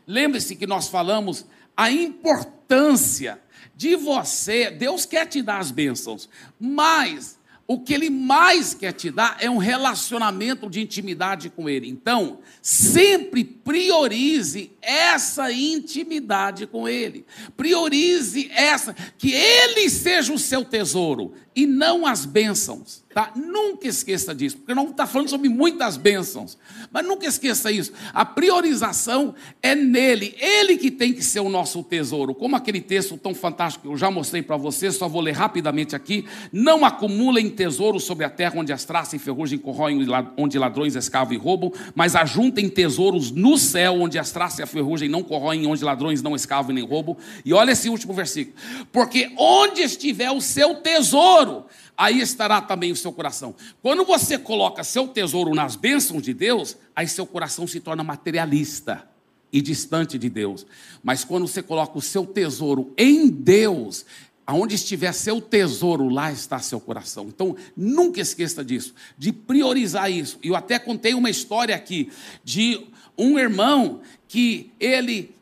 Lembre-se 0.07 0.57
que 0.57 0.67
nós 0.67 0.89
falamos 0.89 1.45
a 1.77 1.91
importância 1.91 3.41
de 3.77 3.95
você, 3.95 4.71
Deus 4.71 5.07
quer 5.07 5.27
te 5.27 5.41
dar 5.41 5.59
as 5.59 5.71
bênçãos, 5.71 6.29
mas 6.59 7.39
o 7.71 7.79
que 7.79 7.93
ele 7.93 8.09
mais 8.09 8.73
quer 8.73 8.93
te 8.93 9.11
dar 9.11 9.37
é 9.39 9.51
um 9.51 9.59
relacionamento 9.59 10.71
de 10.71 10.81
intimidade 10.81 11.51
com 11.51 11.69
ele. 11.69 11.87
Então, 11.87 12.39
sempre 12.63 13.45
priorize 13.45 14.73
essa 14.81 15.53
intimidade 15.53 16.67
com 16.67 16.89
ele. 16.89 17.27
Priorize 17.59 18.51
essa, 18.55 18.95
que 19.19 19.35
ele 19.35 19.91
seja 19.91 20.33
o 20.33 20.39
seu 20.39 20.65
tesouro 20.65 21.35
e 21.59 21.67
não 21.67 22.07
as 22.07 22.25
bênçãos. 22.25 23.03
Tá? 23.19 23.33
Nunca 23.35 23.89
esqueça 23.89 24.33
disso, 24.33 24.59
porque 24.59 24.73
não 24.73 24.91
está 24.91 25.05
falando 25.05 25.29
sobre 25.29 25.49
muitas 25.49 25.97
bênçãos, 25.97 26.57
mas 26.93 27.05
nunca 27.05 27.27
esqueça 27.27 27.73
isso. 27.73 27.93
A 28.15 28.25
priorização 28.25 29.35
é 29.61 29.75
nele, 29.75 30.37
ele 30.39 30.77
que 30.77 30.89
tem 30.89 31.13
que 31.13 31.25
ser 31.25 31.41
o 31.41 31.49
nosso 31.49 31.83
tesouro. 31.83 32.33
Como 32.33 32.55
aquele 32.55 32.81
texto 32.81 33.17
tão 33.17 33.35
fantástico 33.35 33.89
que 33.89 33.93
eu 33.93 33.97
já 33.97 34.09
mostrei 34.09 34.41
para 34.41 34.57
vocês, 34.57 34.95
só 34.95 35.09
vou 35.09 35.21
ler 35.21 35.33
rapidamente 35.33 35.97
aqui. 35.97 36.27
Não 36.53 36.85
acumulem 36.85 37.51
tesouro 37.51 37.99
sobre 37.99 38.25
a 38.25 38.31
terra 38.31 38.55
onde 38.57 38.73
as 38.73 38.85
traças 38.85 39.15
e 39.15 39.19
ferrugem 39.19 39.59
corroem, 39.59 40.07
onde 40.37 40.57
ladrões 40.57 40.95
escavam 40.95 41.35
e 41.35 41.39
roubam, 41.39 41.73
mas 41.97 42.15
ajuntem 42.15 42.69
tesouros 42.69 43.33
no 43.33 43.59
céu, 43.59 43.95
onde 44.01 44.17
as 44.17 44.31
traças 44.31 44.61
e 44.61 44.63
a 44.63 44.67
ferrugem 44.67 45.09
não 45.09 45.25
corroem, 45.25 45.67
onde 45.67 45.83
ladrões 45.83 46.23
não 46.23 46.37
escavam 46.37 46.73
nem 46.73 46.85
roubam. 46.85 47.17
E 47.45 47.53
olha 47.53 47.73
esse 47.73 47.89
último 47.89 48.13
versículo: 48.13 48.55
porque 48.93 49.33
onde 49.37 49.81
estiver 49.81 50.31
o 50.31 50.41
seu 50.41 50.77
tesouro, 50.77 51.48
aí 51.97 52.21
estará 52.21 52.61
também 52.61 52.93
o 52.93 52.97
seu 52.97 53.13
coração. 53.13 53.55
Quando 53.83 54.05
você 54.05 54.39
coloca 54.39 54.85
seu 54.85 55.09
tesouro 55.09 55.55
nas 55.55 55.77
bênçãos 55.77 56.23
de 56.23 56.33
Deus, 56.35 56.77
aí 56.95 57.07
seu 57.09 57.27
coração 57.27 57.67
se 57.67 57.81
torna 57.81 58.03
materialista 58.03 59.09
e 59.53 59.61
distante 59.61 60.19
de 60.19 60.29
Deus. 60.29 60.67
Mas 61.03 61.25
quando 61.25 61.47
você 61.47 61.63
coloca 61.63 61.99
o 61.99 62.03
seu 62.03 62.27
tesouro 62.27 62.93
em 62.97 63.29
Deus, 63.29 64.05
aonde 64.47 64.75
estiver 64.75 65.13
seu 65.13 65.41
tesouro, 65.41 66.09
lá 66.09 66.33
está 66.33 66.59
seu 66.59 66.81
coração. 66.81 67.27
Então, 67.29 67.55
nunca 67.77 68.21
esqueça 68.21 68.65
disso, 68.65 68.95
de 69.17 69.33
priorizar 69.33 70.11
isso. 70.11 70.39
Eu 70.43 70.57
até 70.57 70.79
contei 70.79 71.13
uma 71.13 71.29
história 71.29 71.75
aqui 71.75 72.11
de 72.43 72.87
um 73.17 73.39
irmão 73.39 74.01
que 74.27 74.71
ele 74.81 75.35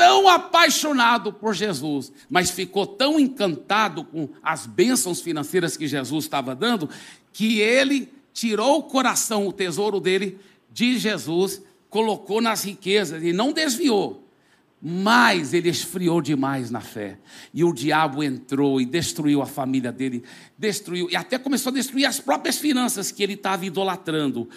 tão 0.00 0.26
apaixonado 0.26 1.30
por 1.30 1.54
Jesus, 1.54 2.10
mas 2.30 2.50
ficou 2.50 2.86
tão 2.86 3.20
encantado 3.20 4.02
com 4.02 4.30
as 4.42 4.64
bênçãos 4.64 5.20
financeiras 5.20 5.76
que 5.76 5.86
Jesus 5.86 6.24
estava 6.24 6.54
dando, 6.54 6.88
que 7.34 7.60
ele 7.60 8.10
tirou 8.32 8.78
o 8.78 8.82
coração, 8.84 9.46
o 9.46 9.52
tesouro 9.52 10.00
dele 10.00 10.38
de 10.72 10.98
Jesus, 10.98 11.62
colocou 11.90 12.40
nas 12.40 12.64
riquezas 12.64 13.22
e 13.22 13.30
não 13.30 13.52
desviou. 13.52 14.26
Mas 14.80 15.52
ele 15.52 15.68
esfriou 15.68 16.22
demais 16.22 16.70
na 16.70 16.80
fé. 16.80 17.18
E 17.52 17.62
o 17.62 17.70
diabo 17.70 18.24
entrou 18.24 18.80
e 18.80 18.86
destruiu 18.86 19.42
a 19.42 19.46
família 19.46 19.92
dele, 19.92 20.24
destruiu, 20.56 21.10
e 21.10 21.16
até 21.16 21.38
começou 21.38 21.72
a 21.72 21.74
destruir 21.74 22.06
as 22.06 22.18
próprias 22.18 22.56
finanças 22.56 23.12
que 23.12 23.22
ele 23.22 23.34
estava 23.34 23.66
idolatrando 23.66 24.48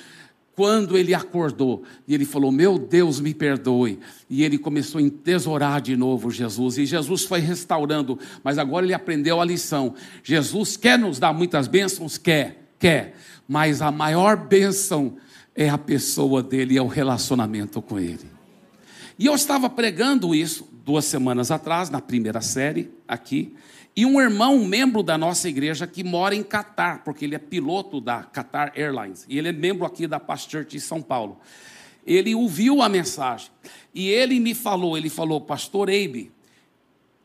quando 0.56 0.98
ele 0.98 1.14
acordou 1.14 1.84
e 2.08 2.14
ele 2.14 2.26
falou: 2.26 2.52
Meu 2.52 2.78
Deus, 2.78 3.20
me 3.20 3.34
perdoe. 3.34 4.00
E 4.30 4.44
ele 4.44 4.58
começou 4.58 5.00
a 5.00 5.02
entesourar 5.02 5.82
de 5.82 5.96
novo 5.96 6.30
Jesus. 6.30 6.78
E 6.78 6.86
Jesus 6.86 7.24
foi 7.24 7.40
restaurando, 7.40 8.20
mas 8.44 8.58
agora 8.58 8.86
ele 8.86 8.94
aprendeu 8.94 9.42
a 9.42 9.46
lição. 9.46 9.96
Jesus 10.24 10.78
quer 10.78 10.98
nos 10.98 11.20
dar 11.20 11.34
muitas 11.34 11.68
bênçãos? 11.68 12.18
Quer, 12.18 12.70
quer. 12.78 13.16
Mas 13.48 13.82
a 13.82 13.92
maior 13.92 14.38
bênção 14.38 15.18
é 15.56 15.70
a 15.70 15.78
pessoa 15.78 16.42
dele, 16.42 16.78
é 16.78 16.82
o 16.82 16.88
relacionamento 16.88 17.82
com 17.82 18.00
ele. 18.00 18.32
E 19.18 19.26
eu 19.26 19.36
estava 19.36 19.70
pregando 19.70 20.34
isso 20.34 20.68
duas 20.84 21.06
semanas 21.06 21.52
atrás, 21.52 21.90
na 21.90 22.02
primeira 22.02 22.42
série, 22.42 22.92
aqui. 23.08 23.56
E 23.96 24.06
um 24.06 24.20
irmão, 24.20 24.56
um 24.56 24.66
membro 24.66 25.04
da 25.04 25.18
nossa 25.18 25.48
igreja, 25.48 25.86
que 25.86 26.04
mora 26.04 26.34
em 26.34 26.44
Catar, 26.44 27.04
porque 27.04 27.26
ele 27.26 27.36
é 27.36 27.40
piloto 27.40 28.02
da 28.02 28.24
Qatar 28.24 28.72
Airlines, 28.76 29.26
e 29.30 29.38
ele 29.38 29.50
é 29.50 29.52
membro 29.52 29.86
aqui 29.86 30.08
da 30.08 30.20
Past 30.20 30.50
Church 30.50 30.72
de 30.72 30.80
São 30.80 31.02
Paulo. 31.02 31.40
Ele 32.06 32.34
ouviu 32.34 32.82
a 32.82 32.90
mensagem, 32.90 33.52
e 33.94 34.10
ele 34.10 34.40
me 34.40 34.56
falou, 34.56 34.98
ele 34.98 35.10
falou, 35.10 35.40
pastor 35.40 35.90
Eibe, 35.90 36.32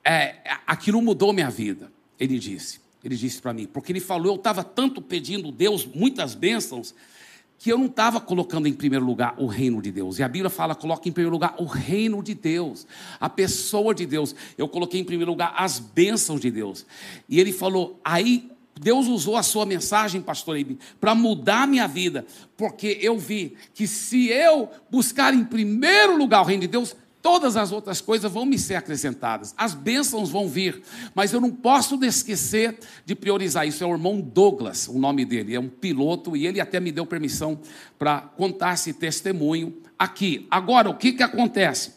é, 0.04 0.36
aquilo 0.66 1.00
mudou 1.00 1.32
minha 1.32 1.50
vida, 1.50 1.90
ele 2.20 2.38
disse. 2.38 2.80
Ele 3.02 3.16
disse 3.16 3.40
para 3.40 3.52
mim, 3.54 3.66
porque 3.66 3.92
ele 3.92 4.00
falou, 4.00 4.32
eu 4.32 4.36
estava 4.36 4.64
tanto 4.64 5.00
pedindo 5.00 5.52
Deus 5.52 5.86
muitas 5.86 6.34
bênçãos, 6.34 6.94
que 7.58 7.70
eu 7.72 7.76
não 7.76 7.86
estava 7.86 8.20
colocando 8.20 8.68
em 8.68 8.72
primeiro 8.72 9.04
lugar 9.04 9.34
o 9.36 9.46
reino 9.46 9.82
de 9.82 9.90
Deus. 9.90 10.18
E 10.18 10.22
a 10.22 10.28
Bíblia 10.28 10.48
fala: 10.48 10.74
coloque 10.74 11.08
em 11.08 11.12
primeiro 11.12 11.32
lugar 11.32 11.56
o 11.58 11.64
reino 11.64 12.22
de 12.22 12.34
Deus, 12.34 12.86
a 13.20 13.28
pessoa 13.28 13.94
de 13.94 14.06
Deus. 14.06 14.34
Eu 14.56 14.68
coloquei 14.68 15.00
em 15.00 15.04
primeiro 15.04 15.32
lugar 15.32 15.52
as 15.56 15.78
bênçãos 15.78 16.40
de 16.40 16.50
Deus. 16.50 16.86
E 17.28 17.40
ele 17.40 17.52
falou: 17.52 18.00
aí 18.04 18.48
Deus 18.80 19.08
usou 19.08 19.36
a 19.36 19.42
sua 19.42 19.66
mensagem, 19.66 20.22
pastor 20.22 20.56
Eibe, 20.56 20.78
para 21.00 21.14
mudar 21.14 21.64
a 21.64 21.66
minha 21.66 21.88
vida, 21.88 22.24
porque 22.56 22.98
eu 23.00 23.18
vi 23.18 23.56
que 23.74 23.86
se 23.86 24.28
eu 24.28 24.70
buscar 24.90 25.34
em 25.34 25.44
primeiro 25.44 26.16
lugar 26.16 26.42
o 26.42 26.44
reino 26.44 26.62
de 26.62 26.68
Deus, 26.68 26.94
todas 27.28 27.58
as 27.58 27.72
outras 27.72 28.00
coisas 28.00 28.32
vão 28.32 28.46
me 28.46 28.58
ser 28.58 28.76
acrescentadas, 28.76 29.52
as 29.54 29.74
bênçãos 29.74 30.30
vão 30.30 30.48
vir, 30.48 30.82
mas 31.14 31.30
eu 31.30 31.42
não 31.42 31.50
posso 31.50 32.02
esquecer 32.02 32.78
de 33.04 33.14
priorizar 33.14 33.68
isso. 33.68 33.84
É 33.84 33.86
o 33.86 33.92
irmão 33.92 34.18
Douglas, 34.18 34.88
o 34.88 34.98
nome 34.98 35.26
dele, 35.26 35.54
é 35.54 35.60
um 35.60 35.68
piloto 35.68 36.34
e 36.34 36.46
ele 36.46 36.58
até 36.58 36.80
me 36.80 36.90
deu 36.90 37.04
permissão 37.04 37.60
para 37.98 38.22
contar 38.22 38.72
esse 38.72 38.94
testemunho 38.94 39.76
aqui. 39.98 40.46
Agora, 40.50 40.88
o 40.88 40.94
que, 40.96 41.12
que 41.12 41.22
acontece? 41.22 41.92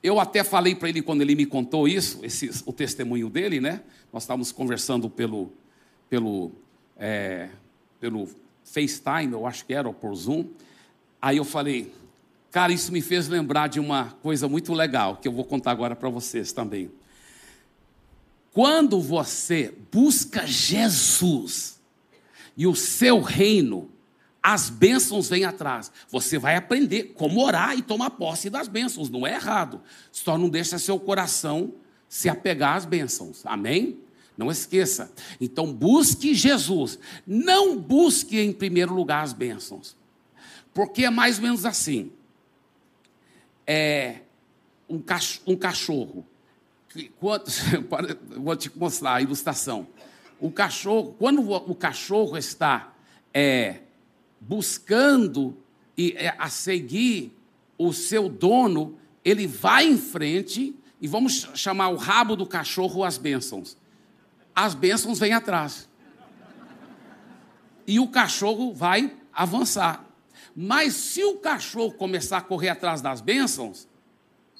Eu 0.00 0.20
até 0.20 0.44
falei 0.44 0.76
para 0.76 0.88
ele 0.88 1.02
quando 1.02 1.22
ele 1.22 1.34
me 1.34 1.44
contou 1.44 1.88
isso, 1.88 2.20
esse, 2.22 2.48
o 2.64 2.72
testemunho 2.72 3.28
dele, 3.28 3.60
né? 3.60 3.82
Nós 4.12 4.22
estávamos 4.22 4.52
conversando 4.52 5.10
pelo, 5.10 5.50
pelo, 6.08 6.52
é, 6.96 7.48
pelo 7.98 8.28
FaceTime, 8.62 9.32
eu 9.32 9.44
acho 9.48 9.66
que 9.66 9.74
era, 9.74 9.88
ou 9.88 9.94
por 9.94 10.14
Zoom. 10.14 10.46
Aí 11.20 11.38
eu 11.38 11.44
falei, 11.44 11.92
Cara, 12.50 12.72
isso 12.72 12.92
me 12.92 13.00
fez 13.00 13.28
lembrar 13.28 13.68
de 13.68 13.78
uma 13.78 14.16
coisa 14.22 14.48
muito 14.48 14.72
legal 14.72 15.16
que 15.16 15.28
eu 15.28 15.32
vou 15.32 15.44
contar 15.44 15.70
agora 15.70 15.94
para 15.94 16.08
vocês 16.08 16.52
também. 16.52 16.90
Quando 18.52 19.00
você 19.00 19.72
busca 19.92 20.44
Jesus 20.46 21.80
e 22.56 22.66
o 22.66 22.74
seu 22.74 23.20
reino, 23.20 23.88
as 24.42 24.68
bênçãos 24.68 25.28
vêm 25.28 25.44
atrás. 25.44 25.92
Você 26.10 26.38
vai 26.38 26.56
aprender 26.56 27.14
como 27.14 27.40
orar 27.40 27.76
e 27.78 27.82
tomar 27.82 28.10
posse 28.10 28.50
das 28.50 28.66
bênçãos, 28.66 29.08
não 29.08 29.26
é 29.26 29.34
errado. 29.34 29.80
Só 30.10 30.36
não 30.36 30.48
deixa 30.48 30.78
seu 30.78 30.98
coração 30.98 31.74
se 32.08 32.28
apegar 32.28 32.76
às 32.76 32.84
bênçãos. 32.84 33.46
Amém? 33.46 33.98
Não 34.36 34.50
esqueça. 34.50 35.12
Então 35.40 35.72
busque 35.72 36.34
Jesus. 36.34 36.98
Não 37.24 37.78
busque 37.78 38.40
em 38.40 38.52
primeiro 38.52 38.92
lugar 38.92 39.22
as 39.22 39.32
bênçãos. 39.32 39.96
Porque 40.74 41.04
é 41.04 41.10
mais 41.10 41.36
ou 41.36 41.44
menos 41.44 41.64
assim. 41.64 42.10
É 43.72 44.22
um, 44.88 45.00
um 45.46 45.56
cachorro. 45.56 46.26
vou 48.36 48.56
te 48.56 48.76
mostrar 48.76 49.14
a 49.14 49.22
ilustração. 49.22 49.86
O 50.40 50.50
cachorro, 50.50 51.14
quando 51.16 51.48
o 51.48 51.74
cachorro 51.76 52.36
está 52.36 52.92
é, 53.32 53.82
buscando 54.40 55.56
e, 55.96 56.14
é, 56.16 56.34
a 56.36 56.48
seguir 56.48 57.32
o 57.78 57.92
seu 57.92 58.28
dono, 58.28 58.98
ele 59.24 59.46
vai 59.46 59.86
em 59.86 59.96
frente 59.96 60.74
e 61.00 61.06
vamos 61.06 61.48
chamar 61.54 61.90
o 61.90 61.96
rabo 61.96 62.34
do 62.34 62.46
cachorro 62.46 63.04
as 63.04 63.18
bênçãos. 63.18 63.76
As 64.52 64.74
bênçãos 64.74 65.20
vêm 65.20 65.32
atrás. 65.32 65.88
E 67.86 68.00
o 68.00 68.08
cachorro 68.08 68.74
vai 68.74 69.16
avançar. 69.32 70.09
Mas 70.54 70.94
se 70.94 71.24
o 71.24 71.36
cachorro 71.36 71.92
começar 71.92 72.38
a 72.38 72.40
correr 72.40 72.68
atrás 72.68 73.00
das 73.00 73.20
bênçãos, 73.20 73.88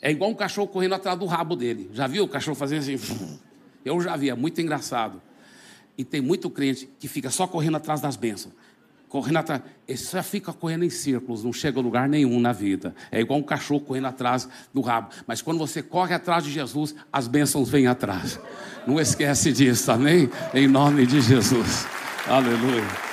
é 0.01 0.11
igual 0.11 0.31
um 0.31 0.35
cachorro 0.35 0.69
correndo 0.69 0.95
atrás 0.95 1.19
do 1.19 1.27
rabo 1.27 1.55
dele. 1.57 1.91
Já 1.93 2.07
viu 2.07 2.25
o 2.25 2.29
cachorro 2.29 2.57
fazendo 2.57 2.81
assim? 2.81 2.99
Eu 3.85 4.01
já 4.01 4.17
vi, 4.17 4.31
é 4.31 4.35
muito 4.35 4.61
engraçado. 4.61 5.21
E 5.97 6.05
tem 6.05 6.21
muito 6.21 6.49
crente 6.49 6.89
que 6.99 7.09
fica 7.09 7.31
só 7.31 7.47
correndo 7.47 7.77
atrás 7.77 8.01
das 8.01 8.17
bênçãos 8.17 8.53
correndo 9.11 9.39
atrás. 9.39 9.61
Ele 9.87 9.99
só 9.99 10.23
fica 10.23 10.53
correndo 10.53 10.85
em 10.85 10.89
círculos, 10.89 11.45
não 11.45 11.53
chega 11.53 11.79
a 11.79 11.83
lugar 11.83 12.09
nenhum 12.09 12.41
na 12.41 12.53
vida. 12.53 12.95
É 13.11 13.21
igual 13.21 13.39
um 13.39 13.43
cachorro 13.43 13.81
correndo 13.81 14.07
atrás 14.07 14.49
do 14.73 14.81
rabo. 14.81 15.11
Mas 15.27 15.43
quando 15.43 15.59
você 15.59 15.83
corre 15.83 16.15
atrás 16.15 16.45
de 16.45 16.51
Jesus, 16.51 16.95
as 17.13 17.27
bênçãos 17.27 17.69
vêm 17.69 17.89
atrás. 17.89 18.41
Não 18.87 18.99
esquece 18.99 19.53
disso, 19.53 19.91
amém? 19.93 20.31
Em 20.55 20.67
nome 20.67 21.05
de 21.05 21.21
Jesus. 21.21 21.87
Aleluia. 22.27 23.10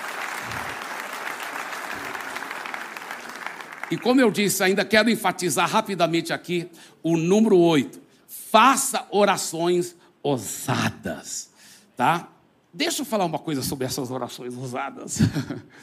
E 3.89 3.97
como 3.97 4.19
eu 4.19 4.29
disse, 4.29 4.63
ainda 4.63 4.83
quero 4.83 5.09
enfatizar 5.09 5.69
rapidamente 5.69 6.33
aqui 6.33 6.69
o 7.01 7.15
número 7.15 7.57
8. 7.57 8.01
Faça 8.27 9.07
orações 9.11 9.95
ousadas, 10.21 11.49
tá? 11.95 12.29
Deixa 12.73 13.01
eu 13.01 13.05
falar 13.05 13.25
uma 13.25 13.39
coisa 13.39 13.61
sobre 13.61 13.85
essas 13.85 14.11
orações 14.11 14.55
ousadas. 14.55 15.19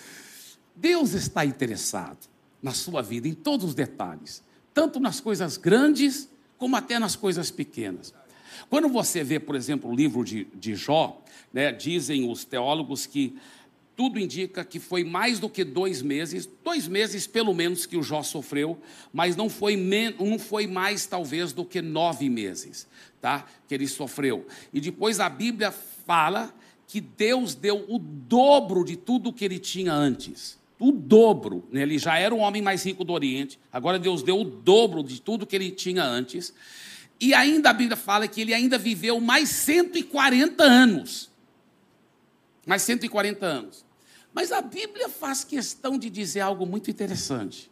Deus 0.76 1.12
está 1.12 1.44
interessado 1.44 2.28
na 2.62 2.72
sua 2.72 3.02
vida, 3.02 3.26
em 3.26 3.34
todos 3.34 3.66
os 3.66 3.74
detalhes, 3.74 4.42
tanto 4.72 5.00
nas 5.00 5.20
coisas 5.20 5.56
grandes 5.56 6.28
como 6.58 6.76
até 6.76 6.98
nas 6.98 7.16
coisas 7.16 7.50
pequenas. 7.50 8.12
Quando 8.68 8.88
você 8.88 9.24
vê, 9.24 9.38
por 9.38 9.54
exemplo, 9.54 9.90
o 9.90 9.94
livro 9.94 10.24
de, 10.24 10.44
de 10.54 10.74
Jó, 10.74 11.22
né, 11.52 11.72
dizem 11.72 12.30
os 12.30 12.44
teólogos 12.44 13.06
que 13.06 13.36
tudo 13.96 14.18
indica 14.18 14.64
que 14.64 14.80
foi 14.80 15.04
mais 15.04 15.38
do 15.38 15.48
que 15.48 15.62
dois 15.62 16.02
meses, 16.02 16.48
dois 16.64 16.88
meses 16.88 17.26
pelo 17.26 17.54
menos 17.54 17.86
que 17.86 17.96
o 17.96 18.02
Jó 18.02 18.22
sofreu, 18.22 18.78
mas 19.12 19.36
não 19.36 19.48
foi, 19.48 19.76
não 20.18 20.38
foi 20.38 20.66
mais 20.66 21.06
talvez 21.06 21.52
do 21.52 21.64
que 21.64 21.80
nove 21.80 22.28
meses, 22.28 22.88
tá? 23.20 23.46
Que 23.68 23.74
ele 23.74 23.86
sofreu. 23.86 24.46
E 24.72 24.80
depois 24.80 25.20
a 25.20 25.28
Bíblia 25.28 25.70
fala 25.70 26.52
que 26.86 27.00
Deus 27.00 27.54
deu 27.54 27.84
o 27.88 27.98
dobro 27.98 28.84
de 28.84 28.96
tudo 28.96 29.32
que 29.32 29.44
ele 29.44 29.58
tinha 29.58 29.92
antes. 29.92 30.58
O 30.78 30.90
dobro. 30.90 31.64
Né? 31.70 31.82
Ele 31.82 31.98
já 31.98 32.18
era 32.18 32.34
o 32.34 32.38
homem 32.38 32.60
mais 32.60 32.84
rico 32.84 33.04
do 33.04 33.12
Oriente, 33.12 33.58
agora 33.72 33.98
Deus 33.98 34.22
deu 34.22 34.40
o 34.40 34.44
dobro 34.44 35.02
de 35.02 35.20
tudo 35.20 35.46
que 35.46 35.54
ele 35.54 35.70
tinha 35.70 36.04
antes. 36.04 36.52
E 37.20 37.32
ainda 37.32 37.70
a 37.70 37.72
Bíblia 37.72 37.96
fala 37.96 38.26
que 38.26 38.40
ele 38.40 38.52
ainda 38.52 38.76
viveu 38.76 39.20
mais 39.20 39.48
140 39.50 40.62
anos. 40.64 41.30
Mais 42.66 42.82
140 42.82 43.44
anos. 43.44 43.84
Mas 44.32 44.50
a 44.50 44.60
Bíblia 44.60 45.08
faz 45.08 45.44
questão 45.44 45.96
de 45.96 46.10
dizer 46.10 46.40
algo 46.40 46.66
muito 46.66 46.90
interessante. 46.90 47.70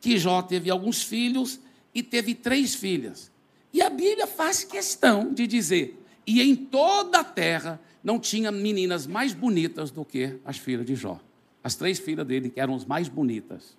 Que 0.00 0.18
Jó 0.18 0.42
teve 0.42 0.70
alguns 0.70 1.02
filhos 1.02 1.60
e 1.94 2.02
teve 2.02 2.34
três 2.34 2.74
filhas. 2.74 3.30
E 3.72 3.80
a 3.80 3.88
Bíblia 3.88 4.26
faz 4.26 4.64
questão 4.64 5.32
de 5.32 5.46
dizer: 5.46 5.98
e 6.26 6.42
em 6.42 6.54
toda 6.54 7.20
a 7.20 7.24
terra 7.24 7.80
não 8.02 8.18
tinha 8.18 8.50
meninas 8.50 9.06
mais 9.06 9.32
bonitas 9.32 9.90
do 9.90 10.04
que 10.04 10.38
as 10.44 10.58
filhas 10.58 10.86
de 10.86 10.94
Jó. 10.94 11.20
As 11.62 11.74
três 11.74 11.98
filhas 11.98 12.26
dele 12.26 12.50
que 12.50 12.60
eram 12.60 12.74
as 12.74 12.84
mais 12.84 13.08
bonitas. 13.08 13.76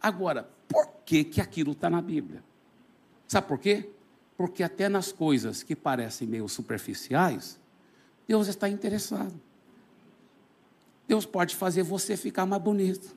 Agora, 0.00 0.48
por 0.68 0.86
que, 1.04 1.24
que 1.24 1.40
aquilo 1.40 1.72
está 1.72 1.88
na 1.88 2.00
Bíblia? 2.00 2.42
Sabe 3.26 3.46
por 3.46 3.58
quê? 3.58 3.90
Porque 4.36 4.62
até 4.62 4.88
nas 4.88 5.10
coisas 5.10 5.62
que 5.62 5.74
parecem 5.74 6.28
meio 6.28 6.48
superficiais, 6.48 7.58
Deus 8.26 8.46
está 8.46 8.68
interessado. 8.68 9.40
Deus 11.08 11.24
pode 11.24 11.56
fazer 11.56 11.82
você 11.82 12.18
ficar 12.18 12.44
mais 12.44 12.62
bonito. 12.62 13.16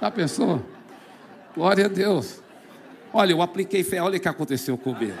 Já 0.00 0.10
pensou? 0.10 0.64
Glória 1.52 1.86
a 1.86 1.88
Deus. 1.88 2.40
Olha, 3.12 3.32
eu 3.32 3.42
apliquei 3.42 3.82
fé, 3.82 4.00
olha 4.00 4.16
o 4.16 4.20
que 4.20 4.28
aconteceu 4.28 4.78
comigo. 4.78 5.12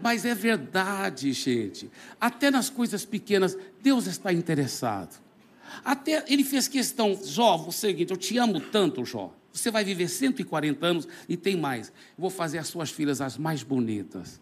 Mas 0.00 0.24
é 0.24 0.34
verdade, 0.34 1.32
gente. 1.32 1.88
Até 2.20 2.50
nas 2.50 2.68
coisas 2.68 3.04
pequenas, 3.04 3.56
Deus 3.80 4.06
está 4.06 4.32
interessado. 4.32 5.20
Até 5.84 6.24
ele 6.26 6.42
fez 6.42 6.66
questão, 6.66 7.16
Jó, 7.22 7.64
o 7.68 7.72
seguinte, 7.72 8.10
eu 8.10 8.16
te 8.16 8.36
amo 8.38 8.58
tanto, 8.60 9.04
Jó. 9.04 9.32
Você 9.52 9.70
vai 9.70 9.84
viver 9.84 10.08
140 10.08 10.84
anos 10.84 11.06
e 11.28 11.36
tem 11.36 11.56
mais. 11.56 11.88
Eu 11.88 11.94
vou 12.18 12.30
fazer 12.30 12.58
as 12.58 12.66
suas 12.66 12.90
filhas 12.90 13.20
as 13.20 13.38
mais 13.38 13.62
bonitas. 13.62 14.40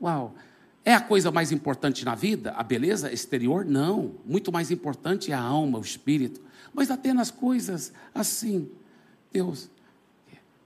Uau! 0.00 0.32
É 0.84 0.94
a 0.94 1.00
coisa 1.00 1.30
mais 1.30 1.50
importante 1.50 2.04
na 2.04 2.14
vida? 2.14 2.52
A 2.52 2.62
beleza 2.62 3.12
exterior? 3.12 3.64
Não. 3.64 4.16
Muito 4.24 4.52
mais 4.52 4.70
importante 4.70 5.32
é 5.32 5.34
a 5.34 5.40
alma, 5.40 5.78
o 5.78 5.82
espírito. 5.82 6.40
Mas 6.72 6.90
até 6.90 7.14
nas 7.14 7.30
coisas 7.30 7.92
assim, 8.14 8.70
Deus. 9.32 9.70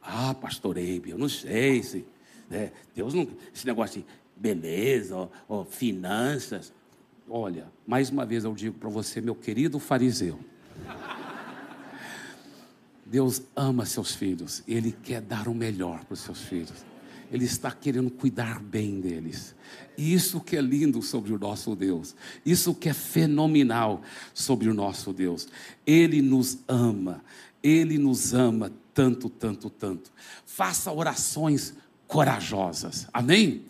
Ah, 0.02 0.34
pastor 0.34 0.76
Eibe, 0.76 1.10
eu 1.10 1.18
não 1.18 1.28
sei 1.28 1.82
se 1.82 2.04
né? 2.48 2.72
Deus 2.94 3.14
não. 3.14 3.28
Esse 3.54 3.66
negócio 3.66 4.00
de 4.00 4.06
beleza, 4.36 5.16
ó, 5.16 5.28
ó, 5.48 5.64
finanças. 5.64 6.72
Olha, 7.28 7.66
mais 7.86 8.10
uma 8.10 8.24
vez 8.24 8.44
eu 8.44 8.54
digo 8.54 8.78
para 8.78 8.88
você, 8.88 9.20
meu 9.20 9.34
querido 9.34 9.78
fariseu. 9.78 10.38
Deus 13.04 13.42
ama 13.56 13.86
seus 13.86 14.14
filhos, 14.14 14.62
Ele 14.68 14.92
quer 14.92 15.20
dar 15.20 15.48
o 15.48 15.54
melhor 15.54 16.04
para 16.04 16.14
os 16.14 16.20
seus 16.20 16.42
filhos. 16.42 16.84
Ele 17.30 17.44
está 17.44 17.70
querendo 17.70 18.10
cuidar 18.10 18.60
bem 18.60 19.00
deles. 19.00 19.54
E 19.96 20.14
isso 20.14 20.40
que 20.40 20.56
é 20.56 20.60
lindo 20.60 21.02
sobre 21.02 21.32
o 21.32 21.38
nosso 21.38 21.74
Deus. 21.74 22.14
Isso 22.44 22.74
que 22.74 22.88
é 22.88 22.94
fenomenal 22.94 24.02
sobre 24.32 24.68
o 24.68 24.74
nosso 24.74 25.12
Deus. 25.12 25.48
Ele 25.86 26.22
nos 26.22 26.58
ama. 26.66 27.22
Ele 27.62 27.98
nos 27.98 28.32
ama 28.32 28.72
tanto, 28.94 29.28
tanto, 29.28 29.68
tanto. 29.68 30.10
Faça 30.46 30.92
orações 30.92 31.74
corajosas. 32.06 33.06
Amém? 33.12 33.62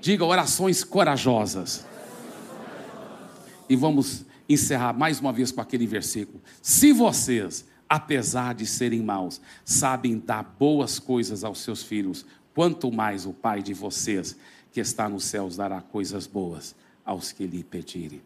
Diga 0.00 0.24
orações 0.24 0.82
corajosas. 0.82 1.86
E 3.68 3.76
vamos 3.76 4.24
encerrar 4.48 4.92
mais 4.92 5.20
uma 5.20 5.32
vez 5.32 5.50
com 5.50 5.60
aquele 5.60 5.86
versículo. 5.86 6.40
Se 6.62 6.92
vocês, 6.92 7.64
apesar 7.88 8.54
de 8.54 8.66
serem 8.66 9.02
maus, 9.02 9.40
sabem 9.64 10.18
dar 10.18 10.42
boas 10.58 10.98
coisas 10.98 11.42
aos 11.44 11.60
seus 11.60 11.82
filhos, 11.82 12.24
quanto 12.56 12.90
mais 12.90 13.26
o 13.26 13.34
Pai 13.34 13.62
de 13.62 13.74
vocês, 13.74 14.34
que 14.72 14.80
está 14.80 15.10
nos 15.10 15.24
céus, 15.24 15.58
dará 15.58 15.82
coisas 15.82 16.26
boas 16.26 16.74
aos 17.04 17.30
que 17.30 17.46
lhe 17.46 17.62
pedirem. 17.62 18.22